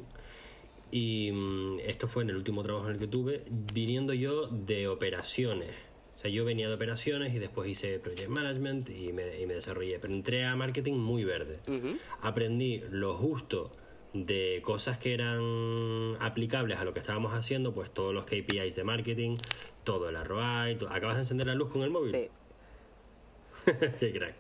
[0.92, 3.44] y mm, esto fue en el último trabajo en el que tuve,
[3.74, 5.72] viniendo yo de operaciones.
[6.18, 9.54] O sea, yo venía de operaciones y después hice project management y me, y me
[9.54, 10.00] desarrollé.
[10.00, 11.60] Pero entré a marketing muy verde.
[12.22, 13.72] Aprendí lo justo
[14.14, 18.84] de cosas que eran aplicables a lo que estábamos haciendo, pues todos los KPIs de
[18.84, 19.38] marketing,
[19.84, 20.78] todo el ROI.
[20.90, 22.12] ¿Acabas de encender la luz con el móvil?
[22.12, 22.30] Sí.
[24.00, 24.36] Qué crack.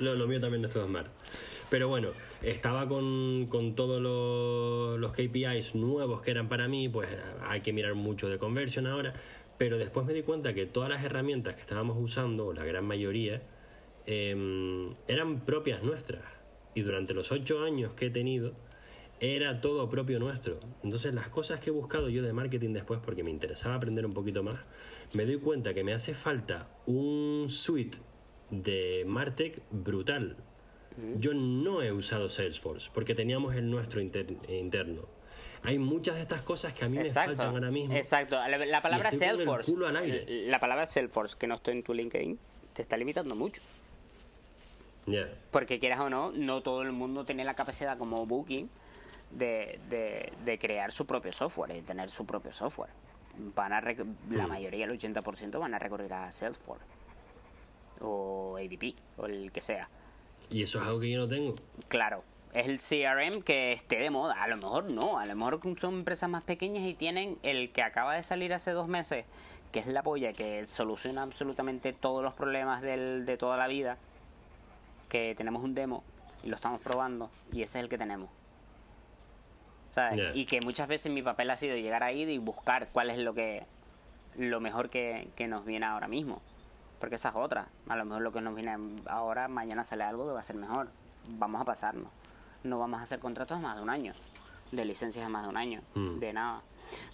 [0.00, 1.06] Lo, mío también no estuvo mal.
[1.70, 2.08] Pero bueno,
[2.42, 7.08] estaba con, con todos los, los, KPIs nuevos que eran para mí, pues
[7.46, 9.12] hay que mirar mucho de conversión ahora.
[9.58, 13.42] Pero después me di cuenta que todas las herramientas que estábamos usando, la gran mayoría,
[14.06, 16.22] em, eran propias nuestras.
[16.74, 18.52] Y durante los ocho años que he tenido,
[19.20, 20.60] era todo propio nuestro.
[20.82, 24.12] Entonces las cosas que he buscado yo de marketing después, porque me interesaba aprender un
[24.12, 24.60] poquito más,
[25.12, 27.98] me doy cuenta que me hace falta un suite
[28.50, 30.36] de Martech brutal.
[31.18, 35.02] Yo no he usado Salesforce porque teníamos el nuestro interno.
[35.62, 37.94] Hay muchas de estas cosas que a mí me faltan ahora mismo.
[37.94, 38.36] Exacto.
[38.36, 39.72] La, palabra Salesforce.
[40.46, 42.38] La palabra Salesforce que no estoy en tu LinkedIn
[42.72, 43.60] te está limitando mucho.
[45.50, 48.68] Porque quieras o no, no todo el mundo tiene la capacidad como Booking
[49.30, 52.90] de, de, crear su propio software y tener su propio software.
[53.54, 54.48] Van a la mm.
[54.48, 56.84] mayoría, el 80% van a recurrir a Salesforce
[58.00, 59.88] o ADP o el que sea.
[60.50, 61.54] Y eso es algo que yo no tengo.
[61.88, 62.22] Claro,
[62.52, 64.42] es el CRM que esté de moda.
[64.42, 67.82] A lo mejor no, a lo mejor son empresas más pequeñas y tienen el que
[67.82, 69.24] acaba de salir hace dos meses,
[69.72, 73.98] que es la polla, que soluciona absolutamente todos los problemas del, de toda la vida.
[75.08, 76.04] Que tenemos un demo
[76.42, 78.30] y lo estamos probando y ese es el que tenemos.
[80.34, 83.34] Y que muchas veces mi papel ha sido llegar ahí y buscar cuál es lo
[83.34, 83.66] que
[84.36, 86.40] lo mejor que, que nos viene ahora mismo.
[87.00, 87.68] Porque esa es otra.
[87.88, 88.76] A lo mejor lo que nos viene
[89.06, 90.88] ahora, mañana sale algo que va a ser mejor.
[91.28, 92.10] Vamos a pasarnos.
[92.64, 94.12] No vamos a hacer contratos más de un año.
[94.72, 95.80] De licencias de más de un año.
[95.94, 96.18] Mm.
[96.18, 96.62] De nada.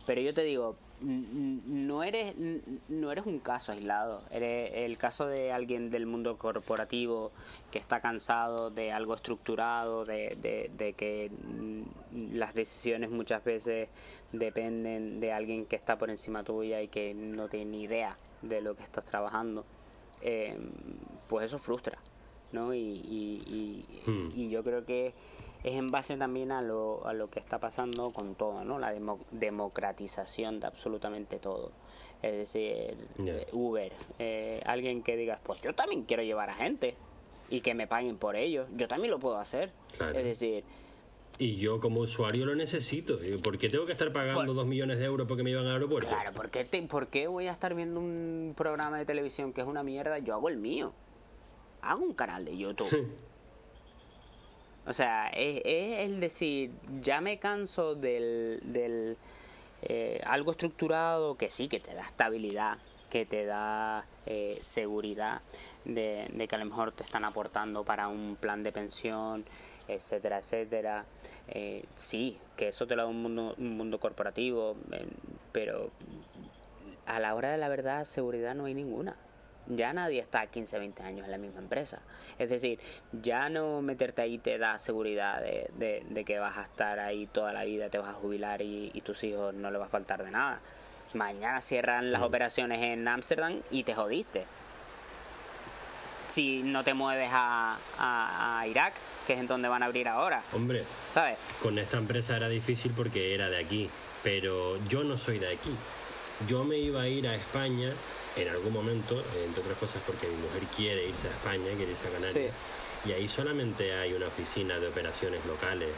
[0.06, 2.34] Pero yo te digo, no eres,
[2.88, 4.22] no eres un caso aislado.
[4.30, 7.32] Eres el caso de alguien del mundo corporativo
[7.70, 11.30] que está cansado de algo estructurado, de, de, de que
[12.32, 13.88] las decisiones muchas veces
[14.32, 18.60] dependen de alguien que está por encima tuya y que no tiene ni idea de
[18.60, 19.64] lo que estás trabajando.
[20.26, 20.56] Eh,
[21.28, 21.98] pues eso frustra,
[22.52, 22.72] ¿no?
[22.74, 24.30] Y, y, hmm.
[24.34, 25.12] y, yo creo que
[25.64, 28.78] es en base también a lo, a lo que está pasando con todo, ¿no?
[28.78, 28.92] La
[29.32, 31.72] democratización de absolutamente todo.
[32.22, 32.96] Es decir,
[33.52, 36.94] Uber, eh, alguien que diga, pues yo también quiero llevar a gente.
[37.50, 38.66] y que me paguen por ello.
[38.74, 39.70] Yo también lo puedo hacer.
[39.98, 40.18] Claro.
[40.18, 40.64] Es decir,
[41.38, 43.18] Y yo como usuario lo necesito.
[43.42, 45.72] ¿Por qué tengo que estar pagando Por- dos millones de euros porque me llevan al
[45.74, 46.08] aeropuerto?
[46.08, 49.60] claro, ¿por qué, te- ¿por qué voy a estar viendo un programa de televisión que
[49.60, 50.18] es una mierda?
[50.20, 50.92] Yo hago el mío.
[51.82, 52.88] Hago un canal de YouTube.
[54.86, 56.70] O sea, es, es el decir,
[57.00, 59.16] ya me canso del, del
[59.82, 62.78] eh, algo estructurado que sí, que te da estabilidad,
[63.10, 65.40] que te da eh, seguridad
[65.84, 69.44] de, de que a lo mejor te están aportando para un plan de pensión,
[69.88, 71.04] etcétera, etcétera.
[71.48, 75.06] Eh, sí, que eso te lo da un mundo, un mundo corporativo, eh,
[75.52, 75.90] pero
[77.06, 79.16] a la hora de la verdad, seguridad no hay ninguna.
[79.66, 82.00] Ya nadie está 15, 20 años en la misma empresa.
[82.38, 82.78] Es decir,
[83.22, 87.26] ya no meterte ahí te da seguridad de, de- de que vas a estar ahí
[87.26, 89.88] toda la vida, te vas a jubilar y, y tus hijos no les va a
[89.88, 90.60] faltar de nada.
[91.14, 94.44] Mañana cierran las operaciones en Ámsterdam y te jodiste.
[96.28, 98.94] Si no te mueves a, a- a Irak,
[99.26, 101.38] que es en donde van a abrir ahora, Hombre, ¿sabes?
[101.62, 103.88] con esta empresa era difícil porque era de aquí,
[104.22, 105.74] pero yo no soy de aquí.
[106.48, 107.92] Yo me iba a ir a España
[108.36, 112.08] en algún momento, entre otras cosas porque mi mujer quiere irse a España, quiere irse
[112.08, 112.52] a Canarias.
[113.06, 115.88] Y ahí solamente hay una oficina de operaciones locales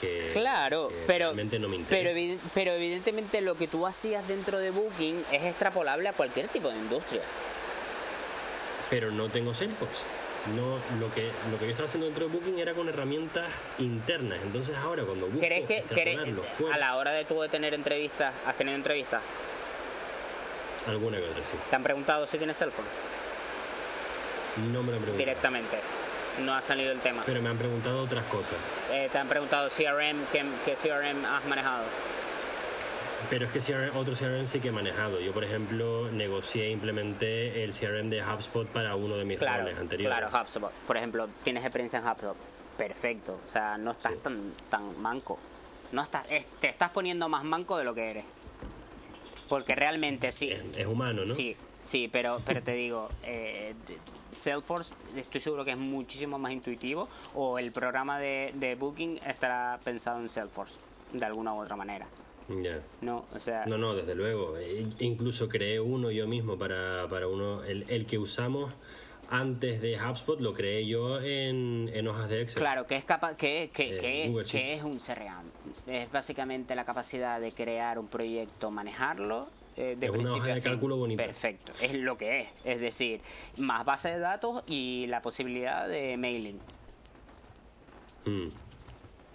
[0.00, 2.10] que, Claro, que pero, no me pero,
[2.54, 6.76] pero evidentemente lo que tú hacías dentro de Booking es extrapolable a cualquier tipo de
[6.76, 7.22] industria.
[8.90, 10.02] pero no tengo Salesforce.
[10.54, 14.40] No, lo que lo que yo estaba haciendo dentro de Booking era con herramientas internas.
[14.42, 16.18] Entonces ahora cuando busco ¿Crees que crees-
[16.58, 19.22] fuera, a la hora de tú de tener entrevistas, has tenido entrevistas?
[20.86, 21.56] Alguna que otra sí.
[21.70, 22.90] ¿Te han preguntado si tienes Salesforce?
[24.72, 25.16] No me lo han preguntado.
[25.18, 25.78] Directamente.
[26.44, 27.22] No ha salido el tema.
[27.26, 28.54] Pero me han preguntado otras cosas.
[28.90, 31.84] Eh, te han preguntado CRM, ¿qué, qué CRM has manejado?
[33.30, 35.18] Pero es que CRM, otro CRM sí que he manejado.
[35.20, 39.62] Yo, por ejemplo, negocié e implementé el CRM de HubSpot para uno de mis Claro,
[39.62, 40.18] roles anteriores.
[40.18, 40.72] claro, HubSpot.
[40.86, 42.36] Por ejemplo, tienes experiencia en HubSpot.
[42.76, 43.38] Perfecto.
[43.46, 45.38] O sea, no estás tan, tan manco.
[45.92, 48.24] No estás, es- te estás poniendo más manco de lo que eres.
[49.48, 50.50] Porque realmente sí.
[50.50, 51.34] es, es humano, ¿no?
[51.34, 53.74] Sí, sí, pero, pero te digo, eh,
[54.32, 59.78] Salesforce estoy seguro que es muchísimo más intuitivo o el programa de, de Booking estará
[59.84, 60.74] pensado en Salesforce
[61.12, 62.06] de alguna u otra manera.
[62.48, 62.80] Ya.
[63.00, 64.56] No, o sea, No, no, desde luego.
[64.58, 67.62] E- incluso creé uno yo mismo para, para uno.
[67.64, 68.72] El, el que usamos
[69.40, 72.58] antes de HubSpot lo creé yo en, en hojas de Excel.
[72.62, 75.50] claro, que es capaz, que, que, Eh, que, es un CRM.
[75.86, 79.48] Es básicamente la capacidad de crear un proyecto, manejarlo.
[79.76, 80.62] eh, de Es una hoja a de fin.
[80.62, 81.22] cálculo bonita.
[81.22, 82.48] Perfecto, es lo que es.
[82.64, 83.20] Es decir,
[83.56, 86.60] más base de datos y la posibilidad de mailing.
[88.26, 88.48] Mm.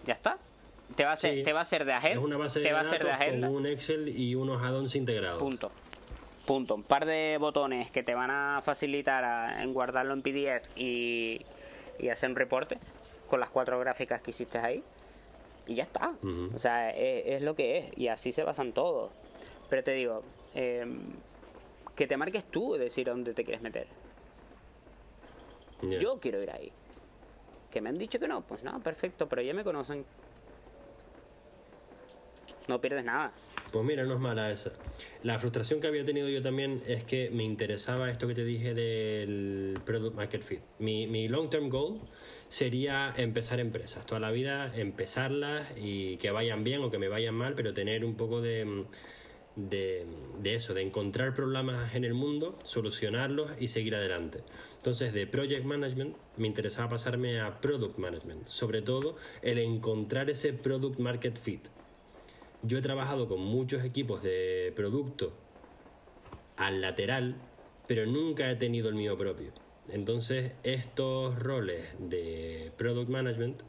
[0.05, 0.37] ¿Ya está?
[0.95, 1.43] Te va a ser, Sí.
[1.43, 2.19] te va a ser de agenda.
[2.19, 3.47] Es una base de te va a ser de agenda.
[3.47, 5.39] con un Excel y unos add-ons integrados.
[5.41, 5.71] Punto.
[6.49, 6.73] Punto.
[6.73, 11.45] Un par de botones que te van a facilitar a- en guardarlo en PDF y,
[11.99, 12.79] y hacer un reporte
[13.27, 14.83] con las cuatro gráficas que hiciste ahí.
[15.67, 16.15] Y ya está.
[16.55, 17.97] O sea, es, es lo que es.
[17.99, 19.11] Y así se basan todos.
[19.69, 20.23] Pero te digo,
[20.55, 20.87] eh,
[21.95, 23.85] que te marques tú decir a dónde te quieres meter.
[25.99, 26.71] Yo quiero ir ahí.
[27.69, 30.03] Que me han dicho que no, pues nada, perfecto, pero ya me conocen.
[32.67, 33.31] No pierdes nada.
[33.71, 34.71] Pues mira, no es mala esa.
[35.21, 38.73] La frustración que había tenido yo también es que me interesaba esto que te dije
[38.73, 40.61] del Product Market Fit.
[40.79, 41.99] Mi, mi long-term goal
[42.47, 44.05] sería empezar empresas.
[44.07, 48.03] Toda la vida empezarlas y que vayan bien o que me vayan mal, pero tener
[48.03, 48.85] un poco de,
[49.55, 50.07] de,
[50.41, 54.39] de eso, de encontrar problemas en el mundo, solucionarlos y seguir adelante.
[54.77, 58.47] Entonces, de Project Management me interesaba pasarme a Product Management.
[58.47, 61.67] Sobre todo, el encontrar ese Product Market Fit.
[62.63, 65.31] Yo he trabajado con muchos equipos de producto
[66.57, 67.35] al lateral,
[67.87, 69.51] pero nunca he tenido el mío propio.
[69.87, 73.61] Entonces, estos roles de product management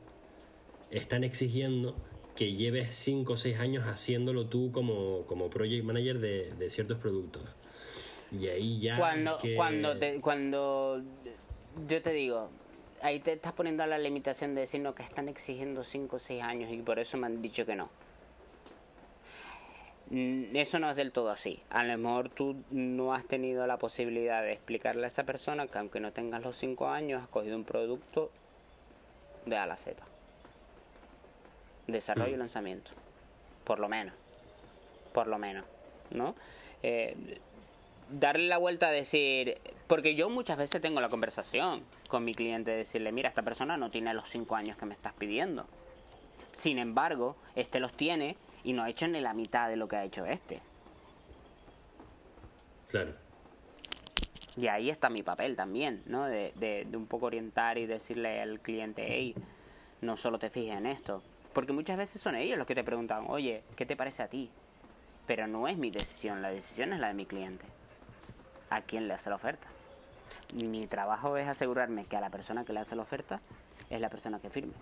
[0.90, 1.94] están exigiendo
[2.34, 6.98] que lleves 5 o 6 años haciéndolo tú como, como project manager de, de ciertos
[6.98, 7.42] productos.
[8.32, 8.96] Y ahí ya.
[8.98, 11.02] cuando es que- cuando te, cuando
[11.88, 12.48] yo te digo
[13.02, 16.18] ahí te estás poniendo a la limitación de decir no que están exigiendo 5 o
[16.18, 17.88] 6 años y por eso me han dicho que no
[20.10, 21.62] eso no es del todo así.
[21.70, 25.78] A lo mejor tú no has tenido la posibilidad de explicarle a esa persona que
[25.78, 28.30] aunque no tengas los 5 años has cogido un producto
[29.46, 30.02] de A a la Z.
[31.86, 32.90] Desarrollo y lanzamiento.
[33.64, 34.14] Por lo menos.
[35.12, 35.64] Por lo menos
[36.10, 36.34] no
[36.82, 37.38] Eh,
[38.08, 42.70] darle la vuelta a decir, porque yo muchas veces tengo la conversación con mi cliente
[42.70, 45.66] de decirle, mira, esta persona no tiene los cinco años que me estás pidiendo.
[46.52, 49.96] Sin embargo, este los tiene y no ha hecho ni la mitad de lo que
[49.96, 50.60] ha hecho este.
[52.88, 53.14] Claro.
[54.56, 56.24] Y ahí está mi papel también, ¿no?
[56.24, 59.34] De, de, de un poco orientar y decirle al cliente, hey,
[60.00, 61.22] no solo te fijes en esto.
[61.52, 64.50] Porque muchas veces son ellos los que te preguntan, oye, ¿qué te parece a ti?
[65.26, 67.64] Pero no es mi decisión, la decisión es la de mi cliente.
[68.70, 69.66] ¿A quién le hace la oferta?
[70.54, 73.40] Mi trabajo es asegurarme que a la persona que le hace la oferta
[73.88, 74.74] es la persona que firme.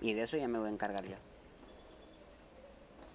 [0.00, 1.16] Y de eso ya me voy a encargar yo.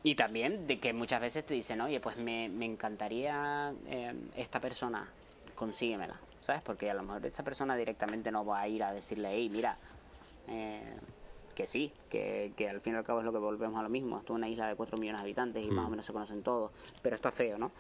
[0.06, 4.60] Y también de que muchas veces te dicen, oye, pues me, me encantaría eh, esta
[4.60, 5.08] persona,
[5.56, 6.62] consíguemela, ¿sabes?
[6.62, 9.78] Porque a lo mejor esa persona directamente no va a ir a decirle, hey, mira,
[10.50, 10.98] eh,
[11.56, 13.88] que sí, que, que, al fin y al cabo es lo que volvemos a lo
[13.88, 14.18] mismo.
[14.18, 16.44] Esto es una isla de 4 millones de habitantes y más o menos se conocen
[16.44, 17.72] todos, pero esto es feo, ¿no?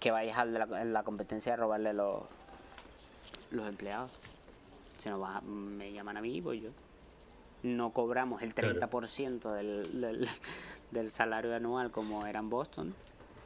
[0.00, 2.22] Que vayas a la, la competencia de robarle los,
[3.50, 4.18] los empleados.
[4.96, 6.70] Si no va, me llaman a mí, voy yo
[7.66, 10.28] no cobramos el 30% del, del,
[10.90, 12.94] del, salario anual como era en Boston.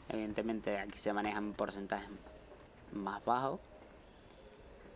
[0.09, 2.09] Evidentemente aquí se manejan porcentajes
[2.93, 3.61] más bajos,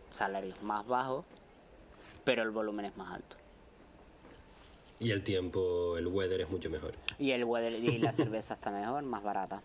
[0.09, 1.25] salarios más bajos,
[2.23, 3.37] pero el volumen es más alto.
[4.99, 6.95] Y el tiempo, el weather es mucho mejor.
[7.19, 9.61] Y el weather y la cerveza está mejor, más barata.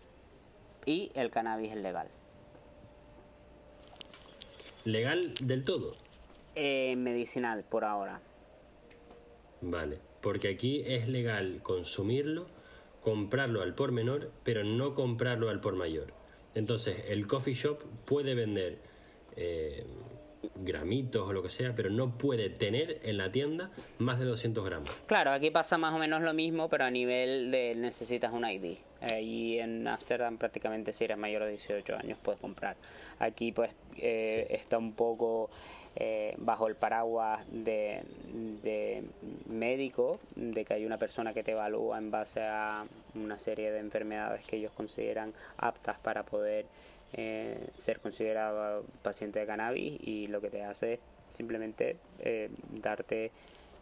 [0.85, 2.09] Y el cannabis es legal.
[4.83, 5.93] ¿Legal del todo?
[6.55, 8.19] Eh, medicinal por ahora.
[9.61, 12.47] Vale, porque aquí es legal consumirlo,
[12.99, 16.13] comprarlo al por menor, pero no comprarlo al por mayor.
[16.55, 18.79] Entonces, el coffee shop puede vender
[19.35, 19.85] eh,
[20.55, 24.65] gramitos o lo que sea, pero no puede tener en la tienda más de 200
[24.65, 24.89] gramos.
[25.05, 28.77] Claro, aquí pasa más o menos lo mismo, pero a nivel de necesitas un ID.
[29.21, 32.75] y en Amsterdam prácticamente si eres mayor de 18 años puedes comprar.
[33.19, 34.55] Aquí pues eh, sí.
[34.55, 35.49] está un poco
[35.97, 38.01] eh, bajo el paraguas de,
[38.63, 39.03] de,
[39.49, 43.79] médico, de que hay una persona que te evalúa en base a una serie de
[43.79, 46.65] enfermedades que ellos consideran aptas para poder
[47.13, 50.99] eh, ser considerado paciente de cannabis y lo que te hace es
[51.29, 53.31] simplemente eh, darte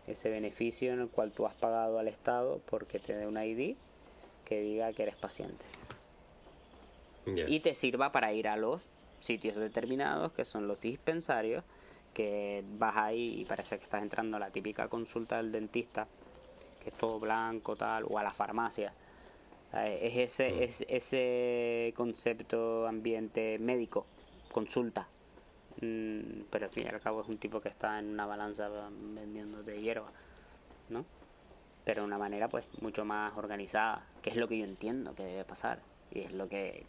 [0.07, 3.75] ese beneficio en el cual tú has pagado al Estado porque te dé un ID
[4.45, 5.65] que diga que eres paciente.
[7.25, 7.47] Yeah.
[7.47, 8.81] Y te sirva para ir a los
[9.19, 11.63] sitios determinados que son los dispensarios
[12.19, 16.05] que vas ahí y parece que estás entrando a la típica consulta del dentista,
[16.83, 18.93] que es todo blanco, tal, o a la farmacia.
[19.71, 20.61] Es ese, mm.
[20.63, 24.05] es ese concepto ambiente médico,
[24.51, 25.07] consulta.
[25.79, 28.67] Mm, pero al fin y al cabo es un tipo que está en una balanza
[28.69, 30.11] vendiéndote hierba,
[30.89, 31.05] ¿no?
[31.85, 35.23] Pero de una manera pues mucho más organizada, que es lo que yo entiendo que
[35.23, 35.79] debe pasar.
[36.11, 36.85] Y es lo que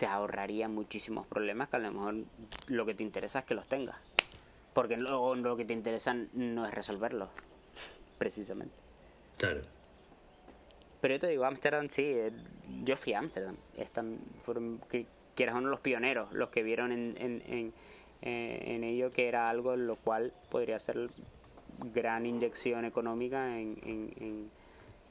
[0.00, 2.14] te ahorraría muchísimos problemas que a lo mejor
[2.68, 3.96] lo que te interesa es que los tengas.
[4.72, 7.28] Porque luego lo que te interesa no es resolverlos,
[8.16, 8.74] precisamente.
[9.36, 9.60] Claro.
[11.02, 12.32] Pero yo te digo, Ámsterdam sí, eh,
[12.82, 13.56] yo fui a Ámsterdam.
[14.38, 15.04] Fueron, que,
[15.34, 17.74] quieras uno los pioneros, los que vieron en, en, en,
[18.22, 21.10] eh, en, ello que era algo en lo cual podría ser
[21.92, 24.50] gran inyección económica en, en,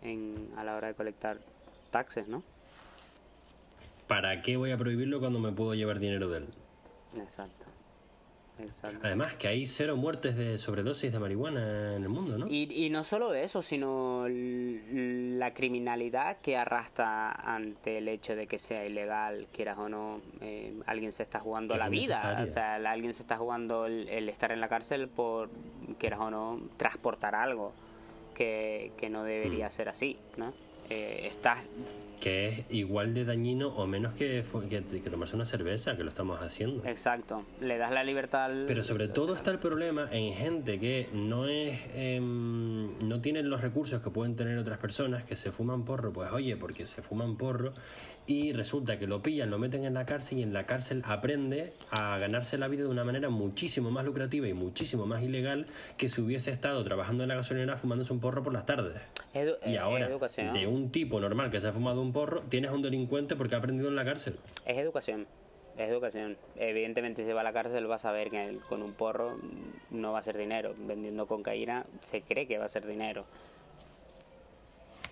[0.02, 1.38] en, a la hora de colectar
[1.91, 2.41] taxes, ¿no?
[4.10, 6.48] ¿Para qué voy a prohibirlo cuando me puedo llevar dinero de él?
[7.15, 7.68] Exacto.
[8.57, 8.99] Exacto.
[9.03, 12.48] Además, que hay cero muertes de sobredosis de marihuana en el mundo, ¿no?
[12.48, 18.57] Y, y no solo eso, sino la criminalidad que arrastra ante el hecho de que
[18.57, 22.15] sea ilegal, quieras o no, eh, alguien se está jugando la vida.
[22.15, 22.45] Necesaria.
[22.45, 25.49] O sea, alguien se está jugando el, el, estar en la cárcel por,
[25.98, 27.72] quieras o no, transportar algo
[28.34, 29.72] que, que no debería mm.
[29.72, 30.52] ser así, ¿no?
[30.90, 31.69] Eh, estás
[32.20, 36.10] que es igual de dañino o menos que, que, que, tomarse una cerveza, que lo
[36.10, 36.86] estamos haciendo.
[36.86, 38.66] Exacto, le das la libertad al...
[38.66, 43.62] Pero sobre todo está el problema en gente que no es eh, no tienen los
[43.62, 47.38] recursos que pueden tener otras personas que se fuman porro, pues oye, porque se fuman
[47.38, 47.74] porro
[48.30, 51.74] y resulta que lo pillan, lo meten en la cárcel y en la cárcel aprende
[51.90, 55.66] a ganarse la vida de una manera muchísimo más lucrativa y muchísimo más ilegal
[55.98, 59.02] que si hubiese estado trabajando en la gasolinera fumándose un porro por las tardes.
[59.34, 60.54] Edu y ahora, educación.
[60.54, 63.56] de un tipo normal que se ha fumado un porro, tienes a un delincuente porque
[63.56, 64.36] ha aprendido en la cárcel.
[64.64, 65.26] Es educación.
[65.76, 66.38] Es educación.
[66.56, 69.40] Evidentemente, si va a la cárcel, va a saber que con un porro
[69.90, 70.76] no va a ser dinero.
[70.78, 73.26] Vendiendo cocaína, se cree que va a ser dinero.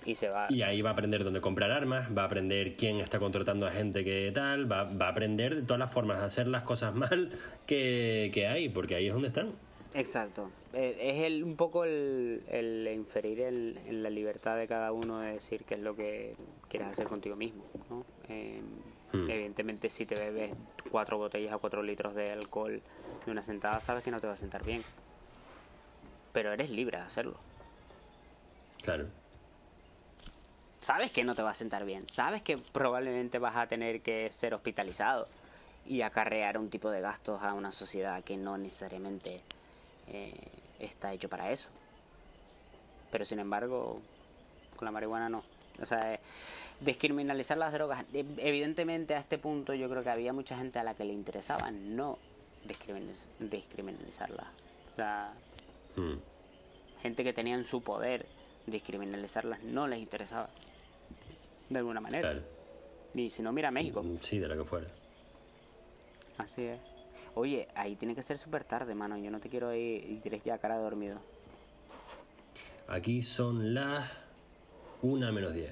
[0.08, 0.48] Y se va.
[0.50, 3.72] Y ahí va a aprender dónde comprar armas, va a aprender quién está contratando a
[3.72, 7.38] gente que tal, va, va a aprender todas las formas de hacer las cosas mal
[7.66, 9.52] que, que hay, porque ahí es donde están.
[9.94, 10.50] Exacto.
[10.72, 15.34] Es el, un poco el, el inferir el, en la libertad de cada uno de
[15.34, 16.36] decir qué es lo que
[16.70, 17.66] quieres hacer contigo mismo.
[17.90, 18.06] ¿no?
[18.30, 18.62] Eh,
[19.12, 19.30] hmm.
[19.30, 20.54] Evidentemente, si te bebes
[20.90, 22.82] cuatro botellas o cuatro litros de alcohol
[23.26, 24.84] de una sentada, sabes que no te va a sentar bien.
[26.32, 27.36] Pero eres libre de hacerlo.
[28.84, 29.08] Claro.
[30.80, 34.32] Sabes que no te va a sentar bien, sabes que probablemente vas a tener que
[34.32, 35.28] ser hospitalizado
[35.86, 39.42] y acarrear un tipo de gastos a una sociedad que no necesariamente
[40.10, 40.34] eh,
[40.80, 41.70] está hecho para eso.
[43.12, 44.02] Pero sin embargo,
[44.76, 45.44] con la marihuana no.
[45.82, 46.20] O sea, eh,
[46.82, 50.84] descriminalizar las drogas, eh, evidentemente a este punto yo creo que había mucha gente a
[50.84, 52.18] la que le interesaba no
[52.68, 54.44] descriminaliz- descriminalizarla.
[54.94, 55.34] O sea,
[55.96, 56.16] Mm.
[57.02, 58.26] gente que tenía en su poder
[58.68, 60.50] descriminalizarlas no les interesaba.
[61.70, 62.22] De alguna manera.
[62.32, 62.46] Claro.
[63.14, 64.04] Y si no, mira México.
[64.04, 64.88] Mm, Sí, de lo que fuera.
[66.38, 66.80] Así es.
[67.36, 69.18] Oye, ahí tiene que ser súper tarde, mano.
[69.18, 71.20] Yo no te quiero ir y tienes ya cara de dormido.
[72.88, 74.10] Aquí son las
[75.02, 75.72] 1 menos 10.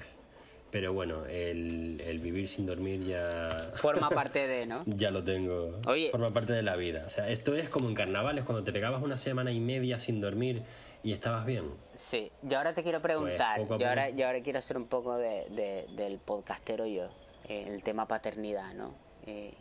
[0.70, 4.82] Pero bueno, el, el vivir sin dormir ya, Forma parte de, ¿no?
[4.84, 5.80] ya lo tengo.
[5.86, 6.10] Oye.
[6.10, 7.04] Forma parte de la vida.
[7.06, 10.20] O sea, esto es como en carnavales, cuando te pegabas una semana y media sin
[10.20, 10.62] dormir
[11.06, 11.72] y estabas bien.
[11.94, 15.16] Sí, yo ahora te quiero preguntar, Pues, yo, ahora, yo ahora quiero hacer un poco
[15.16, 17.04] de, de- del podcastero yo,
[17.48, 18.92] eh, el tema paternidad, ¿no?
[19.24, 19.54] Eh,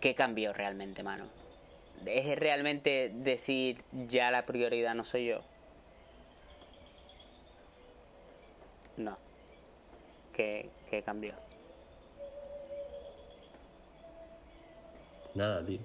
[0.00, 1.26] ¿Qué cambió realmente, mano?
[2.06, 5.42] ¿Es realmente decir ya la prioridad no soy yo?
[8.96, 9.18] No.
[10.32, 11.34] ¿Qué, qué cambió?
[15.34, 15.80] Nada, tío.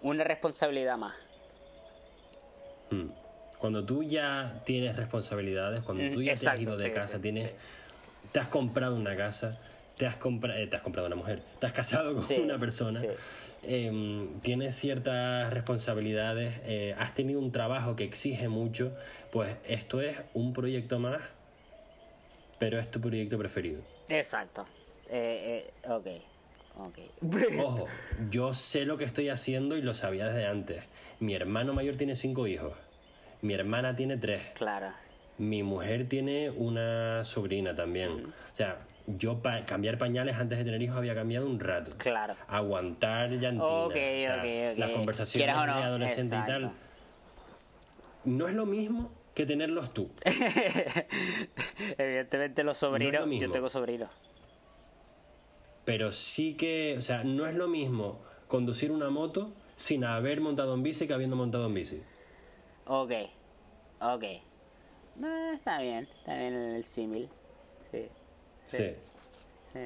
[0.00, 1.12] Una responsabilidad más.
[2.90, 3.06] Mm.
[3.58, 6.94] Cuando tú ya tienes responsabilidades, cuando Mm, tú ya exacto, te has ido de sí,
[6.94, 7.56] casa, sí, tienes, sí.
[8.32, 9.58] te has comprado una casa,
[9.96, 13.00] te has, compra- eh, te has comprado una mujer, te has casado con una persona,
[13.62, 18.92] em, tienes ciertas responsabilidades, eh, has tenido un trabajo que exige mucho,
[19.30, 21.20] pues esto es un proyecto más,
[22.58, 23.82] pero es tu proyecto preferido.
[24.08, 24.66] Exacto.
[25.10, 26.06] Eh, eh, ok.
[26.76, 26.98] Ok.
[27.62, 27.86] Ojo,
[28.30, 30.84] yo sé lo que estoy haciendo y lo sabía desde antes.
[31.18, 32.72] Mi hermano mayor tiene cinco hijos,
[33.42, 34.42] mi hermana tiene tres.
[34.54, 34.88] Claro.
[35.38, 38.26] Mi mujer tiene una sobrina también.
[38.52, 41.92] O sea, yo pa- cambiar pañales antes de tener hijos había cambiado un rato.
[41.98, 42.34] Claro.
[42.46, 43.64] Aguantar llantina.
[43.64, 44.78] Ok, o sea, ok, ok.
[44.78, 46.72] Las conversaciones no, de adolescente y tal.
[48.24, 50.10] No es lo mismo que tenerlos tú.
[51.98, 54.10] Evidentemente los sobrinos, yo tengo sobrinos.
[55.90, 60.72] Pero sí que, o sea, no es lo mismo conducir una moto sin haber montado
[60.74, 62.00] en bici que habiendo montado en bici.
[62.86, 63.10] Ok,
[64.00, 64.24] ok.
[65.16, 67.28] No, está bien, está bien el símil.
[67.90, 68.06] Sí,
[68.68, 68.76] Sí.
[69.72, 69.80] sí.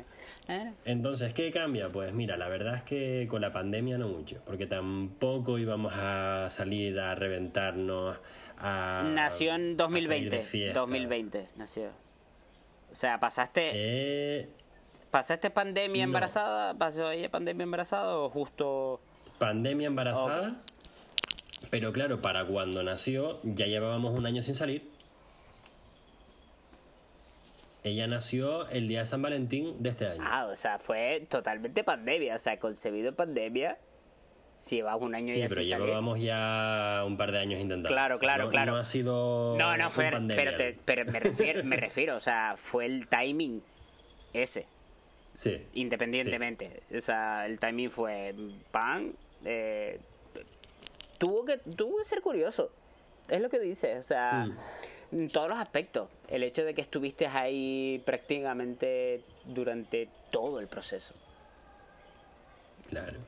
[0.47, 1.89] Bueno, Entonces, ¿qué cambia?
[1.89, 6.49] Pues mira, la verdad es que con la pandemia no mucho, porque tampoco íbamos a
[6.51, 8.19] salir a reventarnos,
[8.59, 9.11] a...
[9.15, 10.37] nació en salir 2020.
[10.37, 10.81] de fiesta.
[10.81, 11.89] 2020 nació.
[12.93, 14.49] O sea, pasaste, Eh,
[15.15, 16.09] pasaste pandemia no.
[16.09, 19.01] embarazada, pasó ella pandemia embarazada o justo.
[19.39, 20.57] pandemia embarazada,
[21.71, 24.91] pero claro, para cuando nació ya llevábamos un año sin salir.
[27.85, 30.25] Ella nació el día de San Valentín de este año.
[30.27, 32.35] Ah, o sea, fue totalmente pandemia.
[32.35, 33.79] O sea, concebido en pandemia.
[34.59, 35.85] Si llevas un año sí, ya pero sin salir.
[35.87, 37.89] llevábamos ya un par de años intentando.
[37.91, 38.73] Claro, claro, no, claro.
[38.73, 39.55] No ha sido.
[39.59, 40.43] No, no fue, pandemia.
[40.45, 43.63] pero, te- pero me, refiero, me refiero, o sea, fue el timing
[44.33, 44.67] ese,
[45.37, 45.67] Sí.
[45.75, 46.83] independientemente.
[46.97, 48.35] O sea, el timing fue
[48.71, 49.15] pan.
[49.45, 49.99] eh,
[51.19, 52.71] tuvo que tuvo que ser curioso.
[53.29, 55.17] Es lo que dice, o sea, Mm.
[55.17, 56.09] en todos los aspectos.
[56.29, 61.15] El hecho de que estuviste ahí prácticamente durante todo el proceso.
[62.89, 63.19] Claro.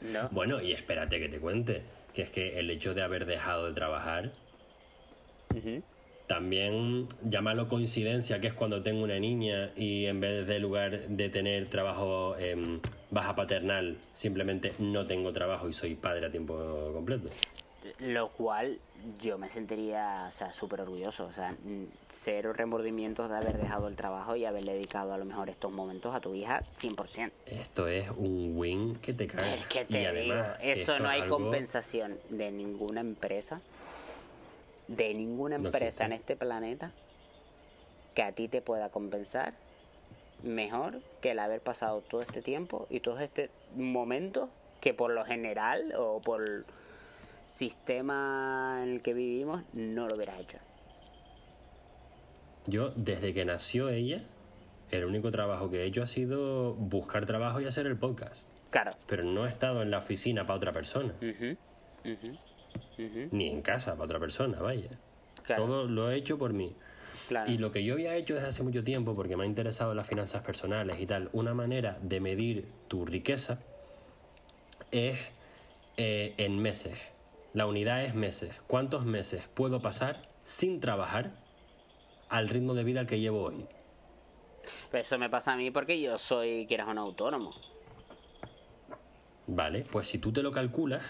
[0.00, 0.28] ¿No?
[0.30, 3.72] Bueno, y espérate que te cuente, que es que el hecho de haber dejado de
[3.74, 4.32] trabajar,
[5.54, 5.82] Ujú.
[6.26, 11.28] También llámalo coincidencia, que es cuando tengo una niña y en vez de lugar de
[11.28, 12.80] tener trabajo en
[13.10, 17.28] baja paternal, simplemente no tengo trabajo y soy padre a tiempo completo.
[18.00, 18.80] Lo cual
[19.20, 21.26] yo me sentiría, o sea, súper orgulloso.
[21.26, 21.54] O sea,
[22.08, 26.12] cero remordimientos de haber dejado el trabajo y haberle dedicado a lo mejor estos momentos
[26.12, 27.30] a tu hija 100%.
[27.46, 29.54] Esto es un win que te cae.
[29.54, 33.60] Es que te y digo, eso no hay algo- compensación de ninguna empresa,
[34.88, 36.92] de ninguna empresa en este planeta
[38.14, 39.54] que a ti te pueda compensar
[40.42, 44.48] mejor que el haber pasado todo este tiempo y todo este momento
[44.80, 46.64] que por lo general o por el
[47.44, 50.58] sistema en el que vivimos no lo hubieras hecho.
[52.66, 54.24] Yo, desde que nació ella,
[54.90, 58.48] el único trabajo que he hecho ha sido buscar trabajo y hacer el podcast.
[58.70, 58.92] Claro.
[59.06, 61.14] Pero no he estado en la oficina para otra persona.
[61.20, 61.56] Ujú,
[63.30, 64.90] ni en casa para otra persona, vaya.
[65.44, 65.64] Claro.
[65.64, 66.74] Todo lo he hecho por mí.
[67.28, 67.50] claro.
[67.50, 70.06] Y lo que yo había hecho desde hace mucho tiempo, porque me ha interesado las
[70.06, 73.60] finanzas personales y tal, una manera de medir tu riqueza
[74.90, 75.18] es
[75.96, 76.98] eh, en meses.
[77.52, 78.54] La unidad es meses.
[78.66, 81.32] ¿Cuántos meses puedo pasar sin trabajar
[82.28, 83.66] al ritmo de vida al que llevo hoy.
[84.90, 87.52] Pero eso me pasa a mí porque yo soy, quieras un autónomo.
[89.48, 91.02] Vale, pues si tú te lo calculas,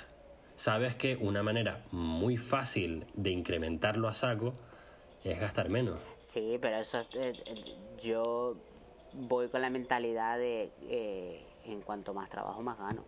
[0.57, 4.55] sabes que una manera muy fácil de incrementarlo a saco
[5.23, 6.01] es gastar menos.
[6.19, 8.57] Sí, pero eso eh, eh, yo
[9.13, 13.05] voy con la mentalidad de eh, en cuanto más trabajo más gano.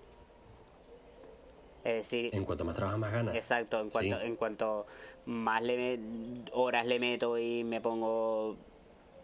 [1.85, 3.35] Es decir, En cuanto más trabajas, más ganas.
[3.35, 4.27] exacto, en cuanto, Sí.
[4.27, 4.87] en cuanto
[5.27, 5.99] más le
[6.53, 8.57] horas le meto y me pongo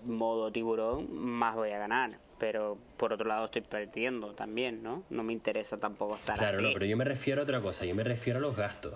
[0.04, 2.18] modo tiburón, más voy a ganar.
[2.38, 5.04] Pero por otro lado estoy perdiendo también, ¿no?
[5.10, 6.62] No me interesa tampoco estar Claro, así.
[6.62, 8.94] no, pero yo me refiero a otra cosa, yo me refiero a los gastos.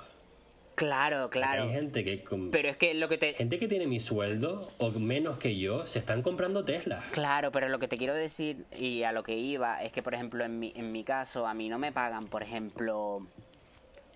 [0.75, 1.65] Claro, claro.
[1.65, 4.71] Hay gente que con- Pero es que lo que te, gente que tiene mi sueldo
[4.79, 7.03] o menos que yo se están comprando Tesla.
[7.11, 10.15] Claro, pero lo que te quiero decir y a lo que iba es que, por
[10.15, 13.27] ejemplo, en mi, en mi caso, a mí no me pagan, por ejemplo,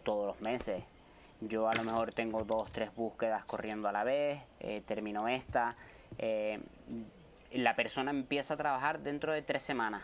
[0.04, 0.84] todos los meses.
[1.40, 5.76] Yo a lo mejor tengo dos, tres búsquedas corriendo a la vez, eh, termino esta.
[6.18, 6.60] eh,
[7.54, 10.02] la persona empieza a trabajar dentro de tres semanas,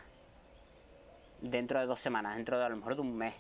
[1.41, 3.35] dentro de dos semanas, dentro de a lo mejor de un mes.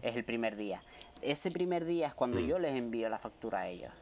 [0.00, 0.82] Es el primer día.
[1.20, 3.92] Ese primer día es cuando yo les envío la factura a ellos.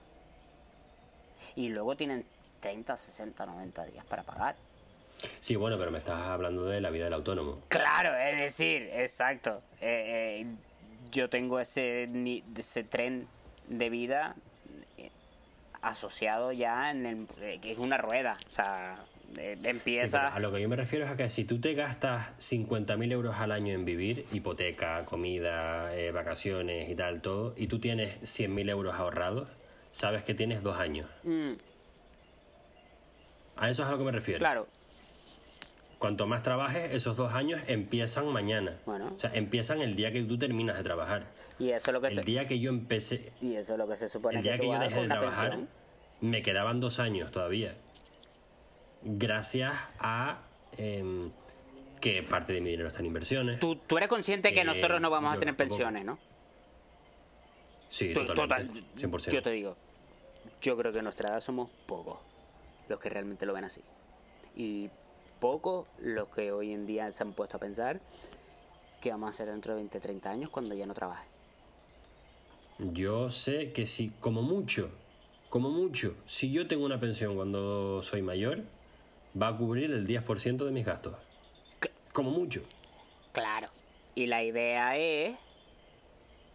[1.57, 2.24] Y luego tienen
[2.61, 4.57] 30, 60, 90 días para pagar.
[5.41, 7.61] Sí, bueno, pero me estás hablando de la vida del autónomo.
[7.69, 9.62] Claro, es decir, exacto.
[9.81, 10.47] Eh, eh,
[11.11, 12.09] yo tengo ese,
[12.57, 13.28] ese tren
[13.69, 14.35] de vida
[14.97, 15.11] eh,
[15.82, 17.27] asociado ya en el,
[17.61, 18.37] que es una rueda.
[18.49, 18.97] O sea,
[19.36, 20.28] eh, empieza...
[20.28, 23.36] a lo que yo me refiero es a que si tú te gastas 50.000 euros
[23.36, 28.70] al año en vivir, hipoteca, comida, eh, vacaciones y tal, todo, y tú tienes 100.000
[28.70, 29.48] euros ahorrados,
[29.93, 31.09] sabes que tienes dos años.
[31.24, 31.52] Mm,
[33.57, 34.39] A eso es a lo que me refiero.
[34.39, 34.66] claro,
[35.98, 38.78] Cuanto más trabajes, esos dos años empiezan mañana.
[38.86, 39.12] Bueno.
[39.15, 41.27] O sea, empiezan el día que tú terminas de trabajar.
[41.59, 43.86] y eso es lo que El se, día que yo empecé, y eso es lo
[43.86, 45.69] que se supone el día tú que yo dejé de trabajar, pensión.
[46.23, 47.74] me quedaban dos años todavía.
[49.02, 50.40] Gracias a
[50.77, 51.31] em,
[52.01, 53.59] que parte de mi dinero está en inversiones.
[53.60, 56.18] Tú, tú eres consciente que Eh, nosotros no vamos a tener pensiones, ¿no?
[57.89, 58.81] Sí, To- totalmente.
[58.81, 59.31] total, 100%.
[59.32, 59.77] Yo te digo,
[60.62, 62.18] yo creo que en nuestra edad somos pocos
[62.89, 63.81] los que realmente lo ven así.
[64.56, 64.90] Y
[65.40, 68.01] pocos los que hoy en día se han puesto a pensar
[69.01, 71.27] que vamos a hacer dentro de 20, 30 años cuando ya no trabaje.
[72.78, 74.90] Yo sé que si, como mucho,
[75.48, 78.62] como mucho, si yo tengo una pensión cuando soy mayor,
[79.40, 81.15] va a cubrir el 10% de mis gastos.
[82.12, 82.62] Como mucho.
[83.32, 83.69] Claro.
[84.15, 85.36] Y la idea es...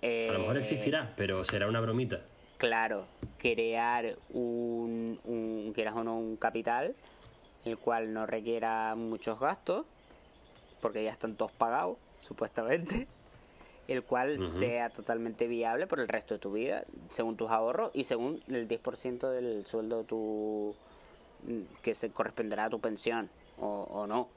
[0.04, 2.22] A lo mejor eh, existirá, pero será una bromita.
[2.58, 3.06] Claro,
[3.38, 6.96] crear un, un, quieras o no, un capital,
[7.66, 9.86] el cual no requiera muchos gastos,
[10.80, 13.08] porque ya están todos pagados, supuestamente,
[13.88, 18.04] el cual sea totalmente viable por el resto de tu vida, según tus ahorros y
[18.04, 20.76] según el 10% del sueldo de tu,
[21.82, 24.28] que se corresponderá a tu pensión, o, o no,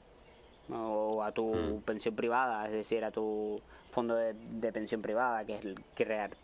[0.71, 3.59] o a tu pensión privada, es decir, a tu
[3.91, 6.37] fondo de, de pensión privada, que es el que real-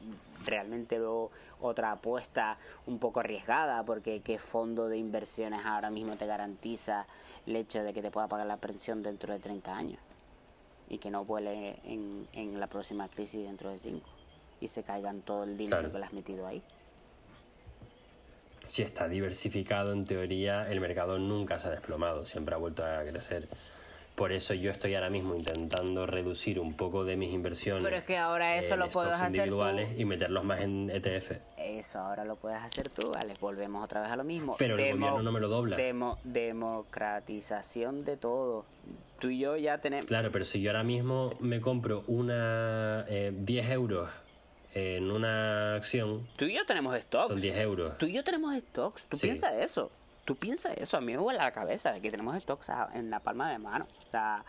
[0.46, 1.32] realmente luego
[1.62, 7.06] otra apuesta un poco arriesgada, porque qué fondo de inversiones ahora mismo te garantiza
[7.46, 10.00] el hecho de que te pueda pagar la pensión dentro de 30 años
[10.90, 14.08] y que no vuele en, en la próxima crisis dentro de 5
[14.62, 15.92] y se caigan todo el dinero Claro.
[15.94, 16.64] que le has metido ahí.
[18.68, 23.04] Si está diversificado, en teoría, el mercado nunca se ha desplomado, siempre ha vuelto a
[23.04, 23.48] crecer.
[24.16, 27.84] Por eso yo estoy ahora mismo intentando reducir un poco de mis inversiones.
[27.84, 29.36] Pero es que ahora eso en lo puedes hacer tú.
[29.40, 31.32] individuales y meterlos más en ETF.
[31.58, 33.34] Eso ahora lo puedes hacer tú, ¿vale?
[33.42, 34.56] Volvemos otra vez a lo mismo.
[34.58, 35.76] Pero el gobierno no me lo dobla.
[35.76, 38.64] demo- democratización de todo.
[39.20, 40.06] Tú y yo ya tenemos...
[40.06, 44.10] Claro, pero si yo ahora mismo me compro una eh, 10 euros
[44.76, 47.30] en una acción, Tú y yo tenemos stocks.
[47.30, 47.98] son 10 euros.
[47.98, 49.08] Tú y yo tenemos stocks.
[49.08, 49.28] Tú Sí.
[49.28, 49.90] piensas eso.
[50.26, 50.98] Tú piensas eso.
[50.98, 53.58] A mí me vuela la cabeza de que tenemos stocks a- en la palma de
[53.58, 53.88] mano.
[54.06, 54.44] O sea,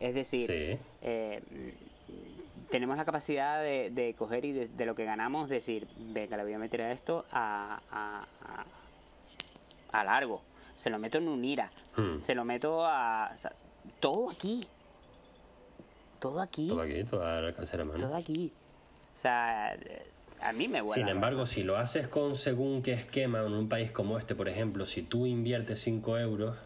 [0.00, 0.78] es decir, Sí.
[1.02, 1.42] eh,
[2.70, 6.44] tenemos la capacidad de, de coger y de, de lo que ganamos decir, venga, le
[6.44, 8.64] voy a meter a esto a, a, a-
[10.00, 10.40] a largo.
[10.74, 11.70] Se lo meto en un IRA.
[11.96, 12.18] Hmm.
[12.18, 13.30] Se lo meto a...
[13.34, 13.52] o sea,
[14.00, 14.66] todo aquí.
[16.20, 16.68] Todo aquí.
[16.68, 17.98] Todo aquí, toda la alcance de la mano.
[17.98, 18.52] Todo aquí.
[19.18, 19.76] O sea,
[20.40, 20.86] a mí me.
[20.86, 24.48] Sin embargo, si lo haces con según qué esquema en un país como este, por
[24.48, 26.56] ejemplo, si tú inviertes 5 euros,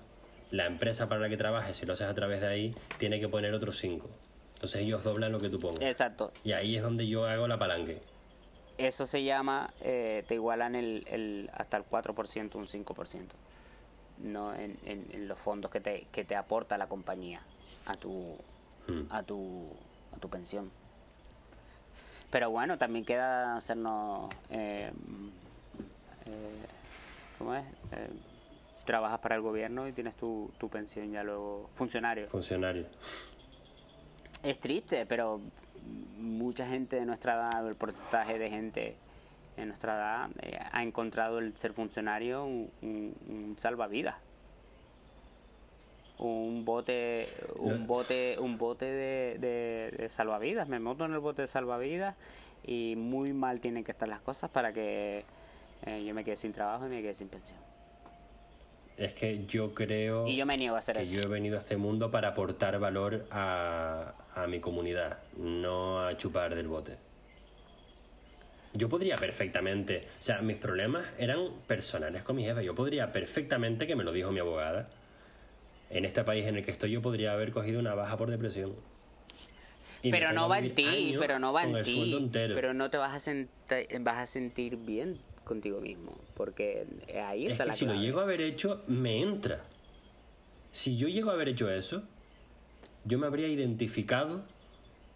[0.50, 3.26] la empresa para la que trabajes, si lo haces a través de ahí, tiene que
[3.26, 4.06] poner otros 5.
[4.56, 5.80] Entonces ellos doblan lo que tú pongas.
[5.80, 6.30] Exacto.
[6.44, 8.02] Y ahí es donde yo hago la palanque.
[8.76, 13.28] Eso se llama, eh, te igualan el, el, hasta el 4%, un 5%.
[14.18, 17.40] No en, en, en los fondos que te, que te aporta la compañía
[17.86, 18.36] a tu,
[18.88, 19.02] Hmm.
[19.10, 19.68] a tu,
[20.14, 20.70] a tu pensión.
[22.32, 24.28] Pero bueno, también queda hacernos...
[24.50, 24.90] Eh,
[26.26, 26.66] eh,
[27.38, 27.64] ¿Cómo es?
[27.92, 28.08] Eh,
[28.86, 32.26] trabajas para el gobierno y tienes tu, tu pensión ya luego funcionario.
[32.28, 32.86] Funcionario.
[34.42, 35.40] Es triste, pero
[36.18, 38.96] mucha gente de nuestra edad, el porcentaje de gente
[39.58, 44.16] en nuestra edad eh, ha encontrado el ser funcionario un, un- un salvavidas.
[46.24, 47.26] Un bote,
[47.56, 50.68] un bote, un bote de, de- de salvavidas.
[50.68, 52.14] Me monto en el bote de salvavidas
[52.64, 55.24] y muy mal tienen que estar las cosas para que
[55.84, 57.58] eh, yo me quede sin trabajo y me quede sin pensión.
[58.96, 61.12] Es que yo creo Y yo me niego a hacer que eso.
[61.12, 66.16] yo he venido a este mundo para aportar valor a, a mi comunidad, no a
[66.16, 66.98] chupar del bote.
[68.74, 72.64] Yo podría perfectamente, o sea, mis problemas eran personales con mi jefe.
[72.64, 74.88] Yo podría perfectamente, que me lo dijo mi abogada,
[75.92, 78.74] en este país en el que estoy yo podría haber cogido una baja por depresión.
[80.02, 82.28] Y me pero no va en ti, pero no va en ti.
[82.32, 86.86] Pero no te vas a, sentir, vas a sentir bien contigo mismo, porque
[87.24, 88.06] ahí Es está que la si lo clave.
[88.06, 89.62] llego a haber hecho, me entra.
[90.72, 92.02] Si yo llego a haber hecho eso,
[93.04, 94.42] yo me habría identificado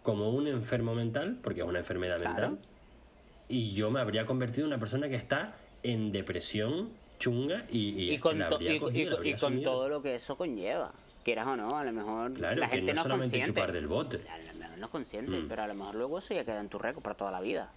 [0.03, 2.51] como un enfermo mental, porque es una enfermedad Claro.
[2.51, 2.59] mental,
[3.49, 8.13] y yo me habría convertido en una persona que está en depresión chunga y, y
[8.13, 10.91] y con, to- y- cogido, con todo lo que eso conlleva.
[11.23, 13.59] Quieras o no, a lo mejor Claro, la gente no no, es solamente consciente.
[13.61, 14.21] chupar del bote.
[14.29, 15.47] A lo mejor no es consciente, Mm.
[15.49, 17.71] pero a lo mejor luego eso ya queda en tu récord para toda la vida.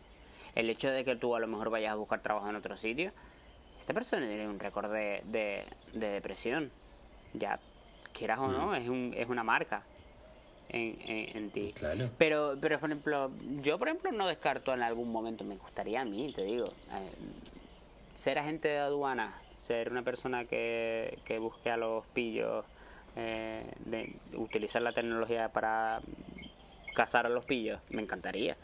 [0.55, 3.11] El hecho de que tú a lo mejor vayas a buscar trabajo en otro sitio,
[3.81, 5.65] esta persona tiene un récord de, de,
[5.95, 6.71] de depresión.
[7.33, 7.59] Ya,
[8.13, 8.53] quieras o Mm.
[8.53, 9.83] no, es, un, es una marca
[10.69, 11.73] en, en, en ti.
[11.75, 12.09] Claro.
[12.19, 13.31] Pero, pero, por ejemplo,
[13.63, 17.11] yo, por ejemplo, no descarto en algún momento, me gustaría a mí, te digo, eh,
[18.21, 22.67] ser agente de aduana, ser una persona que, que busque a los pillos,
[23.17, 26.03] eh, de utilizar la tecnología para
[26.95, 28.59] cazar a los pillos, me encantaría,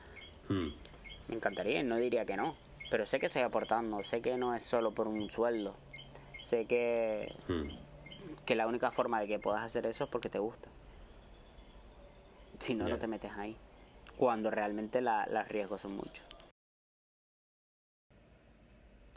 [0.50, 0.68] Mm.
[1.28, 2.54] me encantaría, y no diría que no,
[2.90, 5.74] pero sé que estoy aportando, sé que no es solo por un sueldo,
[6.36, 8.44] sé que, Mm.
[8.44, 10.68] que la única forma de que puedas hacer eso es porque te gusta.
[12.58, 13.56] Si no, no te metes ahí.
[14.18, 16.24] Cuando realmente la, los riesgos son muchos.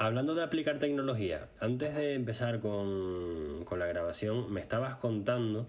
[0.02, 5.68] Hablando de aplicar tecnología, antes de empezar con, con la grabación, me estabas contando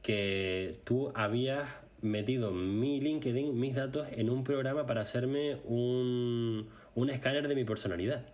[0.00, 1.68] que tú habías
[2.00, 7.64] metido mi LinkedIn, mis datos, en un programa para hacerme un, un escáner de mi
[7.64, 8.24] personalidad.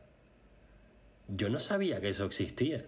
[1.26, 2.86] Yo no sabía que eso existía.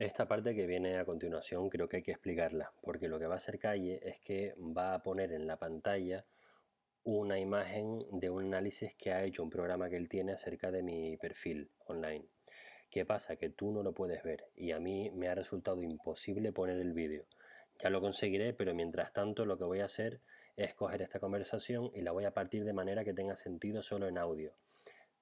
[0.00, 3.34] Esta parte que viene a continuación creo que hay que explicarla, porque lo que va
[3.34, 6.24] a hacer Calle es que va a poner en la pantalla
[7.04, 10.82] una imagen de un análisis que ha hecho un programa que él tiene acerca de
[10.82, 12.24] mi perfil online.
[12.90, 13.36] ¿Qué pasa?
[13.36, 16.92] Que tú no lo puedes ver y a mí me ha resultado imposible poner el
[16.92, 17.24] vídeo.
[17.82, 20.20] Ya lo conseguiré, pero mientras tanto lo que voy a hacer
[20.56, 24.08] es coger esta conversación y la voy a partir de manera que tenga sentido solo
[24.08, 24.52] en audio.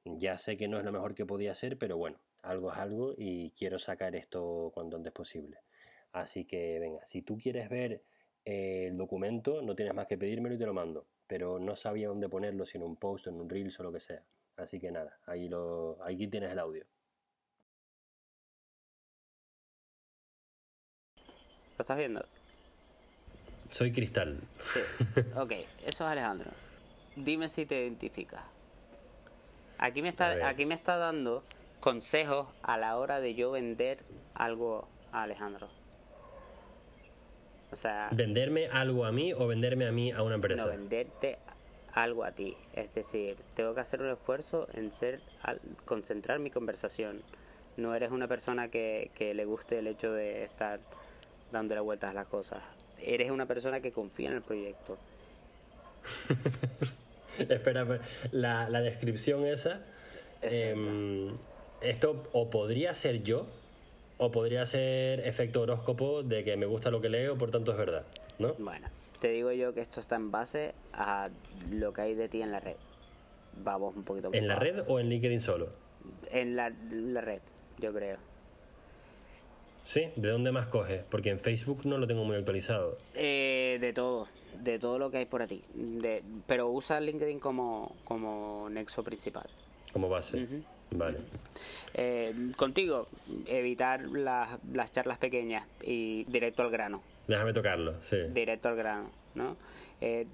[0.05, 3.15] Ya sé que no es lo mejor que podía hacer, pero bueno, algo es algo
[3.17, 5.59] y quiero sacar esto cuanto antes posible.
[6.13, 8.03] Así que venga, si tú quieres ver
[8.45, 11.07] el documento, no tienes más que pedírmelo y te lo mando.
[11.33, 14.01] Pero no sabía dónde ponerlo, si en un post, en un reels o lo que
[14.01, 14.23] sea.
[14.59, 16.85] Así que nada, ahí lo, aquí tienes el audio.
[21.17, 22.23] ¿Lo estás viendo?
[23.71, 24.41] Soy Cristal.
[24.75, 24.81] Sí.
[25.35, 25.53] Ok,
[25.87, 26.51] eso es Alejandro.
[27.17, 28.43] Dime si te identificas.
[29.79, 31.45] Aquí me está, aquí me está dando
[31.81, 34.05] consejos a la hora de yo vender
[34.35, 35.71] algo a Alejandro.
[37.73, 40.65] O sea, ¿Venderme algo a mí o venderme a mí a una empresa?
[40.67, 41.39] no venderte
[41.95, 42.57] algo a ti.
[42.75, 47.23] Es decir, tengo que hacer un esfuerzo en ser, al- concentrar mi conversación.
[47.79, 50.81] No eres una persona que, que le guste el hecho de estar
[51.51, 52.63] dándole vueltas a las cosas.
[53.01, 54.99] Eres una persona que confía en el proyecto.
[57.39, 58.01] Espera, espera.
[58.33, 59.81] la, la descripción esa.
[60.43, 61.37] em,
[61.81, 63.47] esto o podría ser yo,
[64.23, 67.77] o podría ser efecto horóscopo de que me gusta lo que leo, por tanto es
[67.79, 68.05] verdad,
[68.39, 68.55] ¿no?
[68.55, 68.87] Bueno,
[69.21, 71.29] te digo yo que esto está en base a
[71.73, 72.77] lo que hay de ti en la red.
[73.65, 75.71] Vamos un poquito ¿En la más- red o en LinkedIn solo?
[76.31, 77.41] En la, la red,
[77.79, 78.19] yo creo.
[79.85, 80.11] ¿Sí?
[80.15, 81.03] ¿De dónde más coges?
[81.11, 82.97] Porque en Facebook no lo tengo muy actualizado.
[83.15, 84.29] Eh, de todo,
[84.63, 85.65] de todo lo que hay por ti.
[85.75, 89.49] De, pero usa LinkedIn como, como nexo principal.
[89.93, 90.47] Como base.
[90.95, 91.19] Vale.
[91.95, 93.09] Eh, contigo,
[93.47, 97.03] evitar las, las charlas pequeñas y directo al grano.
[97.29, 98.17] Déjame tocarlo, sí.
[98.31, 99.57] Directo al grano, ¿no?
[100.01, 100.27] Eh,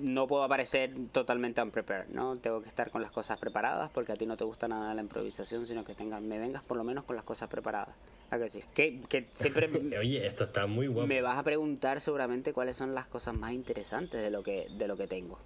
[0.00, 2.36] no puedo aparecer totalmente unprepared, ¿no?
[2.36, 5.00] Tengo que estar con las cosas preparadas porque a ti no te gusta nada la
[5.02, 7.94] improvisación, sino que tengas, me vengas por lo menos con las cosas preparadas.
[8.30, 8.64] ¿A que sí?
[8.74, 9.68] Que, que siempre
[9.98, 11.06] Oye, esto está muy guapo.
[11.06, 14.88] me vas a preguntar seguramente cuáles son las cosas más interesantes de lo que, de
[14.88, 15.38] lo que tengo.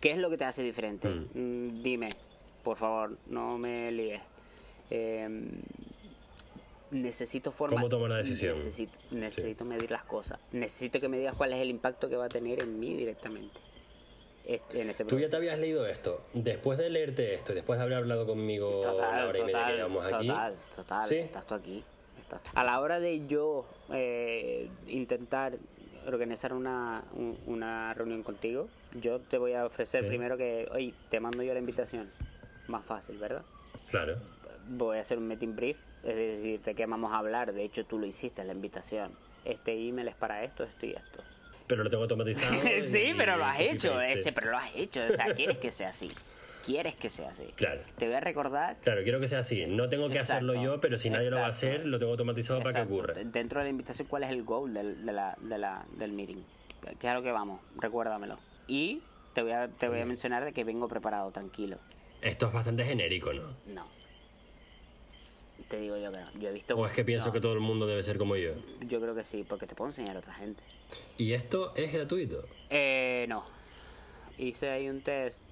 [0.00, 1.08] ¿Qué es lo que te hace diferente?
[1.10, 2.08] Mm, dime.
[2.62, 4.22] Por favor, no me líes.
[4.90, 5.48] Em,
[6.90, 7.76] necesito forma.
[7.76, 8.52] ¿Cómo tomo la decisión?
[8.52, 10.38] Necesito, necesito medir las cosas.
[10.52, 13.60] Necesito que me digas cuál es el impacto que va a tener en mí directamente.
[14.44, 16.24] Este- en este Tú ya te habías leído esto.
[16.34, 19.52] Después de leerte esto y después de haber hablado conmigo la Total, y media que
[19.52, 20.26] total, llevamos aquí.
[20.28, 21.06] total, total.
[21.08, 21.14] ¿Sí?
[21.16, 21.84] Estás tú aquí.
[22.20, 22.50] estás tú.
[22.54, 25.56] A la hora de yo eh, intentar
[26.06, 28.68] organizar una, un- una reunión contigo,
[29.00, 30.08] yo te voy a ofrecer Sí.
[30.08, 32.10] primero que, oye, te mando yo la invitación.
[32.68, 33.42] Más fácil, ¿verdad?
[33.90, 34.16] Claro.
[34.68, 37.52] Voy a hacer un meeting brief, es decir, de qué vamos a hablar.
[37.52, 39.12] De hecho, tú lo hiciste en la invitación.
[39.44, 41.22] Este email es para esto, esto y esto.
[41.66, 42.54] Pero lo tengo automatizado.
[42.86, 45.00] sí, y- pero lo has hecho, ese, pero lo has hecho.
[45.04, 46.10] O sea, quieres que sea así.
[46.64, 47.44] Quieres que sea así.
[47.56, 47.80] Claro.
[47.98, 49.66] Te voy a recordar Claro, quiero que sea así.
[49.66, 51.66] No tengo que Exacto, hacerlo yo, pero si nadie lo va a exacto.
[51.74, 52.94] hacer, lo tengo automatizado para que Exacto.
[52.94, 53.14] ocurra.
[53.24, 56.36] Dentro de la invitación, ¿cuál es el goal del, de la, de la, del meeting?
[57.00, 57.60] ¿Qué es a lo que vamos?
[57.78, 58.38] Recuérdamelo.
[58.68, 59.02] Y
[59.32, 61.78] te voy a, te voy a mencionar de que vengo preparado, tranquilo.
[62.22, 63.56] Esto es bastante genérico, ¿no?
[63.66, 63.84] No.
[65.68, 66.40] Te digo yo que no.
[66.40, 66.76] Yo he visto...
[66.76, 68.52] O es que pienso no, que todo el mundo debe ser como yo.
[68.86, 70.62] Yo creo que sí, porque te puedo enseñar a otra gente.
[71.18, 72.44] ¿Y esto es gratuito?
[72.70, 73.44] Eh, no.
[74.38, 75.42] Hice ahí un test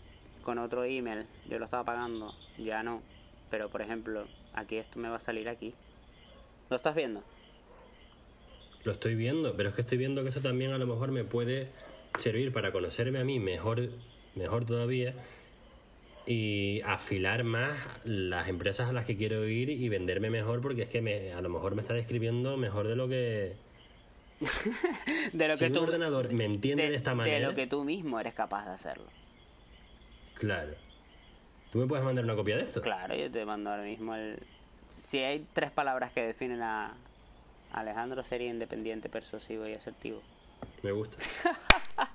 [0.42, 1.26] con otro email.
[1.48, 2.34] Yo lo estaba pagando.
[2.56, 3.02] Ya no.
[3.50, 5.74] Pero, por ejemplo, aquí esto me va a salir aquí.
[6.68, 7.24] ¿Lo estás viendo?
[8.84, 11.24] Lo estoy viendo, pero es que estoy viendo que eso también a lo mejor me
[11.24, 11.68] puede
[12.16, 13.90] servir para conocerme a mí mejor,
[14.34, 15.14] mejor todavía
[16.26, 20.88] y afilar más las empresas a las que quiero ir y venderme mejor porque es
[20.88, 23.56] que me, a lo mejor me está describiendo mejor de lo que...
[25.32, 25.82] De lo Si que tú...
[25.82, 27.38] ordenador me entiende de, esta manera...
[27.38, 29.08] De lo que tú mismo eres capaz de hacerlo.
[30.34, 30.72] Claro.
[31.70, 32.80] ¿Tú me puedes mandar una copia de esto?
[32.80, 34.38] Claro, yo te mando ahora mismo el...
[34.88, 36.94] Si hay tres palabras que definen a
[37.72, 40.22] Alejandro, sería independiente, persuasivo y asertivo.
[40.82, 41.16] Me gusta.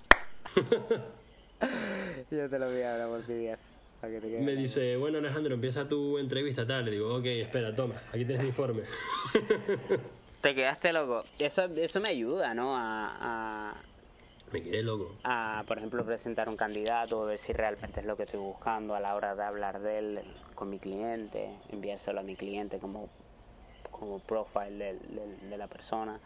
[2.32, 3.74] Yo te lo voy ahora por PDF.
[4.06, 6.86] Para que te quede Me dice, bueno Alejandro, empieza tu entrevista tal.
[6.86, 8.84] Le digo, ok, espera, toma, aquí tienes mi informe.
[10.41, 11.23] Te quedaste loco.
[11.40, 12.77] Eso, eso me ayuda, ¿no?
[12.77, 13.76] A, a,
[14.52, 15.15] me quedé loco.
[15.23, 18.99] a, por ejemplo, presentar un candidato, ver si realmente es lo que estoy buscando a
[18.99, 20.19] la hora de hablar de él
[20.53, 23.10] con mi cliente, enviárselo a mi cliente como,
[23.90, 24.98] como profile
[25.49, 26.19] de la persona.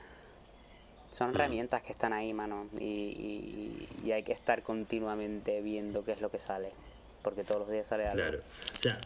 [1.12, 6.12] Son herramientas que están ahí, mano, y, y- y hay que estar continuamente viendo qué
[6.12, 6.72] es lo que sale,
[7.22, 8.16] porque todos los días sale algo.
[8.16, 8.40] Claro.
[8.40, 9.00] O sea,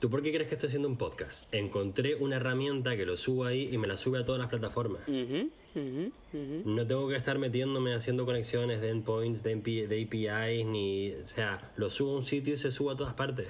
[0.00, 1.52] ¿tú por qué crees que estoy haciendo un podcast?
[1.52, 5.02] Encontré una herramienta que lo subo ahí y me la sube a todas las plataformas.
[5.06, 6.62] Ujú, ujú, ujú.
[6.64, 11.12] No tengo que estar metiéndome haciendo conexiones de endpoints, de, MP de APIs, ni.
[11.12, 13.48] O sea, lo subo a un sitio y se sube a todas partes.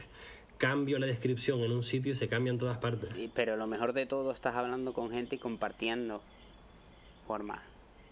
[0.58, 3.12] Cambio la descripción en un sitio y se cambia en todas partes.
[3.34, 6.22] Pero lo mejor de todo, estás hablando con gente y compartiendo
[7.26, 7.62] formas.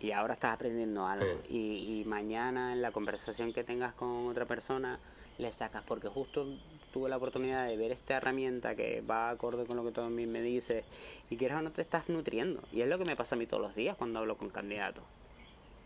[0.00, 1.40] Y ahora estás aprendiendo algo.
[1.46, 1.56] Sí.
[1.56, 4.98] Y, y mañana en la conversación que tengas con otra persona,
[5.40, 5.82] le sacas.
[5.86, 6.46] Porque justo
[6.92, 10.08] tuve la oportunidad de ver esta herramienta que va acorde con lo que tú a
[10.10, 10.84] mí me dices.
[11.30, 12.62] Y quieres o no te estás nutriendo.
[12.72, 15.04] Y es lo que me pasa a mí todos los días cuando hablo con candidatos.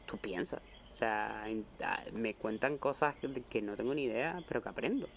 [0.07, 0.61] Tú piensas.
[0.93, 1.45] O sea,
[2.13, 5.09] me cuentan cosas que, que no tengo ni idea, pero que aprendo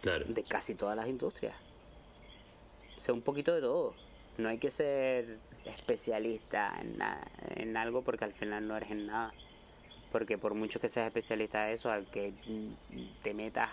[0.00, 0.24] Claro.
[0.28, 1.54] de casi todas las industrias.
[2.96, 3.94] Sé un poquito de todo.
[4.38, 7.24] No hay que ser especialista en, na-
[7.54, 9.32] en algo porque al final no eres en nada.
[10.12, 13.70] Porque por mucho que seas especialista en eso, al que mm, te metas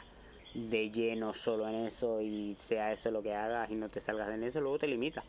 [0.53, 4.27] de lleno solo en eso y sea eso lo que hagas y no te salgas
[4.27, 5.23] de eso, luego te limita.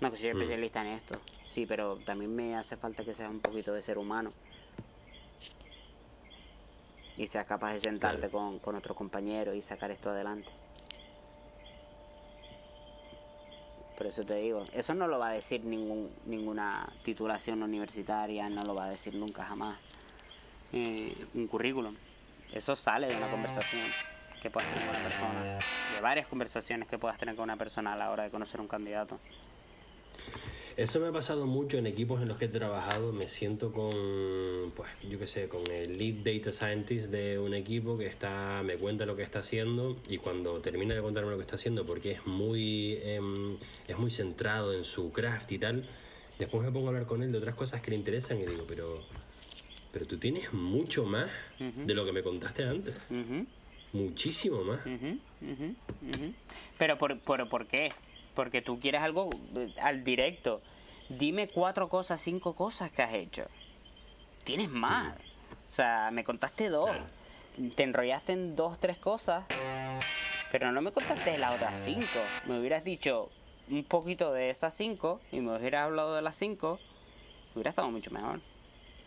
[0.00, 1.16] No, que soy especialista en esto.
[1.46, 4.32] Sí, pero también me hace falta que seas un poquito de ser humano.
[7.16, 10.50] Y seas capaz de sentarte con, con otro compañero y sacar esto adelante.
[13.96, 18.62] Por eso te digo, eso no lo va a decir ningún, ninguna titulación universitaria, no
[18.64, 19.78] lo va a decir nunca jamás.
[20.72, 21.94] Eh, un currículum.
[22.52, 23.82] Eso sale de una conversación
[24.40, 25.58] que puedas tener con una persona,
[25.94, 28.66] de varias conversaciones que puedas tener con una persona a la hora de conocer un
[28.66, 29.20] candidato.
[30.76, 33.12] Eso me ha pasado mucho en equipos en los que he trabajado.
[33.12, 37.98] Me siento con, pues, yo qué sé, con el lead data scientist de un equipo
[37.98, 41.42] que está, me cuenta lo que está haciendo y cuando termina de contarme lo que
[41.42, 45.88] está haciendo, porque es muy, em, es muy centrado en su craft y tal,
[46.38, 48.64] después me pongo a hablar con él de otras cosas que le interesan y digo,
[48.66, 49.02] pero,
[49.92, 53.08] pero tú tienes mucho más de lo que me contaste antes,
[53.92, 54.80] muchísimo más.
[56.78, 57.90] Pero por, por, ¿por qué?
[58.34, 60.62] Porque tú quieres algo eh, al directo.
[61.08, 63.44] Dime cuatro cosas, cinco cosas que has hecho.
[64.44, 65.14] Tienes más.
[65.14, 66.90] O sea, me contaste dos.
[67.74, 69.44] Te enrollaste en dos, tres cosas.
[70.50, 72.18] Pero no me contaste las otras cinco.
[72.46, 73.30] Me hubieras dicho
[73.70, 76.78] un poquito de esas cinco y me hubieras hablado de las cinco.
[77.54, 78.40] Hubiera estado mucho mejor.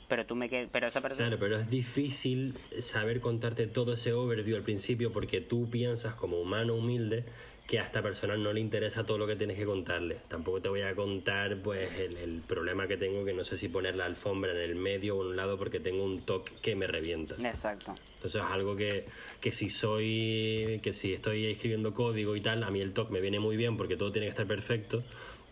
[0.07, 4.14] Pero tú me que- pero esa persona Claro, pero es difícil saber contarte todo ese
[4.14, 7.26] overview al principio porque tú piensas como humano humilde
[7.68, 10.18] que a esta persona no le interesa todo lo que tienes que contarle.
[10.28, 13.70] Tampoco te voy a contar pues el, el problema que tengo que no sé si
[13.70, 16.76] poner la alfombra en el medio o en un lado porque tengo un toque que
[16.76, 17.36] me revienta.
[17.48, 17.96] Exacto.
[18.16, 19.06] Entonces es algo que,
[19.42, 23.20] que si soy, que si estoy escribiendo código y tal, a mí el talk me
[23.22, 25.04] viene muy bien porque todo tiene que estar perfecto,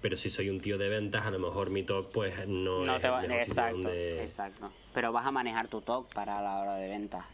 [0.02, 2.96] pero si soy un tío de ventas, a lo mejor mi talk pues no, No
[2.96, 4.72] es te el va, mejor sitio exacto, donde- exacto.
[4.94, 7.26] Pero vas a manejar tu talk para la hora de ventas.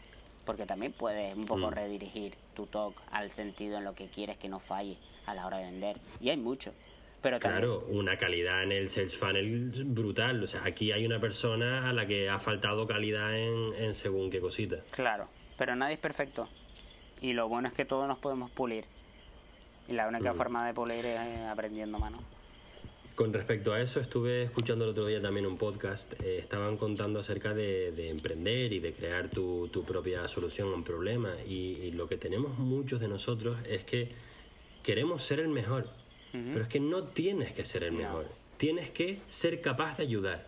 [0.44, 1.46] Porque también puedes un Mm.
[1.46, 4.96] poco redirigir tu talk al sentido en lo que quieres que no falle
[5.26, 5.96] a la hora de vender.
[6.20, 6.72] Y hay mucho.
[7.22, 10.42] Pero también, Claro, una calidad en el sales funnel brutal.
[10.42, 14.30] O sea, aquí hay una persona a la que ha faltado calidad en, en según
[14.30, 14.76] qué cosita.
[14.90, 16.48] Claro, pero nadie es perfecto.
[17.20, 18.86] Y lo bueno es que todos nos podemos pulir.
[19.88, 20.14] Y la Mm.
[20.14, 22.18] única forma de pulir es eh, aprendiendo mano.
[23.20, 26.14] Con respecto a eso, estuve escuchando el otro día también un podcast.
[26.22, 30.74] eh, estaban contando acerca de, de emprender y de crear tu, tu propia solución a
[30.74, 31.34] un problema.
[31.46, 34.10] Y, y lo que tenemos muchos de nosotros es que
[34.82, 35.90] queremos ser el mejor.
[36.32, 38.26] Pero es que no tienes que ser el mejor.
[38.56, 40.46] Tienes que ser capaz de ayudar.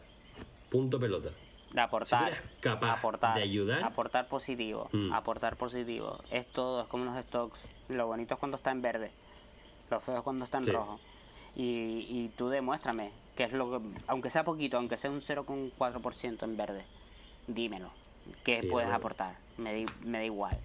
[0.70, 1.28] Punto pelota.
[1.74, 2.28] De aportar.
[2.28, 4.88] eres capaz aportar, de ayudar- Aportar positivo.
[4.92, 5.12] Mm.
[5.12, 6.22] Aportar positivo.
[6.30, 7.60] Es todo, es como los stocks.
[7.90, 9.10] Lo bonito es cuando está en verde.
[9.90, 10.70] Lo feo es cuando está en Sí.
[10.70, 10.98] rojo.
[11.54, 16.42] Y, y tú demuéstrame que es lo que, aunque sea poquito, aunque sea un 0,4%
[16.44, 16.84] en verde,
[17.46, 17.90] dímelo.
[18.44, 19.36] ¿Qué Sí, puedes aportar?
[19.58, 20.56] Me, di- me da igual.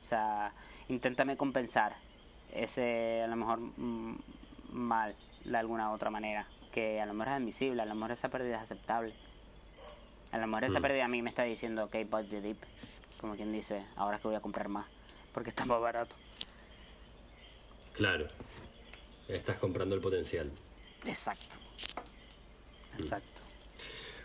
[0.00, 0.52] O sea,
[0.88, 1.94] inténtame compensar
[2.52, 4.16] ese, a lo mejor, mm,
[4.72, 5.14] mal
[5.44, 6.46] de alguna otra manera.
[6.72, 9.14] Que a lo mejor es admisible, a lo mejor esa pérdida es aceptable.
[10.32, 10.82] A lo mejor esa Mm.
[10.82, 12.62] pérdida a mí me está diciendo, ok, buy the dip.
[13.20, 14.86] Como quien dice, ahora es que voy a comprar más.
[15.34, 16.16] Porque está más barato.
[17.92, 18.26] Claro.
[19.32, 20.50] Estás comprando el potencial.
[21.06, 21.56] Exacto.
[22.98, 23.42] Exacto.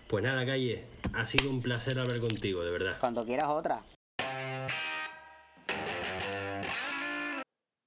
[0.10, 0.86] Pues nada, Calle.
[1.14, 3.00] Ha sido un placer hablar contigo, de verdad.
[3.00, 3.86] Cuando quieras otra.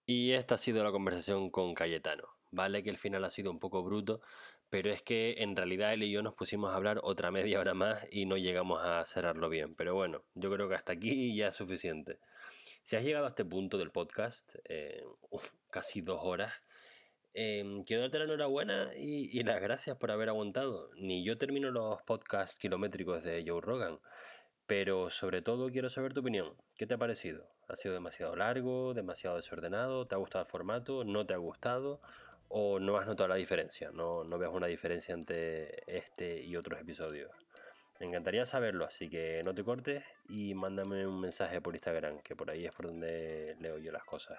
[0.07, 2.25] Y esta ha sido la conversación con Cayetano.
[2.51, 4.23] Vale que el final ha sido un poco bruto,
[4.71, 7.75] pero es que en realidad él y yo nos pusimos a hablar otra media hora
[7.75, 9.75] más y no llegamos a cerrarlo bien.
[9.75, 12.19] Pero bueno, yo creo que hasta aquí ya es suficiente.
[12.83, 16.53] Si has llegado a este punto del podcast, eh, uf, casi dos horas,
[17.35, 20.91] eh, quiero darte la enhorabuena y, y las gracias por haber aguantado.
[20.97, 23.99] Ni yo termino los podcasts kilométricos de Joe Rogan,
[24.67, 26.55] pero sobre todo quiero saber tu opinión.
[26.77, 27.49] ¿Qué te ha parecido?
[27.69, 30.07] ¿Ha sido demasiado largo, demasiado desordenado?
[30.07, 31.05] ¿Te ha gustado el formato?
[31.05, 32.01] ¿No te ha gustado?
[32.49, 33.91] ¿O no has notado la diferencia?
[33.93, 37.31] ¿No, no ves una diferencia entre este y otros episodios?
[38.01, 42.35] Me encantaría saberlo, así que no te cortes y mándame un mensaje por Instagram, que
[42.35, 44.39] por ahí es por donde leo yo las cosas.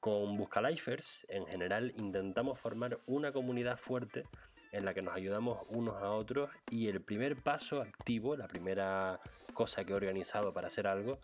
[0.00, 4.24] Con Buscalifers, en general, intentamos formar una comunidad fuerte
[4.70, 9.20] en la que nos ayudamos unos a otros y el primer paso activo, la primera
[9.54, 11.18] cosa que he organizado para hacer algo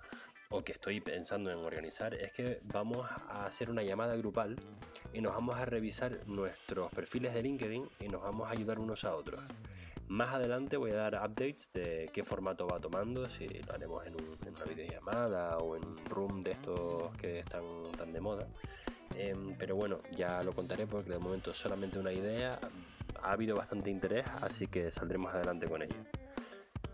[0.50, 4.56] o que estoy pensando en organizar es que vamos a hacer una llamada grupal
[5.12, 9.04] y nos vamos a revisar nuestros perfiles de LinkedIn y nos vamos a ayudar unos
[9.04, 9.40] a otros.
[10.08, 14.14] Más adelante voy a dar updates de qué formato va tomando, si lo haremos en,
[14.14, 17.62] un- en una videollamada o en un room de estos que están
[17.96, 18.46] tan de moda.
[19.16, 22.58] Em, pero bueno, ya lo contaré porque de momento es solamente una idea.
[23.22, 25.96] Ha habido bastante interés, así que saldremos adelante con ello.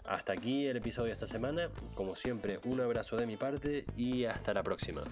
[0.05, 1.69] Hasta aquí el episodio de esta semana.
[1.95, 5.03] Como siempre, un abrazo de mi parte y hasta la próxima.